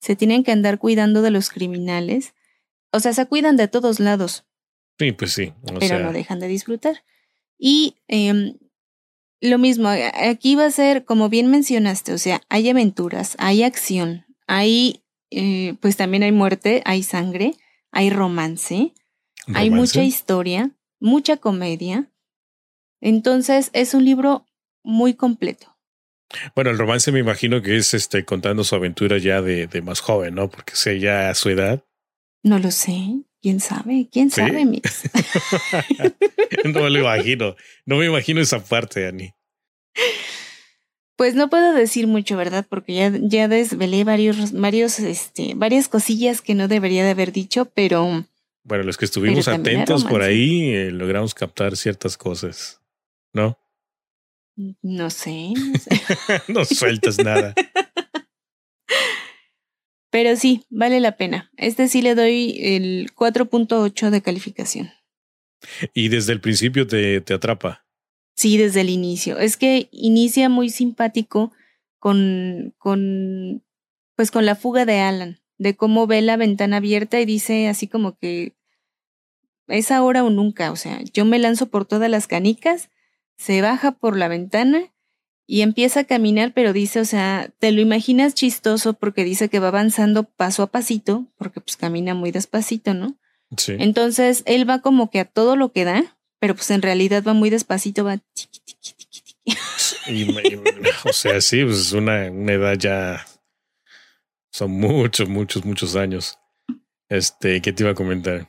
se 0.00 0.16
tienen 0.16 0.44
que 0.44 0.52
andar 0.52 0.78
cuidando 0.78 1.22
de 1.22 1.30
los 1.30 1.50
criminales, 1.50 2.34
o 2.92 3.00
sea, 3.00 3.12
se 3.12 3.26
cuidan 3.26 3.56
de 3.56 3.68
todos 3.68 4.00
lados, 4.00 4.44
Sí, 4.98 5.12
pues 5.12 5.32
sí. 5.32 5.52
pero 5.80 5.98
no 5.98 6.12
dejan 6.12 6.40
de 6.40 6.48
disfrutar. 6.48 7.04
Y 7.58 7.96
em, 8.08 8.54
lo 9.40 9.58
mismo, 9.58 9.88
aquí 9.88 10.54
va 10.54 10.66
a 10.66 10.70
ser, 10.70 11.04
como 11.04 11.28
bien 11.28 11.50
mencionaste, 11.50 12.12
o 12.12 12.18
sea, 12.18 12.40
hay 12.48 12.68
aventuras, 12.68 13.34
hay 13.38 13.62
acción, 13.64 14.24
hay, 14.46 15.02
eh, 15.30 15.74
pues 15.80 15.96
también 15.96 16.22
hay 16.22 16.32
muerte, 16.32 16.82
hay 16.84 17.02
sangre, 17.02 17.54
hay 17.90 18.10
romance, 18.10 18.94
hay 19.54 19.70
mucha 19.70 20.02
historia, 20.04 20.70
mucha 21.00 21.36
comedia. 21.36 22.10
Entonces 23.00 23.70
es 23.72 23.94
un 23.94 24.04
libro 24.04 24.46
muy 24.84 25.14
completo. 25.14 25.76
Bueno, 26.54 26.70
el 26.70 26.78
romance 26.78 27.12
me 27.12 27.18
imagino 27.18 27.60
que 27.62 27.76
es 27.76 27.94
este 27.94 28.24
contando 28.24 28.64
su 28.64 28.74
aventura 28.74 29.18
ya 29.18 29.42
de, 29.42 29.66
de 29.66 29.82
más 29.82 30.00
joven, 30.00 30.34
¿no? 30.34 30.48
Porque 30.48 30.76
sé 30.76 30.98
ya 31.00 31.28
a 31.28 31.34
su 31.34 31.50
edad. 31.50 31.84
No 32.42 32.58
lo 32.58 32.70
sé. 32.70 33.24
¿Quién 33.42 33.58
sabe? 33.58 34.08
¿Quién 34.10 34.30
sabe, 34.30 34.64
Mix? 34.64 35.10
no 36.64 36.80
me 36.80 36.90
lo 36.90 37.00
imagino. 37.00 37.56
No 37.84 37.96
me 37.96 38.06
imagino 38.06 38.40
esa 38.40 38.62
parte, 38.62 39.08
Ani. 39.08 39.34
Pues 41.16 41.34
no 41.34 41.50
puedo 41.50 41.72
decir 41.72 42.06
mucho, 42.06 42.36
¿verdad? 42.36 42.64
Porque 42.68 42.94
ya, 42.94 43.12
ya 43.20 43.48
desvelé 43.48 44.04
varios, 44.04 44.52
varios, 44.52 45.00
este, 45.00 45.54
varias 45.56 45.88
cosillas 45.88 46.40
que 46.40 46.54
no 46.54 46.68
debería 46.68 47.04
de 47.04 47.10
haber 47.10 47.32
dicho, 47.32 47.64
pero. 47.64 48.24
Bueno, 48.62 48.84
los 48.84 48.96
que 48.96 49.06
estuvimos 49.06 49.48
atentos 49.48 50.04
por 50.04 50.22
ahí 50.22 50.70
eh, 50.70 50.90
logramos 50.92 51.34
captar 51.34 51.76
ciertas 51.76 52.16
cosas, 52.16 52.80
¿no? 53.32 53.58
No 54.54 55.10
sé. 55.10 55.52
No, 55.56 55.78
sé. 55.78 56.00
no 56.48 56.64
sueltas 56.64 57.18
nada. 57.18 57.54
Pero 60.12 60.36
sí, 60.36 60.66
vale 60.68 61.00
la 61.00 61.16
pena. 61.16 61.50
Este 61.56 61.88
sí 61.88 62.02
le 62.02 62.14
doy 62.14 62.58
el 62.60 63.10
4.8 63.14 64.10
de 64.10 64.20
calificación. 64.20 64.90
¿Y 65.94 66.08
desde 66.08 66.34
el 66.34 66.40
principio 66.42 66.86
te, 66.86 67.22
te 67.22 67.32
atrapa? 67.32 67.86
Sí, 68.36 68.58
desde 68.58 68.82
el 68.82 68.90
inicio. 68.90 69.38
Es 69.38 69.56
que 69.56 69.88
inicia 69.90 70.50
muy 70.50 70.68
simpático 70.68 71.52
con, 71.98 72.74
con, 72.76 73.64
pues 74.14 74.30
con 74.30 74.44
la 74.44 74.54
fuga 74.54 74.84
de 74.84 75.00
Alan, 75.00 75.40
de 75.56 75.76
cómo 75.76 76.06
ve 76.06 76.20
la 76.20 76.36
ventana 76.36 76.76
abierta 76.76 77.18
y 77.18 77.24
dice 77.24 77.68
así 77.68 77.88
como 77.88 78.18
que 78.18 78.54
es 79.66 79.90
ahora 79.90 80.24
o 80.24 80.28
nunca. 80.28 80.72
O 80.72 80.76
sea, 80.76 81.00
yo 81.14 81.24
me 81.24 81.38
lanzo 81.38 81.70
por 81.70 81.86
todas 81.86 82.10
las 82.10 82.26
canicas, 82.26 82.90
se 83.38 83.62
baja 83.62 83.92
por 83.92 84.18
la 84.18 84.28
ventana 84.28 84.91
y 85.52 85.60
empieza 85.60 86.00
a 86.00 86.04
caminar, 86.04 86.54
pero 86.54 86.72
dice, 86.72 86.98
o 86.98 87.04
sea, 87.04 87.50
te 87.58 87.72
lo 87.72 87.82
imaginas 87.82 88.32
chistoso 88.32 88.94
porque 88.94 89.22
dice 89.22 89.50
que 89.50 89.58
va 89.58 89.68
avanzando 89.68 90.24
paso 90.24 90.62
a 90.62 90.68
pasito, 90.68 91.26
porque 91.36 91.60
pues 91.60 91.76
camina 91.76 92.14
muy 92.14 92.30
despacito, 92.30 92.94
¿no? 92.94 93.18
Sí. 93.58 93.76
Entonces, 93.78 94.44
él 94.46 94.66
va 94.66 94.80
como 94.80 95.10
que 95.10 95.20
a 95.20 95.26
todo 95.26 95.54
lo 95.56 95.70
que 95.70 95.84
da, 95.84 96.16
pero 96.38 96.54
pues 96.54 96.70
en 96.70 96.80
realidad 96.80 97.22
va 97.22 97.34
muy 97.34 97.50
despacito, 97.50 98.02
va 98.02 98.16
tiqui, 98.16 98.60
tiqui, 98.64 98.94
tiqui, 100.24 100.58
o 101.04 101.12
sea, 101.12 101.38
sí, 101.42 101.62
pues 101.62 101.76
es 101.76 101.92
una, 101.92 102.30
una 102.30 102.52
edad 102.54 102.78
ya. 102.78 103.26
Son 104.52 104.70
muchos, 104.70 105.28
muchos, 105.28 105.66
muchos 105.66 105.96
años. 105.96 106.38
Este, 107.10 107.60
¿qué 107.60 107.74
te 107.74 107.82
iba 107.82 107.92
a 107.92 107.94
comentar? 107.94 108.48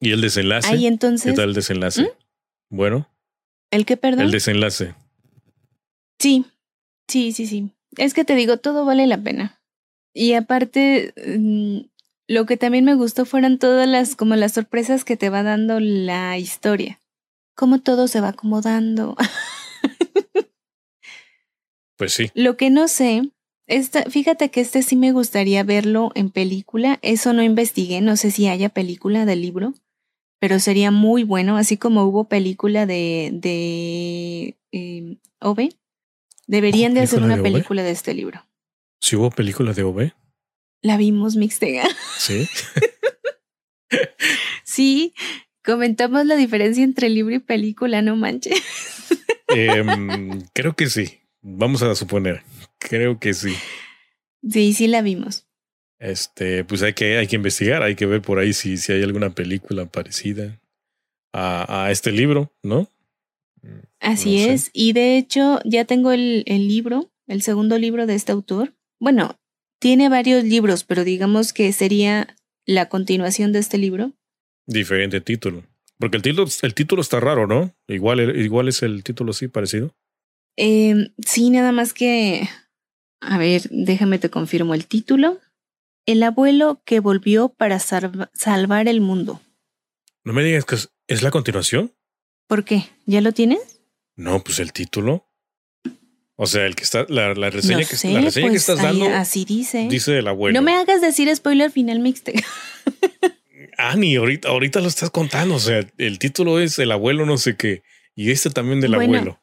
¿Y 0.00 0.12
el 0.12 0.20
desenlace? 0.20 0.68
Ahí 0.68 0.86
entonces. 0.86 1.32
¿Qué 1.32 1.36
tal 1.36 1.48
el 1.48 1.54
desenlace? 1.54 2.02
¿Mm? 2.02 2.08
Bueno. 2.68 3.08
¿El 3.70 3.86
qué, 3.86 3.96
perdón? 3.96 4.26
El 4.26 4.30
desenlace. 4.32 4.94
Sí, 6.22 6.46
sí, 7.08 7.32
sí, 7.32 7.48
sí. 7.48 7.72
Es 7.96 8.14
que 8.14 8.24
te 8.24 8.36
digo, 8.36 8.58
todo 8.58 8.84
vale 8.84 9.08
la 9.08 9.20
pena. 9.20 9.60
Y 10.14 10.34
aparte, 10.34 11.12
mm, 11.16 11.80
lo 12.28 12.46
que 12.46 12.56
también 12.56 12.84
me 12.84 12.94
gustó 12.94 13.24
fueron 13.24 13.58
todas 13.58 13.88
las, 13.88 14.14
como 14.14 14.36
las 14.36 14.52
sorpresas 14.52 15.04
que 15.04 15.16
te 15.16 15.30
va 15.30 15.42
dando 15.42 15.80
la 15.80 16.38
historia. 16.38 17.00
Cómo 17.56 17.80
todo 17.80 18.06
se 18.06 18.20
va 18.20 18.28
acomodando. 18.28 19.16
Pues 21.98 22.14
sí. 22.14 22.30
Lo 22.34 22.56
que 22.56 22.68
no 22.68 22.88
sé 22.88 23.30
esta, 23.68 24.02
fíjate 24.10 24.50
que 24.50 24.60
este 24.60 24.82
sí 24.82 24.96
me 24.96 25.12
gustaría 25.12 25.62
verlo 25.62 26.10
en 26.16 26.30
película. 26.30 26.98
Eso 27.02 27.32
no 27.32 27.44
investigué, 27.44 28.00
no 28.00 28.16
sé 28.16 28.32
si 28.32 28.48
haya 28.48 28.70
película 28.70 29.24
del 29.24 29.40
libro, 29.42 29.74
pero 30.40 30.58
sería 30.58 30.90
muy 30.90 31.22
bueno, 31.22 31.56
así 31.56 31.76
como 31.76 32.02
hubo 32.04 32.24
película 32.24 32.86
de, 32.86 33.30
de 33.32 34.56
eh, 34.72 35.16
Ove. 35.40 35.70
Deberían 36.52 36.92
de 36.92 37.00
hacer 37.00 37.20
¿Película 37.20 37.34
una 37.34 37.42
de 37.42 37.50
película 37.50 37.82
de 37.82 37.90
este 37.92 38.12
libro. 38.12 38.46
Si 39.00 39.16
hubo 39.16 39.30
película 39.30 39.72
de 39.72 39.84
OV, 39.84 40.12
La 40.82 40.98
vimos 40.98 41.34
mixtega. 41.34 41.84
sí. 42.18 42.46
Sí, 44.62 45.14
comentamos 45.64 46.26
la 46.26 46.36
diferencia 46.36 46.84
entre 46.84 47.08
libro 47.08 47.34
y 47.34 47.38
película, 47.38 48.02
no 48.02 48.16
manches. 48.16 48.62
Em, 49.48 50.42
creo 50.52 50.74
que 50.74 50.90
sí. 50.90 51.20
Vamos 51.40 51.82
a 51.82 51.94
suponer. 51.94 52.42
Creo 52.78 53.18
que 53.18 53.32
sí. 53.32 53.54
Sí, 54.46 54.74
sí 54.74 54.88
la 54.88 55.00
vimos. 55.00 55.46
Este, 55.98 56.64
pues 56.64 56.82
hay 56.82 56.92
que, 56.92 57.16
hay 57.16 57.28
que 57.28 57.36
investigar, 57.36 57.82
hay 57.82 57.94
que 57.94 58.04
ver 58.04 58.20
por 58.20 58.38
ahí 58.38 58.52
si, 58.52 58.76
si 58.76 58.92
hay 58.92 59.02
alguna 59.02 59.30
película 59.30 59.86
parecida 59.86 60.60
a, 61.32 61.84
a 61.86 61.90
este 61.90 62.12
libro, 62.12 62.52
¿no? 62.62 62.91
Así 64.00 64.36
No 64.38 64.44
sé. 64.44 64.52
es. 64.54 64.70
Y 64.72 64.92
de 64.92 65.16
hecho, 65.16 65.60
ya 65.64 65.84
tengo 65.84 66.12
el, 66.12 66.42
el 66.46 66.68
libro, 66.68 67.10
el 67.26 67.42
segundo 67.42 67.78
libro 67.78 68.06
de 68.06 68.14
este 68.14 68.32
autor. 68.32 68.74
Bueno, 69.00 69.38
tiene 69.80 70.08
varios 70.08 70.44
libros, 70.44 70.84
pero 70.84 71.04
digamos 71.04 71.52
que 71.52 71.72
sería 71.72 72.36
la 72.66 72.88
continuación 72.88 73.52
de 73.52 73.58
este 73.60 73.78
libro. 73.78 74.12
Diferente 74.66 75.20
título. 75.20 75.64
Porque 75.98 76.16
el 76.16 76.22
título, 76.22 76.48
el 76.62 76.74
título 76.74 77.02
está 77.02 77.20
raro, 77.20 77.46
¿no? 77.46 77.74
Igual, 77.88 78.36
igual 78.40 78.68
es 78.68 78.82
el 78.82 79.04
título, 79.04 79.32
sí, 79.32 79.48
parecido. 79.48 79.94
Eh, 80.56 81.12
sí, 81.24 81.50
nada 81.50 81.72
más 81.72 81.92
que... 81.92 82.48
A 83.20 83.38
ver, 83.38 83.62
déjame 83.70 84.18
te 84.18 84.30
confirmo 84.30 84.74
el 84.74 84.86
título. 84.86 85.38
El 86.06 86.22
abuelo 86.24 86.82
que 86.84 86.98
volvió 86.98 87.50
para 87.50 87.78
salva- 87.78 88.30
salvar 88.34 88.88
el 88.88 89.00
mundo. 89.00 89.40
No 90.24 90.32
me 90.32 90.42
digas 90.42 90.64
que 90.64 90.74
es, 90.74 90.90
¿es 91.06 91.22
la 91.22 91.30
continuación. 91.30 91.92
¿Por 92.52 92.66
qué? 92.66 92.84
¿Ya 93.06 93.22
lo 93.22 93.32
tienes? 93.32 93.80
No, 94.14 94.44
pues 94.44 94.58
el 94.58 94.74
título. 94.74 95.26
O 96.36 96.44
sea, 96.44 96.66
el 96.66 96.74
que 96.74 96.82
está, 96.82 97.06
la, 97.08 97.32
la 97.32 97.48
reseña, 97.48 97.78
no 97.78 97.86
que, 97.88 97.96
sé, 97.96 98.10
la 98.10 98.20
reseña 98.20 98.48
que 98.48 98.50
pues 98.50 98.60
estás 98.60 98.78
ahí 98.80 99.00
dando 99.00 99.16
así 99.16 99.46
dice. 99.46 99.86
dice 99.88 100.18
el 100.18 100.28
abuelo. 100.28 100.60
No 100.60 100.62
me 100.62 100.74
hagas 100.74 101.00
decir 101.00 101.34
spoiler 101.34 101.70
final 101.70 102.00
mixte. 102.00 102.34
Ah, 103.78 103.96
ni 103.96 104.16
ahorita, 104.16 104.50
ahorita 104.50 104.80
lo 104.80 104.88
estás 104.88 105.08
contando. 105.08 105.54
O 105.54 105.58
sea, 105.58 105.80
el 105.96 106.18
título 106.18 106.60
es 106.60 106.78
El 106.78 106.92
abuelo 106.92 107.24
no 107.24 107.38
sé 107.38 107.56
qué. 107.56 107.82
Y 108.14 108.30
este 108.30 108.50
también 108.50 108.82
del 108.82 108.94
Bueno, 108.94 109.16
abuelo. 109.16 109.42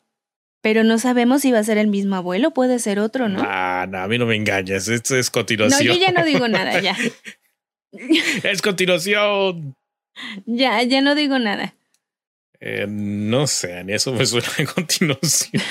Pero 0.61 0.83
no 0.83 0.99
sabemos 0.99 1.41
si 1.41 1.51
va 1.51 1.57
a 1.57 1.63
ser 1.63 1.79
el 1.79 1.87
mismo 1.87 2.15
abuelo, 2.15 2.51
puede 2.51 2.77
ser 2.77 2.99
otro, 2.99 3.27
¿no? 3.27 3.41
Ah, 3.43 3.87
no, 3.89 3.97
a 3.97 4.07
mí 4.07 4.19
no 4.19 4.27
me 4.27 4.35
engañas. 4.35 4.87
Esto 4.87 5.17
es 5.17 5.29
no, 5.29 5.31
continuación. 5.31 5.95
yo 5.95 5.99
ya 5.99 6.11
no 6.11 6.23
digo 6.23 6.47
nada, 6.47 6.79
ya. 6.79 6.95
es 8.43 8.61
continuación. 8.61 9.75
Ya, 10.45 10.83
ya 10.83 11.01
no 11.01 11.15
digo 11.15 11.39
nada. 11.39 11.73
Eh, 12.59 12.85
no 12.87 13.47
sé, 13.47 13.83
ni 13.83 13.93
eso 13.93 14.13
me 14.13 14.25
suena 14.25 14.47
a 14.57 14.65
continuación. 14.73 15.63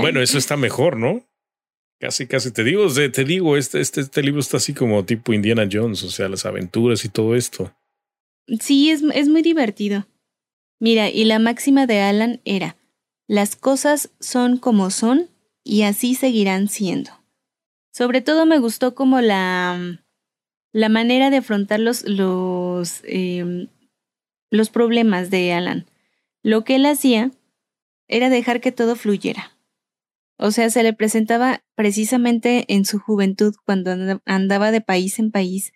Bueno, 0.00 0.20
eso 0.20 0.38
está 0.38 0.56
mejor, 0.56 0.96
¿no? 0.96 1.24
Casi, 2.00 2.26
casi 2.26 2.52
te 2.52 2.64
digo, 2.64 2.86
te 2.92 3.24
digo, 3.24 3.56
este, 3.56 3.80
este, 3.80 4.00
este 4.00 4.22
libro 4.22 4.40
está 4.40 4.56
así 4.56 4.72
como 4.72 5.04
tipo 5.04 5.32
Indiana 5.32 5.68
Jones, 5.70 6.02
o 6.04 6.10
sea, 6.10 6.28
las 6.28 6.46
aventuras 6.46 7.04
y 7.04 7.08
todo 7.08 7.34
esto. 7.34 7.74
Sí, 8.60 8.90
es, 8.90 9.02
es 9.14 9.28
muy 9.28 9.42
divertido. 9.42 10.06
Mira, 10.80 11.10
y 11.10 11.24
la 11.24 11.38
máxima 11.38 11.86
de 11.86 12.00
Alan 12.00 12.40
era, 12.44 12.76
las 13.26 13.56
cosas 13.56 14.10
son 14.20 14.58
como 14.58 14.90
son 14.90 15.28
y 15.64 15.82
así 15.82 16.14
seguirán 16.14 16.68
siendo. 16.68 17.10
Sobre 17.92 18.20
todo 18.20 18.46
me 18.46 18.58
gustó 18.58 18.94
como 18.94 19.20
la, 19.20 20.00
la 20.72 20.88
manera 20.88 21.30
de 21.30 21.38
afrontar 21.38 21.80
los, 21.80 22.04
los, 22.04 23.00
em, 23.04 23.68
los 24.50 24.70
problemas 24.70 25.30
de 25.30 25.52
Alan. 25.52 25.86
Lo 26.42 26.64
que 26.64 26.76
él 26.76 26.86
hacía 26.86 27.30
era 28.08 28.28
dejar 28.30 28.60
que 28.60 28.72
todo 28.72 28.96
fluyera. 28.96 29.56
O 30.38 30.50
sea, 30.52 30.70
se 30.70 30.82
le 30.82 30.92
presentaba 30.92 31.62
precisamente 31.74 32.64
en 32.68 32.84
su 32.84 32.98
juventud, 33.00 33.54
cuando 33.64 33.90
and- 33.92 34.20
andaba 34.24 34.70
de 34.70 34.80
país 34.80 35.18
en 35.18 35.30
país, 35.32 35.72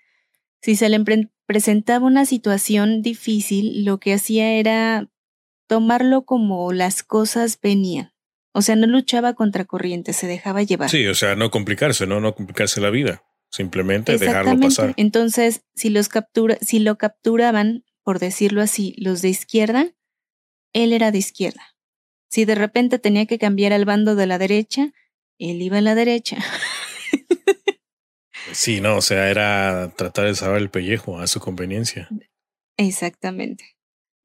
si 0.62 0.76
se 0.76 0.88
le 0.88 1.00
presentaba 1.46 2.06
una 2.06 2.24
situación 2.24 3.02
difícil, 3.02 3.84
lo 3.84 3.98
que 3.98 4.14
hacía 4.14 4.52
era 4.52 5.08
tomarlo 5.66 6.22
como 6.24 6.72
las 6.72 7.02
cosas 7.02 7.58
venían. 7.60 8.12
O 8.52 8.62
sea, 8.62 8.76
no 8.76 8.86
luchaba 8.86 9.34
contra 9.34 9.64
corriente, 9.64 10.12
se 10.12 10.26
dejaba 10.28 10.62
llevar. 10.62 10.90
Sí, 10.90 11.06
o 11.06 11.14
sea, 11.14 11.34
no 11.34 11.50
complicarse, 11.50 12.06
¿no? 12.06 12.20
No 12.20 12.34
complicarse 12.34 12.80
la 12.80 12.90
vida. 12.90 13.24
Simplemente 13.52 14.16
dejarlo 14.16 14.58
pasar. 14.58 14.94
Entonces, 14.96 15.62
si 15.74 15.90
los 15.90 16.08
captura, 16.08 16.56
si 16.62 16.78
lo 16.78 16.96
capturaban, 16.96 17.84
por 18.02 18.18
decirlo 18.18 18.62
así, 18.62 18.94
los 18.96 19.20
de 19.20 19.28
izquierda, 19.28 19.92
él 20.72 20.94
era 20.94 21.10
de 21.10 21.18
izquierda. 21.18 21.76
Si 22.30 22.46
de 22.46 22.54
repente 22.54 22.98
tenía 22.98 23.26
que 23.26 23.38
cambiar 23.38 23.74
al 23.74 23.84
bando 23.84 24.14
de 24.14 24.26
la 24.26 24.38
derecha, 24.38 24.94
él 25.38 25.60
iba 25.60 25.78
a 25.78 25.82
la 25.82 25.94
derecha. 25.94 26.38
Sí, 28.52 28.80
no, 28.80 28.96
o 28.96 29.02
sea, 29.02 29.30
era 29.30 29.92
tratar 29.96 30.26
de 30.26 30.34
saber 30.34 30.60
el 30.60 30.70
pellejo 30.70 31.18
a 31.18 31.26
su 31.26 31.40
conveniencia. 31.40 32.08
Exactamente. 32.76 33.76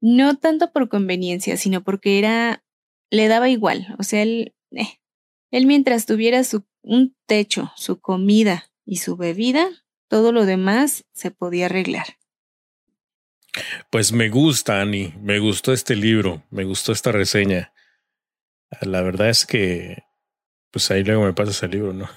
No 0.02 0.36
tanto 0.36 0.72
por 0.72 0.88
conveniencia, 0.88 1.56
sino 1.56 1.82
porque 1.82 2.18
era, 2.18 2.64
le 3.10 3.28
daba 3.28 3.48
igual. 3.48 3.94
O 3.98 4.02
sea, 4.02 4.22
él, 4.22 4.54
eh, 4.72 4.98
él 5.50 5.66
mientras 5.66 6.04
tuviera 6.06 6.44
su, 6.44 6.66
un 6.82 7.16
techo, 7.26 7.72
su 7.76 8.00
comida 8.00 8.67
y 8.90 8.96
su 8.96 9.16
bebida, 9.18 9.68
todo 10.08 10.32
lo 10.32 10.46
demás 10.46 11.04
se 11.12 11.30
podía 11.30 11.66
arreglar. 11.66 12.16
Pues 13.90 14.12
me 14.12 14.30
gusta, 14.30 14.80
Ani, 14.80 15.12
me 15.20 15.38
gustó 15.40 15.74
este 15.74 15.94
libro, 15.94 16.42
me 16.50 16.64
gustó 16.64 16.92
esta 16.92 17.12
reseña. 17.12 17.72
La 18.80 19.02
verdad 19.02 19.28
es 19.28 19.44
que, 19.44 20.04
pues 20.70 20.90
ahí 20.90 21.04
luego 21.04 21.24
me 21.24 21.34
pasas 21.34 21.62
el 21.64 21.72
libro, 21.72 21.92
¿no? 21.92 22.08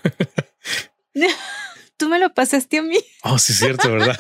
Tú 1.97 2.07
me 2.09 2.19
lo 2.19 2.33
pasaste 2.33 2.77
a 2.79 2.83
mí. 2.83 2.97
Oh, 3.23 3.37
sí, 3.37 3.51
es 3.53 3.59
cierto, 3.59 3.91
¿verdad? 3.91 4.17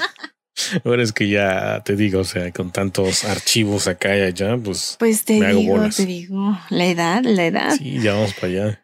Ahora 0.83 1.01
es 1.03 1.11
que 1.13 1.27
ya 1.29 1.81
te 1.83 1.95
digo, 1.95 2.19
o 2.19 2.23
sea, 2.25 2.51
con 2.51 2.71
tantos 2.71 3.23
archivos 3.23 3.87
acá 3.87 4.15
y 4.17 4.21
allá, 4.21 4.57
pues 4.57 4.97
Pues 4.99 5.23
te 5.23 5.39
Me 5.39 5.47
hago 5.47 5.59
digo, 5.59 5.77
bolas. 5.77 5.95
te 5.95 6.05
digo, 6.05 6.59
la 6.69 6.85
edad, 6.85 7.23
la 7.23 7.45
edad. 7.45 7.75
sí, 7.77 7.99
ya 8.01 8.13
vamos 8.13 8.33
para 8.33 8.47
allá. 8.47 8.80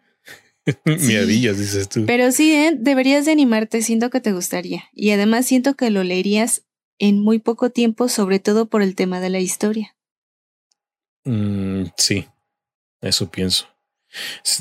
Miadillas, 0.86 1.58
dices 1.58 1.90
tú. 1.90 2.06
Pero 2.06 2.32
sí, 2.32 2.54
¿eh? 2.54 2.76
deberías 2.78 3.26
de 3.26 3.32
animarte, 3.32 3.82
siento 3.82 4.10
que 4.10 4.20
te 4.22 4.34
gustaría. 4.34 4.86
Y 4.94 5.12
además 5.12 5.46
siento 5.46 5.76
que 5.76 5.90
lo 5.90 6.04
leerías 6.04 6.64
en 7.00 7.20
muy 7.22 7.40
poco 7.40 7.70
tiempo, 7.70 8.10
sobre 8.10 8.40
todo 8.40 8.68
por 8.68 8.82
el 8.82 8.96
tema 8.96 9.20
de 9.20 9.30
la 9.30 9.40
historia. 9.40 9.96
Mm, 11.26 11.86
sí, 11.98 12.26
eso 13.02 13.30
pienso. 13.32 13.68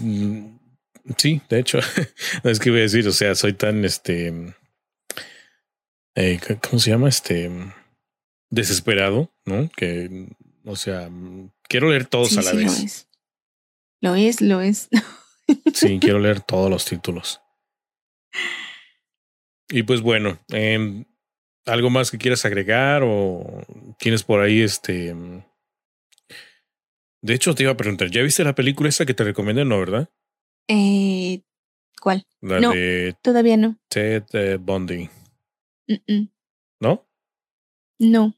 Mm, 0.00 0.56
Sí, 1.18 1.40
de 1.48 1.60
hecho, 1.60 1.78
es 2.42 2.58
que 2.58 2.68
iba 2.70 2.78
a 2.78 2.80
decir, 2.80 3.06
o 3.06 3.12
sea, 3.12 3.36
soy 3.36 3.52
tan 3.52 3.84
este. 3.84 4.34
eh, 6.16 6.40
¿Cómo 6.68 6.80
se 6.80 6.90
llama? 6.90 7.08
Este. 7.08 7.48
Desesperado, 8.50 9.30
¿no? 9.44 9.68
Que, 9.76 10.26
o 10.64 10.74
sea, 10.74 11.08
mm, 11.08 11.52
quiero 11.68 11.90
leer 11.90 12.06
todos 12.06 12.30
Sí, 12.30 12.38
a 12.38 12.42
la 12.42 12.50
sí, 12.50 12.56
vez. 12.56 12.66
lo 12.80 12.84
es. 12.84 13.08
Lo 14.00 14.14
es, 14.16 14.40
lo 14.40 14.60
es. 14.62 14.88
Sí, 15.74 15.98
quiero 16.00 16.18
leer 16.18 16.40
todos 16.40 16.70
los 16.70 16.84
títulos. 16.84 17.40
Y 19.68 19.82
pues 19.82 20.00
bueno, 20.00 20.38
em, 20.48 21.04
¿algo 21.66 21.90
más 21.90 22.10
que 22.10 22.18
quieras 22.18 22.44
agregar 22.44 23.02
o 23.04 23.62
tienes 23.98 24.22
por 24.22 24.40
ahí 24.40 24.60
este... 24.62 25.08
em, 25.08 25.42
De 27.22 27.34
hecho, 27.34 27.54
te 27.54 27.64
iba 27.64 27.72
a 27.72 27.76
preguntar, 27.76 28.10
¿ya 28.10 28.22
viste 28.22 28.44
la 28.44 28.54
película 28.54 28.88
esa 28.88 29.06
que 29.06 29.14
te 29.14 29.24
recomendé, 29.24 29.64
no, 29.64 29.78
verdad? 29.78 30.08
Eh, 30.68 31.42
¿Cuál? 32.00 32.26
La 32.40 32.60
No. 32.60 32.72
de 32.72 33.16
Todavía 33.22 33.56
no. 33.56 33.78
Ted 33.88 34.24
eh, 34.32 34.56
Bundy, 34.60 35.08
Mm, 35.88 36.12
mm. 36.14 36.28
¿no? 36.80 37.08
No. 38.00 38.34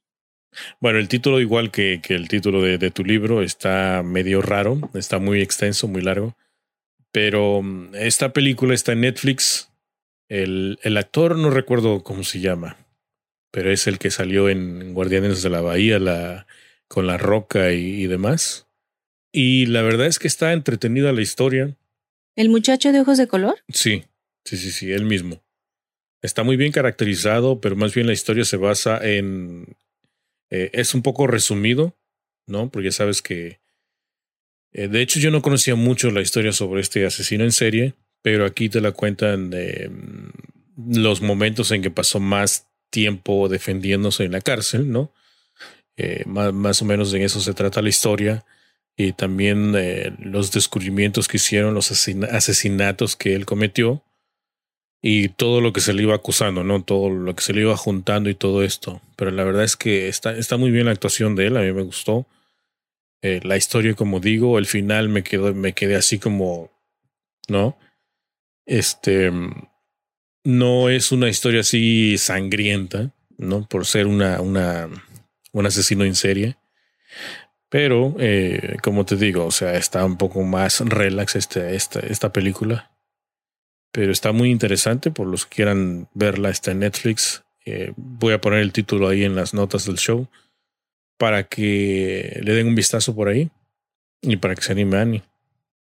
Bueno, 0.81 0.99
el 0.99 1.09
título, 1.09 1.41
igual 1.41 1.71
que, 1.71 2.01
que 2.03 2.15
el 2.15 2.29
título 2.29 2.61
de, 2.63 2.77
de 2.79 2.91
tu 2.91 3.05
libro, 3.05 3.43
está 3.43 4.03
medio 4.03 4.43
raro, 4.43 4.79
está 4.95 5.19
muy 5.19 5.41
extenso, 5.41 5.89
muy 5.89 6.03
largo. 6.03 6.37
Pero 7.13 7.63
mm, 7.63 7.95
esta 7.95 8.33
película 8.33 8.75
está 8.75 8.93
en 8.93 9.01
Netflix. 9.03 9.71
El, 10.29 10.79
el 10.83 10.97
actor 10.97 11.37
no 11.37 11.51
recuerdo 11.51 12.03
cómo 12.03 12.23
se 12.23 12.41
llama, 12.41 12.77
pero 13.51 13.71
es 13.73 13.87
el 13.87 13.99
que 13.99 14.11
salió 14.11 14.49
en 14.51 14.93
Guardianes 14.93 15.43
de 15.43 15.51
la 15.51 15.63
Bahía 15.63 15.99
la, 15.99 16.47
con 16.87 17.07
la 17.07 17.17
roca 17.17 17.73
y, 17.73 18.03
y 18.03 18.07
demás. 18.07 18.67
Y 19.33 19.67
la 19.67 19.83
verdad 19.83 20.07
es 20.07 20.19
que 20.19 20.29
está 20.29 20.53
entretenida 20.53 21.13
la 21.13 21.23
historia. 21.23 21.77
¿El 22.37 22.51
muchacho 22.51 22.93
de 22.93 23.01
ojos 23.01 23.19
de 23.19 23.27
color? 23.27 23.59
Sí, 23.69 24.05
sí, 24.45 24.57
sí, 24.57 24.71
sí, 24.71 24.93
él 24.93 25.05
mismo. 25.05 25.43
Está 26.23 26.43
muy 26.43 26.57
bien 26.57 26.73
caracterizado, 26.73 27.61
pero 27.61 27.77
más 27.77 27.95
bien 27.95 28.07
la 28.07 28.13
historia 28.13 28.45
se 28.45 28.57
basa 28.57 28.99
en... 29.03 29.77
eh, 30.51 30.71
es 30.73 30.95
un 30.95 31.03
poco 31.03 31.27
resumido, 31.27 31.97
¿no? 32.47 32.71
Porque 32.71 32.87
ya 32.89 32.93
sabes 32.93 33.23
que 33.23 33.61
Eh, 34.73 34.89
de 34.89 35.03
hecho, 35.03 35.19
yo 35.19 35.31
no 35.31 35.43
conocía 35.43 35.75
mucho 35.75 36.11
la 36.11 36.21
historia 36.21 36.53
sobre 36.53 36.81
este 36.81 37.07
asesino 37.07 37.45
en 37.45 37.53
serie, 37.53 37.95
pero 38.23 38.45
aquí 38.45 38.69
te 38.69 38.81
la 38.81 38.93
cuentan 38.93 39.51
de 39.51 39.91
mm, 39.91 40.97
los 40.97 41.21
momentos 41.21 41.71
en 41.71 41.83
que 41.83 41.91
pasó 41.91 42.21
más 42.21 42.67
tiempo 42.91 43.49
defendiéndose 43.49 44.25
en 44.25 44.33
la 44.33 44.41
cárcel, 44.41 44.91
¿no? 44.91 45.13
Eh, 45.97 46.23
más, 46.27 46.53
más, 46.53 46.83
o 46.83 46.85
menos 46.85 47.13
en 47.13 47.23
eso 47.23 47.41
se 47.41 47.55
trata 47.55 47.83
la 47.83 47.89
historia. 47.89 48.45
Y 48.97 49.13
también 49.13 49.75
eh, 49.77 50.13
los 50.19 50.51
descubrimientos 50.51 51.29
que 51.29 51.37
hicieron, 51.37 51.75
los 51.75 51.93
asesinatos 51.93 53.15
que 53.15 53.35
él 53.35 53.47
cometió 53.47 54.03
y 55.01 55.29
todo 55.29 55.61
lo 55.61 55.73
que 55.73 55.81
se 55.81 55.93
le 55.93 56.03
iba 56.03 56.15
acusando, 56.15 56.65
¿no? 56.65 56.83
Todo 56.83 57.11
lo 57.11 57.35
que 57.37 57.43
se 57.43 57.53
le 57.53 57.61
iba 57.61 57.77
juntando 57.77 58.29
y 58.29 58.35
todo 58.35 58.63
esto. 58.65 59.01
Pero 59.17 59.31
la 59.31 59.45
verdad 59.45 59.65
es 59.65 59.77
que 59.77 60.09
está, 60.09 60.37
está 60.37 60.57
muy 60.57 60.71
bien 60.71 60.87
la 60.87 60.93
actuación 60.93 61.37
de 61.37 61.47
él, 61.47 61.57
a 61.57 61.61
mí 61.61 61.73
me 61.73 61.83
gustó. 61.83 62.27
Eh, 63.23 63.41
la 63.43 63.57
historia, 63.57 63.95
como 63.95 64.21
digo, 64.21 64.59
el 64.59 64.67
final 64.67 65.09
me 65.09 65.23
quedó, 65.23 65.53
me 65.55 65.73
quedé 65.73 65.97
así 65.97 66.19
como, 66.19 66.71
¿no? 67.49 67.79
Este 68.67 69.31
no 70.45 70.89
es 70.89 71.13
una 71.13 71.29
historia 71.29 71.61
así 71.61 72.17
sangrienta, 72.17 73.13
¿no? 73.37 73.67
Por 73.69 73.87
ser 73.87 74.07
una, 74.07 74.41
una, 74.41 74.89
un 75.53 75.67
asesino 75.67 76.05
en 76.05 76.15
serie. 76.15 76.57
Pero, 77.69 78.17
eh, 78.19 78.77
como 78.83 79.05
te 79.05 79.17
digo, 79.17 79.45
o 79.45 79.51
sea, 79.51 79.75
está 79.75 80.05
un 80.05 80.17
poco 80.17 80.43
más 80.43 80.81
relax 80.81 81.37
este, 81.37 81.75
esta, 81.75 82.01
esta 82.01 82.33
película. 82.33 82.93
Pero 83.93 84.13
está 84.13 84.33
muy 84.33 84.51
interesante 84.51 85.11
por 85.11 85.27
los 85.27 85.45
que 85.45 85.57
quieran 85.57 86.09
verla, 86.15 86.51
está 86.51 86.71
en 86.71 86.81
Netflix. 86.81 87.45
Eh, 87.67 87.93
voy 87.97 88.33
a 88.33 88.41
poner 88.41 88.61
el 88.61 88.73
título 88.73 89.09
ahí 89.09 89.25
en 89.25 89.35
las 89.35 89.53
notas 89.53 89.85
del 89.85 89.97
show 89.99 90.29
para 91.19 91.49
que 91.49 92.41
le 92.43 92.55
den 92.55 92.69
un 92.69 92.75
vistazo 92.75 93.15
por 93.15 93.29
ahí 93.29 93.51
y 94.23 94.37
para 94.37 94.55
que 94.55 94.63
se 94.63 94.73
anime 94.73 94.97
a 94.97 95.03
Annie. 95.03 95.23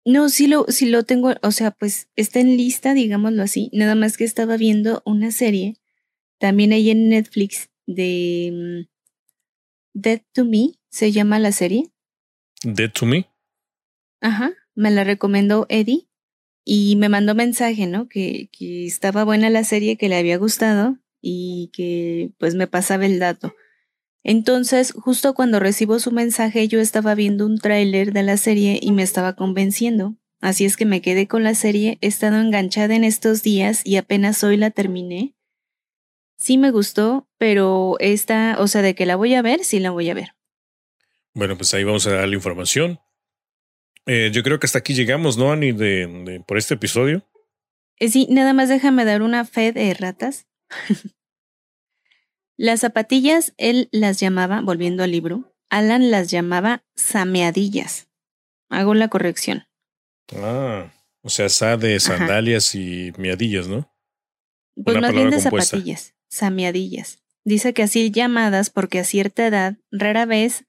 No, 0.04 0.28
sí 0.28 0.46
lo, 0.46 0.66
sí 0.68 0.86
lo 0.86 1.02
tengo, 1.02 1.34
o 1.42 1.50
sea, 1.50 1.72
pues 1.72 2.08
está 2.14 2.38
en 2.38 2.56
lista, 2.56 2.94
digámoslo 2.94 3.42
así. 3.42 3.70
Nada 3.72 3.96
más 3.96 4.16
que 4.16 4.22
estaba 4.24 4.56
viendo 4.56 5.02
una 5.04 5.32
serie, 5.32 5.74
también 6.38 6.72
ahí 6.72 6.90
en 6.90 7.08
Netflix, 7.08 7.70
de 7.86 8.86
mm, 8.86 8.88
Dead 9.94 10.22
to 10.32 10.44
Me, 10.44 10.74
se 10.90 11.10
llama 11.10 11.40
la 11.40 11.50
serie. 11.50 11.90
Dead 12.62 12.90
to 12.92 13.04
Me. 13.04 13.28
Ajá, 14.20 14.52
me 14.76 14.92
la 14.92 15.02
recomendó 15.02 15.66
Eddie 15.68 16.06
y 16.64 16.94
me 16.96 17.08
mandó 17.08 17.34
mensaje, 17.34 17.88
¿no? 17.88 18.08
Que, 18.08 18.48
que 18.52 18.86
estaba 18.86 19.24
buena 19.24 19.50
la 19.50 19.64
serie, 19.64 19.96
que 19.96 20.08
le 20.08 20.16
había 20.16 20.36
gustado 20.36 20.98
y 21.20 21.70
que 21.72 22.30
pues 22.38 22.54
me 22.54 22.68
pasaba 22.68 23.06
el 23.06 23.18
dato. 23.18 23.54
Entonces, 24.28 24.92
justo 24.92 25.34
cuando 25.34 25.60
recibo 25.60 26.00
su 26.00 26.10
mensaje, 26.10 26.66
yo 26.66 26.80
estaba 26.80 27.14
viendo 27.14 27.46
un 27.46 27.58
tráiler 27.58 28.12
de 28.12 28.24
la 28.24 28.36
serie 28.36 28.80
y 28.82 28.90
me 28.90 29.04
estaba 29.04 29.36
convenciendo. 29.36 30.16
Así 30.40 30.64
es 30.64 30.76
que 30.76 30.84
me 30.84 31.00
quedé 31.00 31.28
con 31.28 31.44
la 31.44 31.54
serie, 31.54 31.96
he 32.00 32.08
estado 32.08 32.40
enganchada 32.40 32.96
en 32.96 33.04
estos 33.04 33.44
días 33.44 33.82
y 33.84 33.98
apenas 33.98 34.42
hoy 34.42 34.56
la 34.56 34.72
terminé. 34.72 35.36
Sí 36.36 36.58
me 36.58 36.72
gustó, 36.72 37.28
pero 37.38 37.94
esta, 38.00 38.56
o 38.58 38.66
sea, 38.66 38.82
de 38.82 38.96
que 38.96 39.06
la 39.06 39.14
voy 39.14 39.32
a 39.34 39.42
ver, 39.42 39.62
sí 39.62 39.78
la 39.78 39.92
voy 39.92 40.10
a 40.10 40.14
ver. 40.14 40.34
Bueno, 41.32 41.56
pues 41.56 41.72
ahí 41.74 41.84
vamos 41.84 42.04
a 42.08 42.14
dar 42.14 42.28
la 42.28 42.34
información. 42.34 42.98
Eh, 44.06 44.30
yo 44.32 44.42
creo 44.42 44.58
que 44.58 44.66
hasta 44.66 44.80
aquí 44.80 44.94
llegamos, 44.94 45.38
¿no, 45.38 45.52
Ani, 45.52 45.70
de, 45.70 46.42
por 46.48 46.58
este 46.58 46.74
episodio? 46.74 47.24
Eh, 48.00 48.08
sí, 48.08 48.26
nada 48.28 48.54
más 48.54 48.68
déjame 48.68 49.04
dar 49.04 49.22
una 49.22 49.44
fe 49.44 49.70
de 49.70 49.94
ratas. 49.94 50.48
Las 52.56 52.80
zapatillas 52.80 53.52
él 53.58 53.88
las 53.92 54.18
llamaba, 54.18 54.60
volviendo 54.62 55.02
al 55.02 55.10
libro, 55.10 55.54
Alan 55.68 56.10
las 56.10 56.30
llamaba 56.30 56.84
sameadillas. 56.94 58.08
Hago 58.70 58.94
la 58.94 59.08
corrección. 59.08 59.66
Ah, 60.34 60.92
o 61.22 61.28
sea, 61.28 61.48
sa 61.48 61.76
de 61.76 62.00
sandalias 62.00 62.74
y 62.74 63.12
miadillas, 63.18 63.68
¿no? 63.68 63.92
Pues 64.82 64.98
más 65.00 65.12
bien 65.12 65.30
de 65.30 65.40
zapatillas, 65.40 66.14
sameadillas. 66.28 67.22
Dice 67.44 67.74
que 67.74 67.82
así 67.82 68.10
llamadas 68.10 68.70
porque 68.70 68.98
a 68.98 69.04
cierta 69.04 69.46
edad 69.46 69.76
rara 69.90 70.26
vez 70.26 70.64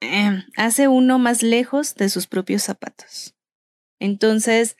em, 0.00 0.44
hace 0.56 0.88
uno 0.88 1.18
más 1.18 1.42
lejos 1.42 1.94
de 1.94 2.08
sus 2.08 2.26
propios 2.26 2.62
zapatos. 2.62 3.34
Entonces, 4.00 4.76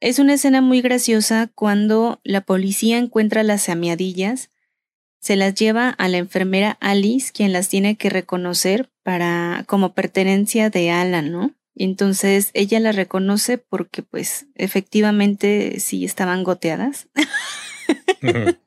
es 0.00 0.18
una 0.18 0.34
escena 0.34 0.60
muy 0.60 0.80
graciosa 0.80 1.50
cuando 1.54 2.20
la 2.24 2.42
policía 2.42 2.98
encuentra 2.98 3.42
las 3.42 3.62
sameadillas 3.62 4.50
se 5.20 5.36
las 5.36 5.54
lleva 5.54 5.90
a 5.90 6.08
la 6.08 6.18
enfermera 6.18 6.76
Alice, 6.80 7.32
quien 7.32 7.52
las 7.52 7.68
tiene 7.68 7.96
que 7.96 8.10
reconocer 8.10 8.90
para 9.02 9.64
como 9.66 9.94
pertenencia 9.94 10.70
de 10.70 10.90
Alan, 10.90 11.32
¿no? 11.32 11.54
Entonces 11.74 12.50
ella 12.54 12.80
las 12.80 12.96
reconoce 12.96 13.58
porque 13.58 14.02
pues 14.02 14.46
efectivamente 14.54 15.78
sí 15.80 16.04
estaban 16.04 16.42
goteadas. 16.42 17.08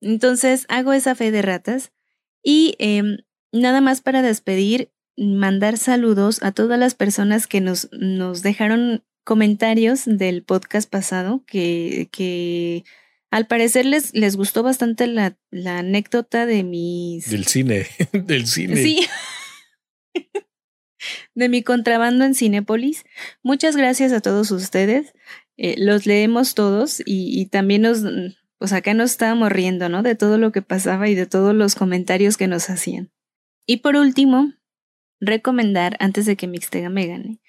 entonces 0.00 0.64
hago 0.68 0.92
esa 0.92 1.14
fe 1.14 1.30
de 1.30 1.42
ratas 1.42 1.92
y 2.42 2.74
em, 2.78 3.18
nada 3.52 3.80
más 3.80 4.00
para 4.00 4.22
despedir, 4.22 4.90
mandar 5.16 5.76
saludos 5.76 6.42
a 6.42 6.52
todas 6.52 6.78
las 6.78 6.94
personas 6.94 7.46
que 7.46 7.60
nos, 7.60 7.88
nos 7.92 8.42
dejaron 8.42 9.04
comentarios 9.24 10.04
del 10.06 10.42
podcast 10.42 10.88
pasado 10.88 11.42
que, 11.46 12.08
que 12.10 12.84
al 13.30 13.46
parecer 13.46 13.84
les, 13.84 14.14
les 14.14 14.36
gustó 14.36 14.62
bastante 14.62 15.06
la, 15.06 15.36
la 15.50 15.80
anécdota 15.80 16.46
de 16.46 16.64
mis... 16.64 17.30
Del 17.30 17.46
cine, 17.46 17.86
del 18.12 18.46
cine. 18.46 18.76
Sí. 18.76 19.06
de 21.34 21.48
mi 21.48 21.62
contrabando 21.62 22.24
en 22.24 22.34
Cinépolis. 22.34 23.04
Muchas 23.42 23.76
gracias 23.76 24.12
a 24.12 24.20
todos 24.20 24.50
ustedes. 24.50 25.12
Eh, 25.56 25.74
los 25.78 26.06
leemos 26.06 26.54
todos 26.54 27.00
y, 27.00 27.38
y, 27.38 27.46
también 27.46 27.82
nos, 27.82 28.02
pues 28.58 28.72
acá 28.72 28.94
nos 28.94 29.10
estábamos 29.10 29.52
riendo, 29.52 29.88
¿no? 29.88 30.02
De 30.02 30.14
todo 30.14 30.38
lo 30.38 30.52
que 30.52 30.62
pasaba 30.62 31.08
y 31.08 31.14
de 31.14 31.26
todos 31.26 31.54
los 31.54 31.74
comentarios 31.74 32.36
que 32.36 32.46
nos 32.46 32.70
hacían. 32.70 33.10
Y 33.66 33.78
por 33.78 33.96
último, 33.96 34.54
recomendar, 35.20 35.96
antes 36.00 36.26
de 36.26 36.36
que 36.36 36.46
Mixtega 36.46 36.88
me 36.88 37.06
gane, 37.06 37.40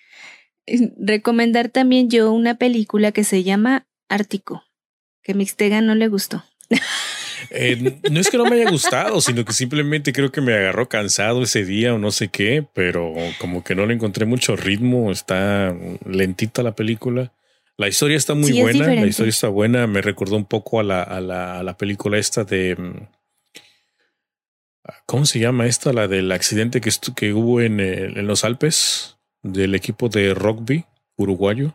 recomendar 0.98 1.70
también 1.70 2.10
yo 2.10 2.32
una 2.34 2.58
película 2.58 3.12
que 3.12 3.24
se 3.24 3.44
llama 3.44 3.88
Ártico 4.10 4.64
que 5.30 5.36
Mixtega 5.36 5.80
no 5.82 5.94
le 5.94 6.08
gustó. 6.08 6.44
Eh, 7.52 8.00
no 8.12 8.20
es 8.20 8.30
que 8.30 8.38
no 8.38 8.46
me 8.46 8.62
haya 8.62 8.70
gustado, 8.70 9.22
sino 9.22 9.46
que 9.46 9.54
simplemente 9.54 10.12
creo 10.12 10.32
que 10.32 10.42
me 10.42 10.54
agarró 10.54 10.90
cansado 10.90 11.42
ese 11.42 11.66
día 11.66 11.94
o 11.94 11.98
no 11.98 12.12
sé 12.12 12.28
qué, 12.28 12.66
pero 12.74 13.14
como 13.40 13.64
que 13.64 13.76
no 13.76 13.86
le 13.86 13.94
encontré 13.94 14.26
mucho 14.26 14.56
ritmo, 14.56 15.10
está 15.12 15.76
lentita 16.06 16.64
la 16.64 16.76
película. 16.76 17.32
La 17.78 17.88
historia 17.88 18.18
está 18.18 18.34
muy 18.34 18.60
buena, 18.60 18.88
la 18.88 19.06
historia 19.06 19.30
está 19.30 19.48
buena, 19.48 19.88
me 19.88 20.02
recordó 20.02 20.36
un 20.36 20.46
poco 20.46 20.80
a 20.80 20.84
la, 20.84 21.02
a 21.02 21.22
la, 21.22 21.60
a 21.60 21.64
la 21.64 21.78
película 21.78 22.18
esta 22.18 22.44
de... 22.44 22.76
Mm, 22.76 23.08
¿Cómo 25.06 25.26
se 25.26 25.40
llama 25.40 25.68
esta? 25.68 25.94
La 25.94 26.08
del 26.08 26.32
accidente 26.32 26.82
que, 26.82 26.92
que 27.16 27.34
hubo 27.34 27.62
en, 27.62 27.80
en 27.80 28.28
los 28.28 28.44
Alpes 28.44 29.18
del 29.44 29.76
equipo 29.76 30.10
de 30.10 30.34
rugby 30.34 30.86
uruguayo. 31.18 31.74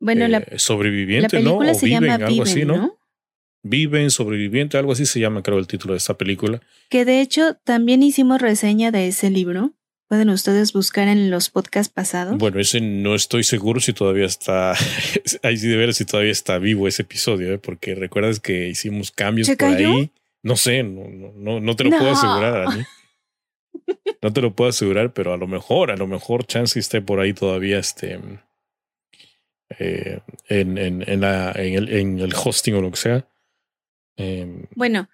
Bueno, 0.00 0.26
la, 0.28 0.38
eh, 0.38 0.58
sobreviviente, 0.58 1.40
¿no? 1.40 1.58
O 1.58 1.74
se 1.74 1.86
viven, 1.86 2.04
llama 2.04 2.26
algo 2.26 2.42
así, 2.42 2.64
¿no? 2.64 2.98
Viven, 3.62 4.10
sobreviviente, 4.10 4.78
algo 4.78 4.92
así 4.92 5.04
se 5.04 5.20
llama, 5.20 5.42
creo, 5.42 5.58
el 5.58 5.66
título 5.66 5.92
de 5.92 5.98
esta 5.98 6.16
película. 6.16 6.62
Que 6.88 7.04
de 7.04 7.20
hecho 7.20 7.56
también 7.64 8.02
hicimos 8.02 8.40
reseña 8.40 8.90
de 8.90 9.08
ese 9.08 9.30
libro. 9.30 9.74
Pueden 10.08 10.30
ustedes 10.30 10.72
buscar 10.72 11.06
en 11.06 11.30
los 11.30 11.50
podcasts 11.50 11.92
pasados. 11.92 12.36
Bueno, 12.36 12.58
ese 12.58 12.80
no 12.80 13.14
estoy 13.14 13.44
seguro 13.44 13.78
si 13.78 13.92
todavía 13.92 14.24
está. 14.24 14.74
ahí 15.42 15.56
sí 15.56 15.68
de 15.68 15.76
ver 15.76 15.94
si 15.94 16.04
todavía 16.04 16.32
está 16.32 16.58
vivo 16.58 16.88
ese 16.88 17.02
episodio, 17.02 17.52
¿eh? 17.52 17.58
porque 17.58 17.94
recuerdas 17.94 18.40
que 18.40 18.68
hicimos 18.68 19.12
cambios 19.12 19.48
por 19.50 19.68
ahí. 19.68 20.10
No 20.42 20.56
sé, 20.56 20.82
no, 20.82 21.32
no, 21.36 21.60
no 21.60 21.76
te 21.76 21.84
lo 21.84 21.90
puedo 21.90 22.10
asegurar, 22.10 22.66
Dani. 22.66 22.84
No 24.22 24.32
te 24.32 24.42
lo 24.42 24.54
puedo 24.54 24.68
asegurar, 24.68 25.14
pero 25.14 25.32
a 25.32 25.38
lo 25.38 25.46
mejor, 25.46 25.90
a 25.90 25.96
lo 25.96 26.06
mejor 26.06 26.44
Chance 26.44 26.78
esté 26.78 27.00
por 27.00 27.20
ahí 27.20 27.32
todavía 27.32 27.78
este 27.78 28.20
eh, 29.78 30.20
en, 30.48 30.78
en, 30.78 31.08
en, 31.08 31.20
la, 31.20 31.52
el, 31.52 31.88
en, 31.88 32.18
el, 32.18 32.34
hosting 32.34 32.74
o 32.74 32.80
lo 32.80 32.90
que 32.90 32.96
sea. 32.96 33.28
Eh, 34.16 34.66
bueno, 34.74 35.08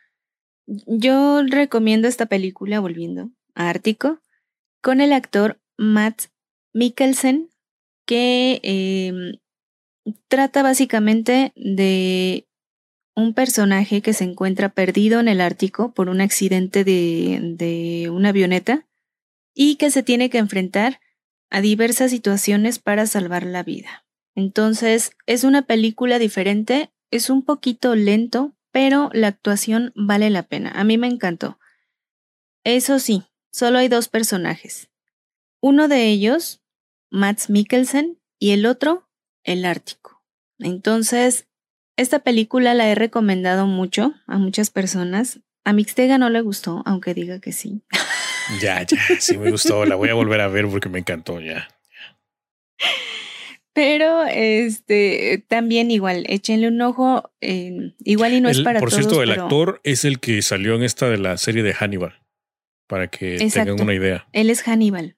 yo 0.67 1.43
recomiendo 1.47 2.09
esta 2.09 2.27
película, 2.27 2.81
volviendo 2.81 3.31
a 3.55 3.69
Ártico, 3.69 4.21
con 4.81 5.01
el 5.01 5.13
actor 5.13 5.61
Matt 5.77 6.25
Mikkelsen, 6.73 7.51
que 8.07 8.61
eh, 8.63 9.39
trata 10.29 10.63
básicamente 10.63 11.53
de 11.55 12.47
un 13.15 13.35
personaje 13.35 14.03
que 14.03 14.13
se 14.13 14.25
encuentra 14.25 14.69
perdido 14.69 15.21
en 15.21 15.29
el 15.29 15.41
Ártico 15.41 15.93
por 15.93 16.09
un 16.09 16.21
accidente 16.21 16.85
de, 16.85 17.41
de 17.43 18.11
una 18.11 18.31
avioneta 18.31 18.87
y 19.55 19.77
que 19.77 19.91
se 19.91 20.03
tiene 20.03 20.31
que 20.31 20.39
enfrentar 20.39 21.01
a 21.51 21.61
diversas 21.61 22.11
situaciones 22.11 22.79
para 22.79 23.07
salvar 23.07 23.45
la 23.45 23.63
vida. 23.63 24.06
Entonces, 24.37 25.12
es 25.24 25.43
una 25.45 25.62
película 25.62 26.18
diferente, 26.20 26.91
es 27.11 27.30
un 27.30 27.43
poquito 27.43 27.97
lento, 27.97 28.55
pero 28.70 29.11
la 29.14 29.28
actuación 29.28 29.93
vale 29.97 30.28
la 30.28 30.45
pena. 30.45 30.70
A 30.76 30.84
mí 30.84 30.99
me 30.99 31.07
encantó. 31.09 31.59
Eso 32.62 32.99
sí, 32.99 33.24
solo 33.51 33.78
hay 33.78 33.89
dos 33.89 34.09
personajes. 34.09 34.91
Uno 35.61 35.89
de 35.89 36.07
ellos, 36.09 36.62
Mats 37.11 37.49
Mikkelsen, 37.49 38.20
y 38.39 38.51
el 38.51 38.66
otro, 38.66 39.09
El 39.43 39.64
Ártico. 39.64 40.22
Entonces, 40.59 41.49
esta 41.97 42.18
película 42.18 42.74
la 42.74 42.91
he 42.91 42.95
recomendado 42.95 43.66
mucho 43.66 44.12
a 44.26 44.37
muchas 44.37 44.68
personas. 44.68 45.41
A 45.64 45.72
Mixtega 45.72 46.18
no 46.18 46.28
le 46.28 46.43
gustó, 46.43 46.82
aunque 46.84 47.14
diga 47.14 47.41
que 47.41 47.53
sí. 47.53 47.82
Ya, 48.61 48.82
ya, 48.82 48.99
sí 49.18 49.39
me 49.39 49.51
gustó. 49.51 49.87
La 49.87 49.97
voy 49.97 50.11
a 50.11 50.14
volver 50.14 50.41
a 50.41 50.49
ver 50.49 50.68
porque 50.68 50.89
me 50.89 50.99
encantó 50.99 51.41
ya. 51.41 51.68
Pero 53.77 54.24
este 54.24 55.45
también 55.49 55.91
igual, 55.91 56.24
échenle 56.31 56.68
un 56.68 56.81
ojo. 56.81 57.31
igual 57.41 58.33
y 58.33 58.41
no 58.41 58.49
es 58.49 58.62
para 58.62 58.81
Por 58.81 58.89
todos. 58.89 59.05
Por 59.05 59.12
cierto, 59.12 59.22
el 59.22 59.39
actor 59.39 59.83
es 59.85 60.07
el 60.07 60.18
que 60.18 60.41
salió 60.41 60.77
en 60.77 60.83
esta 60.83 61.11
de 61.11 61.18
la 61.18 61.37
serie 61.37 61.62
de 61.62 61.74
Hannibal. 61.74 62.22
Para 62.87 63.09
que 63.09 63.37
tengan 63.37 63.79
una 63.79 63.93
idea. 63.93 64.29
Él 64.33 64.49
es 64.49 64.62
Hannibal. 64.62 65.14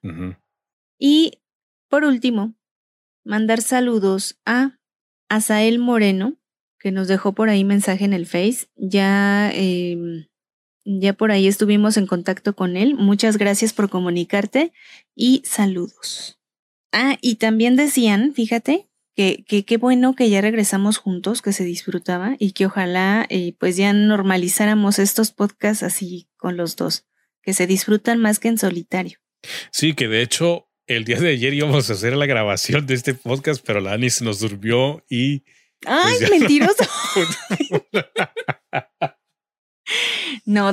Y 0.99 1.39
por 1.87 2.03
último, 2.03 2.53
mandar 3.23 3.61
saludos 3.61 4.37
a 4.45 4.77
Asael 5.29 5.79
Moreno, 5.79 6.37
que 6.79 6.91
nos 6.91 7.07
dejó 7.07 7.33
por 7.33 7.47
ahí 7.47 7.63
mensaje 7.63 8.03
en 8.03 8.11
el 8.11 8.25
Face. 8.25 8.67
Ya 8.75 9.51
eh, 9.53 10.27
ya 10.83 11.13
por 11.13 11.31
ahí 11.31 11.47
estuvimos 11.47 11.95
en 11.95 12.07
contacto 12.07 12.55
con 12.57 12.75
él. 12.75 12.95
Muchas 12.95 13.37
gracias 13.37 13.71
por 13.71 13.89
comunicarte 13.89 14.73
y 15.15 15.43
saludos. 15.45 16.38
Ah, 16.91 17.17
y 17.21 17.35
también 17.35 17.75
decían, 17.75 18.33
fíjate, 18.33 18.89
que 19.15 19.65
qué 19.65 19.77
bueno 19.77 20.15
que 20.15 20.29
ya 20.29 20.39
regresamos 20.39 20.97
juntos, 20.97 21.41
que 21.41 21.51
se 21.51 21.65
disfrutaba 21.65 22.35
y 22.39 22.53
que 22.53 22.65
ojalá 22.65 23.25
eh, 23.29 23.53
pues 23.59 23.75
ya 23.75 23.91
normalizáramos 23.91 24.97
estos 24.97 25.31
podcasts 25.31 25.83
así 25.83 26.29
con 26.37 26.55
los 26.55 26.77
dos, 26.77 27.05
que 27.41 27.53
se 27.53 27.67
disfrutan 27.67 28.19
más 28.19 28.39
que 28.39 28.47
en 28.47 28.57
solitario. 28.57 29.19
Sí, 29.71 29.93
que 29.93 30.07
de 30.07 30.21
hecho 30.21 30.69
el 30.87 31.03
día 31.03 31.19
de 31.19 31.29
ayer 31.29 31.53
íbamos 31.53 31.89
a 31.89 31.93
hacer 31.93 32.15
la 32.15 32.25
grabación 32.25 32.85
de 32.87 32.93
este 32.93 33.13
podcast, 33.13 33.63
pero 33.65 33.81
la 33.81 33.93
Ani 33.93 34.09
se 34.09 34.23
nos 34.23 34.39
durmió 34.39 35.03
y... 35.09 35.43
¡Ay, 35.85 36.15
pues 36.19 36.31
mentiroso! 36.31 36.83
No, 39.01 39.18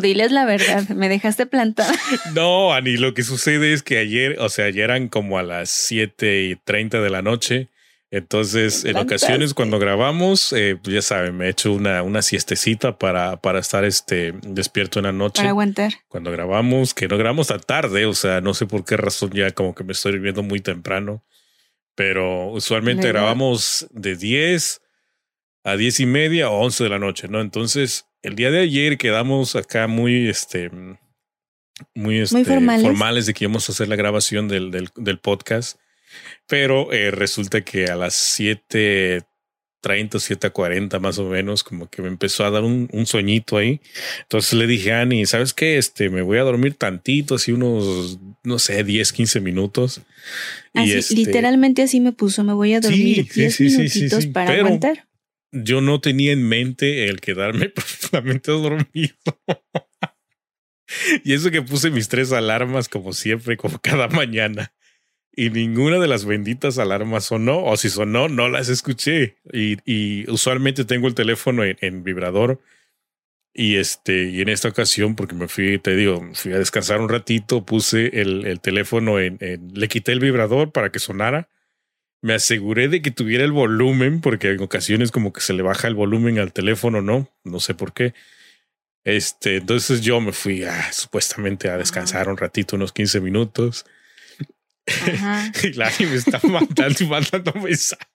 diles 0.01 0.33
la 0.33 0.45
verdad, 0.45 0.89
me 0.91 1.09
dejaste 1.09 1.47
plantada. 1.47 1.95
No, 2.35 2.73
Ani, 2.73 2.97
lo 2.97 3.15
que 3.15 3.23
sucede 3.23 3.73
es 3.73 3.83
que 3.83 3.99
ayer, 3.99 4.39
o 4.41 4.49
sea, 4.49 4.67
ayer 4.67 4.85
eran 4.85 5.09
como 5.09 5.39
a 5.39 5.43
las 5.43 5.71
7 5.71 6.45
y 6.45 6.57
30 6.57 7.01
de 7.01 7.11
la 7.11 7.23
noche. 7.23 7.69
Entonces, 8.11 8.85
en 8.85 8.97
ocasiones 8.97 9.53
cuando 9.53 9.79
grabamos, 9.79 10.53
eh, 10.53 10.79
pues 10.81 10.95
ya 10.95 11.03
saben, 11.03 11.37
me 11.37 11.47
he 11.47 11.51
hecho 11.51 11.73
una, 11.73 12.03
una 12.03 12.23
siestecita 12.23 12.99
para, 12.99 13.41
para 13.41 13.59
estar 13.59 13.85
este, 13.85 14.33
despierto 14.43 15.01
en 15.01 15.07
la 15.07 15.13
noche. 15.13 15.41
Para 15.43 15.51
aguantar. 15.51 15.93
Cuando 16.09 16.31
grabamos, 16.31 16.95
que 16.95 17.09
no 17.09 17.19
grabamos 17.19 17.49
tan 17.49 17.61
tarde, 17.61 18.07
o 18.07 18.15
sea, 18.15 18.41
no 18.41 18.55
sé 18.55 18.67
por 18.67 18.85
qué 18.85 18.97
razón 18.97 19.33
ya 19.33 19.51
como 19.51 19.75
que 19.75 19.83
me 19.83 19.93
estoy 19.93 20.19
viendo 20.19 20.43
muy 20.43 20.61
temprano. 20.61 21.25
Pero 21.97 22.49
usualmente 22.49 23.09
grabamos 23.09 23.87
de 23.91 24.17
10 24.17 24.83
a 25.65 25.77
10 25.77 26.01
y 26.01 26.07
media 26.07 26.49
o 26.51 26.61
11 26.61 26.85
de 26.85 26.91
la 26.91 26.99
noche, 26.99 27.27
¿no? 27.29 27.41
Entonces, 27.41 28.06
el 28.23 28.35
día 28.35 28.51
de 28.51 28.61
ayer 28.61 28.99
quedamos 28.99 29.57
acá 29.57 29.87
muy, 29.87 30.29
este, 30.29 30.71
muy, 31.95 32.19
este, 32.21 32.45
formales. 32.45 33.27
de 33.27 33.35
que 33.35 33.45
íbamos 33.45 33.69
a 33.69 33.73
hacer 33.73 33.89
la 33.89 33.97
grabación 33.97 34.49
del, 34.49 34.71
del, 34.71 35.19
podcast, 35.19 35.79
pero 36.47 36.93
eh, 36.93 37.11
resulta 37.11 37.61
que 37.63 37.87
a 37.87 37.97
las 37.97 38.15
7.30 38.41 39.25
o 39.83 40.19
7.40 40.19 41.01
más 41.01 41.19
o 41.19 41.29
menos, 41.29 41.63
como 41.63 41.89
que 41.89 42.03
me 42.03 42.09
empezó 42.09 42.45
a 42.45 42.51
dar 42.51 42.65
un, 42.65 42.89
un, 42.93 43.07
sueñito 43.07 43.59
ahí. 43.59 43.81
Entonces 44.23 44.55
le 44.55 44.67
dije 44.67 44.93
a 44.93 45.03
Ani, 45.03 45.27
¿sabes 45.27 45.53
qué? 45.53 45.77
Este, 45.79 46.09
me 46.09 46.23
voy 46.23 46.39
a 46.39 46.43
dormir 46.43 46.75
tantito, 46.75 47.35
así 47.35 47.53
unos, 47.53 48.19
no 48.43 48.59
sé, 48.59 48.83
10, 48.83 49.13
15 49.13 49.41
minutos. 49.41 50.01
Así, 50.73 50.89
y 50.89 50.93
este, 50.93 51.15
literalmente 51.15 51.83
así 51.83 52.01
me 52.01 52.13
puso, 52.13 52.43
me 52.45 52.55
voy 52.55 52.75
a 52.75 52.81
dormir 52.81 53.29
10 53.33 53.61
minutitos 53.61 54.27
para 54.27 54.53
aguantar 54.53 55.07
yo 55.53 55.81
no 55.81 56.01
tenía 56.01 56.33
en 56.33 56.47
mente 56.49 57.09
el 57.09 57.21
quedarme 57.21 57.69
profundamente 57.75 58.53
dormido. 58.53 59.15
y 61.25 61.33
eso 61.33 61.51
que 61.51 61.63
puse 61.63 61.91
mis 61.91 62.09
tres 62.09 62.33
alarmas 62.33 62.89
como 62.89 63.13
siempre, 63.13 63.57
como 63.57 63.79
cada 63.81 64.09
mañana. 64.09 64.73
Y 65.39 65.51
ninguna 65.51 65.99
de 65.99 66.09
las 66.09 66.25
benditas 66.25 66.79
alarmas 66.79 67.27
sonó, 67.27 67.63
o 67.63 67.77
si 67.77 67.91
sonó, 67.91 68.29
no 68.29 68.49
las 68.49 68.71
escuché. 68.71 69.37
Y, 69.53 70.29
usualmente 70.31 70.87
tengo 70.87 71.09
el 71.09 71.15
teléfono 71.15 71.63
en, 71.63 72.05
vibrador. 72.05 72.63
Y 73.53 73.77
este, 73.77 74.31
y 74.31 74.41
en 74.41 74.49
esta 74.49 74.69
ocasión, 74.69 75.15
porque 75.15 75.35
me 75.35 75.49
fui, 75.49 75.79
te 75.79 75.95
digo, 75.95 76.27
fui 76.33 76.53
a 76.53 76.59
descansar 76.59 77.01
un 77.01 77.11
ratito, 77.11 77.67
puse 77.67 78.21
el, 78.21 78.61
teléfono 78.61 79.21
en, 79.21 79.39
le 79.75 79.89
quité 79.89 80.13
el 80.13 80.21
vibrador 80.21 80.73
para 80.73 80.91
que 80.91 80.99
sonara 80.99 81.51
me 82.27 82.35
aseguré 82.35 82.89
de 82.89 83.03
que 83.03 83.13
tuviera 83.13 83.45
el 83.45 83.53
volumen, 83.53 84.21
porque 84.21 84.51
en 84.51 84.61
ocasiones 84.61 85.13
como 85.13 85.33
que 85.33 85.41
se 85.41 85.53
le 85.53 85.63
baja 85.63 85.87
el 85.87 85.95
volumen 85.95 86.41
al 86.41 86.53
teléfono, 86.53 87.01
¿no? 87.01 87.33
No 87.45 87.61
sé 87.61 87.75
por 87.75 87.93
qué. 87.93 88.15
Este, 89.05 89.59
entonces 89.59 90.01
yo 90.01 90.21
me 90.21 90.33
fui 90.33 90.65
a, 90.65 90.93
supuestamente 90.93 91.71
a 91.71 91.77
descansar 91.77 92.29
un 92.29 92.37
ratito, 92.37 92.75
unos 92.75 92.93
15 92.93 93.21
minutos. 93.21 93.87
y 95.63 95.73
la 95.75 95.93
me 96.01 96.15
está 96.17 96.41
mandando 96.49 97.05
y 97.05 97.07
mandando 97.07 97.53
mensajes 97.55 98.07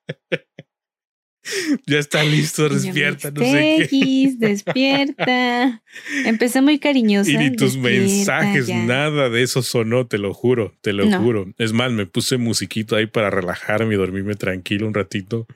ya 1.88 2.00
está 2.00 2.24
listo, 2.24 2.70
despierta, 2.70 3.32
no 3.32 3.42
sé 3.42 3.88
qué. 3.90 4.34
despierta. 4.38 5.84
Empecé 6.26 6.62
muy 6.62 6.80
cariñosa. 6.80 7.32
Y 7.32 7.38
ni 7.38 7.56
tus 7.56 7.78
mensajes, 7.78 8.70
nada 8.70 9.30
de 9.30 9.42
eso 9.42 9.62
sonó, 9.62 10.08
te 10.08 10.18
lo 10.18 10.34
juro, 10.34 10.76
te 10.82 10.94
lo 10.94 11.10
juro. 11.20 11.52
Es 11.58 11.74
más, 11.74 11.92
me 11.92 12.06
puse 12.06 12.38
musiquito 12.38 12.96
ahí 12.96 13.08
para 13.08 13.30
relajarme 13.30 13.96
y 13.96 13.98
dormirme 13.98 14.36
tranquilo 14.36 14.88
un 14.88 14.94
ratito. 14.94 15.48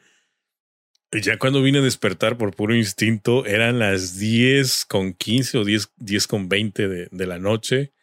Y 1.12 1.22
ya 1.22 1.38
cuando 1.38 1.62
vine 1.62 1.80
a 1.80 1.84
despertar 1.84 2.38
por 2.38 2.56
puro 2.56 2.76
instinto, 2.76 3.46
eran 3.46 3.80
las 3.80 4.18
10 4.18 4.86
con 4.86 5.14
15 5.14 5.60
o 5.60 5.64
10, 5.64 5.92
10 5.98 6.28
con 6.28 6.50
20 6.50 6.88
de, 6.88 7.08
de 7.12 7.28
la 7.28 7.38
noche. 7.38 7.94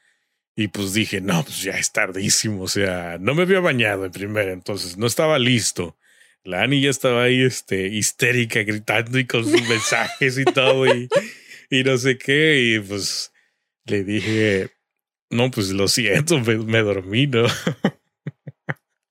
Y 0.55 0.69
pues 0.69 0.93
dije, 0.93 1.21
no, 1.21 1.43
pues 1.43 1.63
ya 1.63 1.73
es 1.73 1.93
tardísimo. 1.93 2.63
O 2.63 2.69
sea, 2.69 3.19
no 3.19 3.35
me 3.35 3.43
había 3.43 3.61
bañado 3.61 4.05
en 4.05 4.13
primera, 4.13 4.53
entonces 4.53 4.97
no 4.97 5.07
estaba 5.07 5.39
listo. 5.39 5.97
La 6.45 6.63
Ani 6.63 6.81
ya 6.81 6.91
estaba 6.91 7.25
ahí, 7.25 7.43
este, 7.43 7.87
histérica, 7.87 8.63
gritando 8.63 9.19
y 9.19 9.27
con 9.27 9.45
sus 9.45 9.69
mensajes 9.69 10.39
y 10.39 10.45
todo, 10.45 10.87
y, 10.87 11.09
y, 11.71 11.85
no 11.85 11.97
sé 11.99 12.19
qué. 12.19 12.61
Y 12.61 12.81
pues 12.81 13.33
le 13.85 14.03
dije, 14.03 14.71
no, 15.31 15.51
pues 15.51 15.71
lo 15.71 15.89
siento, 15.89 16.39
me, 16.41 16.79
dormí, 16.83 17.27
¿no? 17.27 17.47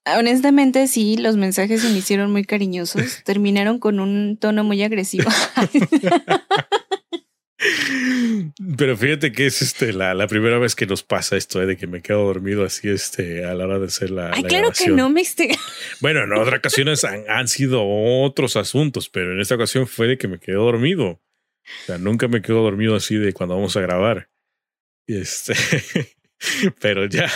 Honestamente, 0.06 0.88
sí, 0.88 1.16
los 1.16 1.38
mensajes 1.38 1.82
se 1.82 1.90
me 1.90 2.00
hicieron 2.00 2.32
muy 2.32 2.44
cariñosos. 2.44 3.24
Terminaron 3.24 3.80
con 3.80 4.00
un 4.00 4.38
tono 4.38 4.64
muy 4.64 4.84
agresivo. 4.84 5.30
Pero 8.78 8.98
fíjate 8.98 9.32
que 9.32 9.46
es 9.46 9.62
este 9.62 9.94
la, 9.94 10.14
la, 10.14 10.28
primera 10.28 10.58
vez 10.58 10.76
que 10.76 10.88
nos 10.88 11.04
pasa 11.04 11.38
esto, 11.38 11.62
¿eh? 11.62 11.66
de 11.66 11.78
que 11.78 11.86
me 11.86 12.02
quedo 12.02 12.26
dormido 12.26 12.66
así 12.66 12.90
este, 12.90 13.46
a 13.46 13.54
la 13.54 13.66
hora 13.66 13.80
de 13.80 13.86
hacer 13.86 14.10
la. 14.10 14.32
Ay, 14.34 14.44
claro 14.44 14.72
que 14.72 14.88
no 14.88 15.10
me 15.10 15.22
esté. 15.22 15.50
Bueno, 16.00 16.24
en 16.24 16.34
otras 16.34 16.60
ocasiones 16.60 17.04
han, 17.04 17.24
han, 17.28 17.48
sido 17.48 17.84
otros 17.86 18.56
asuntos, 18.56 19.10
pero 19.10 19.34
en 19.34 19.40
esta 19.40 19.56
ocasión 19.56 19.86
fue 19.86 20.08
de 20.08 20.18
que 20.18 20.28
me 20.28 20.40
quedo 20.40 20.64
dormido. 20.64 21.06
O 21.06 21.86
sea, 21.86 21.98
nunca 22.00 22.28
me 22.28 22.42
quedo 22.42 22.64
dormido 22.64 22.96
así 22.96 23.16
de 23.16 23.34
cuando 23.34 23.56
vamos 23.56 23.78
a 23.78 23.82
grabar. 23.82 24.30
Este. 25.06 25.54
pero 26.82 27.06
ya, 27.06 27.30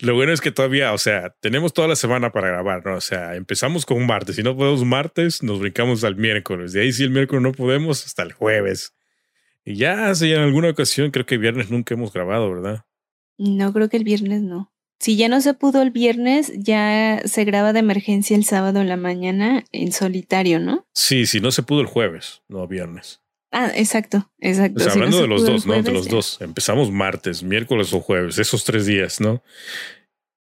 lo 0.00 0.14
bueno 0.14 0.32
es 0.32 0.40
que 0.40 0.50
todavía, 0.50 0.92
o 0.92 0.98
sea, 0.98 1.34
tenemos 1.40 1.74
toda 1.74 1.88
la 1.88 1.96
semana 1.96 2.32
para 2.32 2.48
grabar, 2.48 2.84
¿no? 2.86 2.96
O 2.96 3.00
sea, 3.00 3.36
empezamos 3.36 3.84
con 3.84 3.98
un 3.98 4.06
martes. 4.06 4.36
Si 4.36 4.42
no 4.42 4.56
podemos 4.56 4.84
martes, 4.84 5.42
nos 5.42 5.60
brincamos 5.60 6.04
al 6.04 6.16
miércoles. 6.16 6.72
De 6.72 6.82
ahí, 6.82 6.92
si 6.92 7.04
el 7.04 7.10
miércoles 7.10 7.42
no 7.42 7.52
podemos, 7.52 8.06
hasta 8.06 8.22
el 8.22 8.32
jueves. 8.32 8.94
Y 9.68 9.74
ya 9.74 10.10
en 10.18 10.38
alguna 10.38 10.70
ocasión, 10.70 11.10
creo 11.10 11.26
que 11.26 11.36
viernes 11.36 11.70
nunca 11.70 11.92
hemos 11.92 12.10
grabado, 12.10 12.50
¿verdad? 12.50 12.86
No, 13.36 13.70
creo 13.74 13.90
que 13.90 13.98
el 13.98 14.04
viernes 14.04 14.40
no. 14.40 14.72
Si 14.98 15.18
ya 15.18 15.28
no 15.28 15.42
se 15.42 15.52
pudo 15.52 15.82
el 15.82 15.90
viernes, 15.90 16.50
ya 16.56 17.20
se 17.26 17.44
graba 17.44 17.74
de 17.74 17.80
emergencia 17.80 18.34
el 18.34 18.44
sábado 18.44 18.80
en 18.80 18.88
la 18.88 18.96
mañana 18.96 19.64
en 19.70 19.92
solitario, 19.92 20.58
¿no? 20.58 20.86
Sí, 20.94 21.26
si 21.26 21.40
no 21.40 21.50
se 21.50 21.62
pudo 21.62 21.82
el 21.82 21.86
jueves, 21.86 22.42
no 22.48 22.66
viernes. 22.66 23.20
Ah, 23.52 23.70
exacto, 23.74 24.32
exacto. 24.38 24.90
hablando 24.90 25.20
de 25.20 25.28
los 25.28 25.44
dos, 25.44 25.66
¿no? 25.66 25.82
De 25.82 25.92
los 25.92 26.08
dos. 26.08 26.40
Empezamos 26.40 26.90
martes, 26.90 27.42
miércoles 27.42 27.92
o 27.92 28.00
jueves, 28.00 28.38
esos 28.38 28.64
tres 28.64 28.86
días, 28.86 29.20
¿no? 29.20 29.42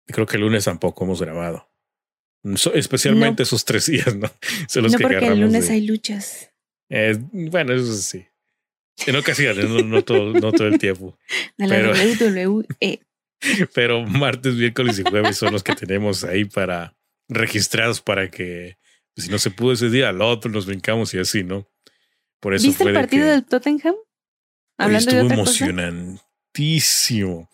Creo 0.06 0.24
que 0.24 0.36
el 0.36 0.42
lunes 0.42 0.64
tampoco 0.64 1.04
hemos 1.04 1.20
grabado. 1.20 1.68
especialmente 2.72 3.42
esos 3.42 3.66
tres 3.66 3.84
días, 3.88 4.16
¿no? 4.16 4.30
Los 4.74 4.92
no, 4.92 4.98
porque 4.98 5.26
el 5.26 5.40
lunes 5.40 5.68
hay 5.68 5.82
luchas. 5.82 6.50
Eh, 6.88 7.18
bueno, 7.30 7.74
eso 7.74 7.92
sí. 7.92 8.24
En 9.07 9.16
ocasiones, 9.16 9.68
no, 9.68 10.03
todo, 10.03 10.32
no 10.32 10.53
todo 10.53 10.68
el 10.68 10.78
tiempo. 10.78 11.18
pero, 11.57 11.93
WWE. 11.93 12.66
pero 13.74 14.03
martes, 14.05 14.55
miércoles 14.55 14.99
y 14.99 15.03
jueves 15.03 15.36
son 15.36 15.53
los 15.53 15.62
que 15.62 15.74
tenemos 15.74 16.24
ahí 16.24 16.45
para 16.45 16.95
registrados 17.28 18.01
para 18.01 18.30
que 18.30 18.76
pues, 19.14 19.26
si 19.26 19.30
no 19.30 19.38
se 19.38 19.51
pudo 19.51 19.72
ese 19.72 19.90
día, 19.90 20.09
al 20.09 20.22
otro 20.22 20.51
nos 20.51 20.66
brincamos 20.66 21.12
y 21.14 21.18
así, 21.18 21.45
¿no? 21.45 21.68
Por 22.40 22.55
eso 22.55 22.66
¿Viste 22.66 22.84
el 22.84 22.95
partido 22.95 23.26
del 23.26 23.45
Tottenham? 23.45 23.95
Hablando 24.78 25.11
estuvo 25.11 25.32
emocionantísimo. 25.32 27.51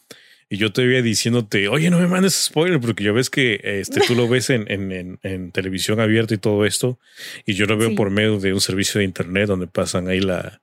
y 0.48 0.56
yo 0.56 0.72
te 0.72 0.86
veía 0.86 1.02
diciéndote, 1.02 1.68
oye, 1.68 1.90
no 1.90 1.98
me 1.98 2.06
mandes 2.06 2.34
spoiler, 2.34 2.80
porque 2.80 3.04
ya 3.04 3.12
ves 3.12 3.28
que 3.28 3.60
este, 3.62 4.00
tú 4.00 4.14
lo 4.14 4.28
ves 4.28 4.50
en, 4.50 4.70
en, 4.70 5.18
en, 5.22 5.52
televisión 5.52 6.00
abierta 6.00 6.34
y 6.34 6.38
todo 6.38 6.64
esto, 6.64 6.98
y 7.44 7.54
yo 7.54 7.66
lo 7.66 7.76
veo 7.76 7.94
por 7.94 8.10
medio 8.10 8.38
de 8.38 8.54
un 8.54 8.60
servicio 8.60 8.98
de 8.98 9.04
internet 9.04 9.46
donde 9.46 9.66
pasan 9.66 10.08
ahí 10.08 10.20
la, 10.20 10.62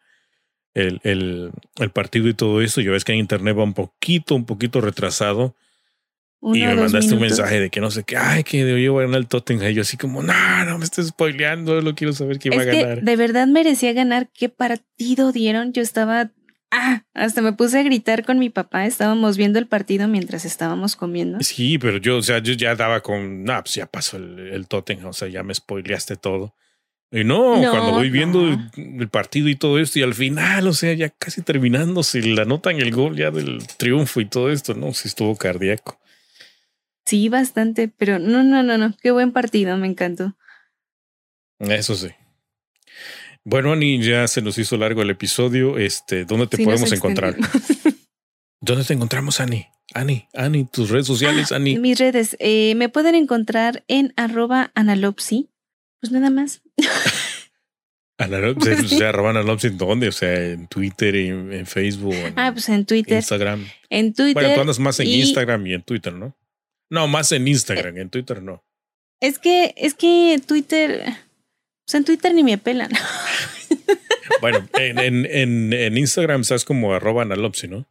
el, 0.75 0.99
el, 1.03 1.51
el, 1.79 1.89
partido 1.89 2.27
y 2.27 2.35
todo 2.35 2.61
esto. 2.61 2.81
Yo 2.81 2.91
ves 2.91 3.03
que 3.03 3.13
en 3.13 3.19
internet 3.19 3.57
va 3.57 3.63
un 3.63 3.73
poquito, 3.73 4.35
un 4.35 4.45
poquito 4.45 4.81
retrasado. 4.81 5.55
y 6.41 6.61
me 6.61 6.75
mandaste 6.75 7.15
un 7.15 7.21
mensaje 7.21 7.59
de 7.59 7.69
que 7.71 7.81
no 7.81 7.89
sé 7.89 8.03
qué, 8.03 8.17
ay, 8.17 8.43
que 8.43 8.83
yo 8.83 8.95
ganar 8.95 9.15
el 9.15 9.27
Tottenham. 9.27 9.71
Y 9.71 9.73
yo 9.73 9.81
así 9.81 9.97
como, 9.97 10.21
no, 10.21 10.65
no 10.65 10.77
me 10.77 10.83
estés 10.85 11.07
spoileando, 11.07 11.81
no 11.81 11.95
quiero 11.95 12.13
saber 12.13 12.37
quién 12.37 12.57
va 12.57 12.61
a 12.61 12.65
ganar. 12.65 13.01
de 13.01 13.15
verdad 13.15 13.47
merecía 13.47 13.93
ganar. 13.93 14.29
¿Qué 14.31 14.49
partido 14.49 15.31
dieron? 15.31 15.73
Yo 15.73 15.81
estaba 15.81 16.31
Ah, 16.71 17.05
hasta 17.13 17.41
me 17.41 17.53
puse 17.53 17.79
a 17.79 17.83
gritar 17.83 18.25
con 18.25 18.37
mi 18.37 18.49
papá. 18.49 18.85
Estábamos 18.85 19.37
viendo 19.37 19.59
el 19.59 19.67
partido 19.67 20.09
mientras 20.09 20.43
estábamos 20.43 20.97
comiendo. 20.97 21.37
Sí, 21.41 21.77
pero 21.77 21.97
yo, 21.97 22.17
o 22.17 22.21
sea, 22.21 22.39
yo 22.39 22.53
ya 22.53 22.75
daba 22.75 23.01
con, 23.01 23.43
nah, 23.43 23.61
pues 23.61 23.75
ya 23.75 23.85
pasó 23.85 24.17
el, 24.17 24.49
el 24.51 24.67
Tottenham, 24.67 25.07
o 25.07 25.13
sea, 25.13 25.29
ya 25.29 25.41
me 25.41 25.53
spoileaste 25.53 26.17
todo. 26.17 26.53
Y 27.15 27.23
no, 27.23 27.61
cuando 27.71 27.91
voy 27.93 28.09
viendo 28.09 28.45
el, 28.75 29.07
partido 29.07 29.47
y 29.47 29.55
todo 29.55 29.79
esto, 29.79 29.99
y 29.99 30.03
al 30.03 30.13
final, 30.13 30.67
o 30.67 30.73
sea, 30.73 30.91
ya 30.91 31.09
casi 31.09 31.41
terminándose, 31.41 32.21
la 32.21 32.43
nota 32.43 32.71
en 32.71 32.81
el 32.81 32.91
gol 32.91 33.15
ya 33.15 33.31
del 33.31 33.65
triunfo 33.77 34.19
y 34.19 34.25
todo 34.25 34.51
esto, 34.51 34.73
no, 34.73 34.93
sí 34.93 35.07
estuvo 35.07 35.33
cardíaco. 35.37 35.97
Sí, 37.05 37.29
bastante, 37.29 37.87
pero 37.87 38.19
no, 38.19 38.43
no, 38.43 38.63
no, 38.63 38.77
no, 38.77 38.93
qué 39.01 39.11
buen 39.11 39.31
partido, 39.31 39.77
me 39.77 39.87
encantó. 39.87 40.35
Eso 41.59 41.95
sí. 41.95 42.09
Bueno, 43.45 43.71
Ani, 43.71 44.03
ya 44.03 44.27
se 44.27 44.41
nos 44.41 44.57
hizo 44.57 44.75
largo 44.75 45.01
el 45.01 45.09
episodio. 45.09 45.77
Este, 45.77 46.25
¿dónde 46.25 46.47
te 46.47 46.65
podemos 46.65 46.91
encontrar? 46.91 47.37
¿Dónde 48.59 48.83
te 48.83 48.93
encontramos, 48.93 49.39
Ani? 49.39 49.67
Ani, 49.93 50.27
Ani, 50.33 50.65
tus 50.65 50.89
redes 50.89 51.07
sociales, 51.07 51.53
ah, 51.53 51.55
Ani. 51.55 51.77
Mis 51.77 51.97
redes, 51.97 52.35
eh, 52.39 52.75
me 52.75 52.89
pueden 52.89 53.15
encontrar 53.15 53.85
en 53.87 54.13
arroba 54.17 54.73
analopsi. 54.75 55.49
Pues 56.09 56.11
nada 56.11 56.29
más. 56.29 56.61
Sea, 58.87 59.09
arroba 59.09 59.31
analopsi, 59.31 59.67
¿en 59.67 59.77
dónde? 59.77 60.07
O 60.07 60.11
sea, 60.11 60.51
en 60.51 60.67
Twitter, 60.67 61.15
en, 61.15 61.51
en 61.51 61.65
Facebook. 61.65 62.15
ah, 62.35 62.51
pues 62.53 62.69
en 62.69 62.85
Twitter. 62.85 63.17
Instagram. 63.17 63.67
En 63.89 64.13
Twitter. 64.13 64.33
Bueno, 64.33 64.53
tú 64.53 64.61
andas 64.61 64.79
más 64.79 64.99
en 64.99 65.07
Instagram 65.07 65.67
y 65.67 65.73
en 65.73 65.81
Twitter, 65.81 66.13
¿no? 66.13 66.35
No, 66.89 67.07
más 67.07 67.31
en 67.31 67.47
Instagram, 67.47 67.97
en 67.97 68.09
Twitter 68.09 68.41
no. 68.41 68.63
Es 69.19 69.39
que, 69.39 69.73
es 69.77 69.95
que 69.95 70.39
Twitter 70.45 71.03
sea, 71.85 71.99
en 71.99 72.05
Twitter 72.05 72.33
ni 72.33 72.43
me 72.43 72.57
pelan. 72.57 72.89
bueno, 74.41 74.67
en, 74.73 74.99
en, 74.99 75.73
en, 75.73 75.97
Instagram 75.97 76.41
estás 76.41 76.65
como 76.65 76.93
arroba 76.93 77.21
analopsi, 77.21 77.67
¿no? 77.67 77.85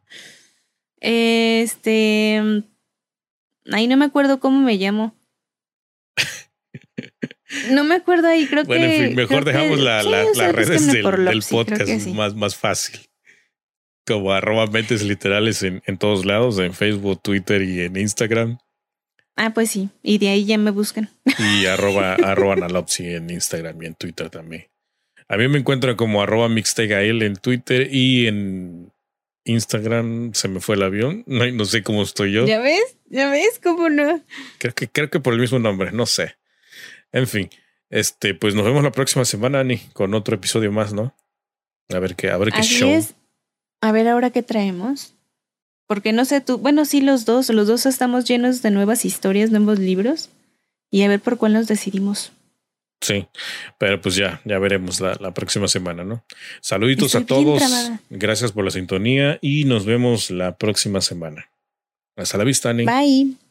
Este. 0.99 2.41
Ahí 3.71 3.87
no 3.87 3.97
me 3.97 4.05
acuerdo 4.05 4.39
cómo 4.39 4.59
me 4.59 4.77
llamo. 4.77 5.15
No 7.69 7.83
me 7.83 7.95
acuerdo 7.95 8.27
ahí, 8.27 8.47
creo 8.47 8.63
que. 8.63 8.67
Bueno, 8.67 8.85
en 8.85 9.07
fin, 9.07 9.15
mejor 9.15 9.45
dejamos 9.45 9.79
la, 9.79 10.03
las 10.03 10.55
redes 10.55 10.87
del, 10.87 11.03
podcast 11.03 12.07
más, 12.07 12.35
más 12.35 12.55
fácil. 12.55 13.01
Como 14.05 14.31
arroba 14.31 14.67
mentes 14.67 15.03
literales 15.03 15.63
en, 15.63 15.81
en 15.85 15.97
todos 15.97 16.25
lados, 16.25 16.59
en 16.59 16.73
Facebook, 16.73 17.21
Twitter 17.21 17.61
y 17.61 17.81
en 17.81 17.97
Instagram. 17.97 18.57
Ah, 19.35 19.53
pues 19.53 19.71
sí. 19.71 19.89
Y 20.01 20.17
de 20.17 20.29
ahí 20.29 20.45
ya 20.45 20.57
me 20.57 20.71
buscan. 20.71 21.09
Y 21.25 21.65
arroba, 21.65 22.13
arroba 22.15 22.53
analopsi 22.53 23.13
en 23.13 23.29
Instagram 23.29 23.81
y 23.83 23.85
en 23.87 23.95
Twitter 23.95 24.29
también. 24.29 24.67
A 25.27 25.37
mí 25.37 25.47
me 25.47 25.57
encuentran 25.57 25.95
como 25.95 26.21
arroba 26.21 26.49
mixtegael 26.49 27.21
en 27.23 27.35
Twitter 27.35 27.89
y 27.91 28.27
en 28.27 28.91
Instagram 29.43 30.33
se 30.33 30.47
me 30.47 30.59
fue 30.59 30.75
el 30.75 30.83
avión. 30.83 31.23
No, 31.27 31.45
no 31.51 31.65
sé 31.65 31.83
cómo 31.83 32.03
estoy 32.03 32.31
yo. 32.31 32.45
¿Ya 32.45 32.59
ves? 32.59 32.97
¿Ya 33.07 33.29
ves? 33.29 33.59
¿Cómo 33.61 33.89
no? 33.89 34.23
Creo 34.57 34.73
que, 34.73 34.87
creo 34.87 35.09
que 35.09 35.19
por 35.19 35.33
el 35.33 35.39
mismo 35.39 35.59
nombre, 35.59 35.91
no 35.91 36.05
sé. 36.05 36.35
En 37.15 37.27
fin, 37.27 37.49
este, 37.89 38.35
pues 38.35 38.55
nos 38.55 38.65
vemos 38.65 38.83
la 38.83 38.91
próxima 38.91 39.23
semana, 39.23 39.61
Ani, 39.61 39.77
con 39.93 40.13
otro 40.13 40.35
episodio 40.35 40.69
más, 40.73 40.93
¿no? 40.93 41.15
A 41.93 41.99
ver 41.99 42.17
qué, 42.17 42.29
a 42.29 42.35
ver 42.35 42.51
qué 42.51 42.61
show. 42.61 42.91
A 43.79 43.91
ver 43.93 44.09
ahora 44.09 44.31
qué 44.31 44.43
traemos. 44.43 45.13
Porque 45.87 46.11
no 46.11 46.25
sé 46.25 46.41
tú, 46.41 46.57
bueno, 46.57 46.83
sí 46.83 46.99
los 46.99 47.23
dos, 47.23 47.49
los 47.49 47.67
dos 47.67 47.85
estamos 47.85 48.25
llenos 48.25 48.61
de 48.61 48.71
nuevas 48.71 49.05
historias, 49.05 49.49
nuevos 49.49 49.79
libros, 49.79 50.29
y 50.91 51.03
a 51.03 51.07
ver 51.07 51.21
por 51.21 51.37
cuál 51.37 51.53
nos 51.53 51.67
decidimos. 51.67 52.33
Sí, 52.99 53.25
pero 53.77 54.01
pues 54.01 54.15
ya, 54.15 54.41
ya 54.43 54.59
veremos 54.59 54.99
la, 54.99 55.15
la 55.21 55.33
próxima 55.33 55.69
semana, 55.69 56.03
¿no? 56.03 56.25
Saluditos 56.59 57.15
a 57.15 57.25
todos, 57.25 57.63
gracias 58.09 58.51
por 58.51 58.65
la 58.65 58.71
sintonía 58.71 59.39
y 59.41 59.63
nos 59.63 59.85
vemos 59.85 60.31
la 60.31 60.57
próxima 60.57 60.99
semana. 60.99 61.49
Hasta 62.17 62.37
la 62.37 62.43
vista, 62.43 62.71
Ani. 62.71 62.83
Bye. 62.83 63.44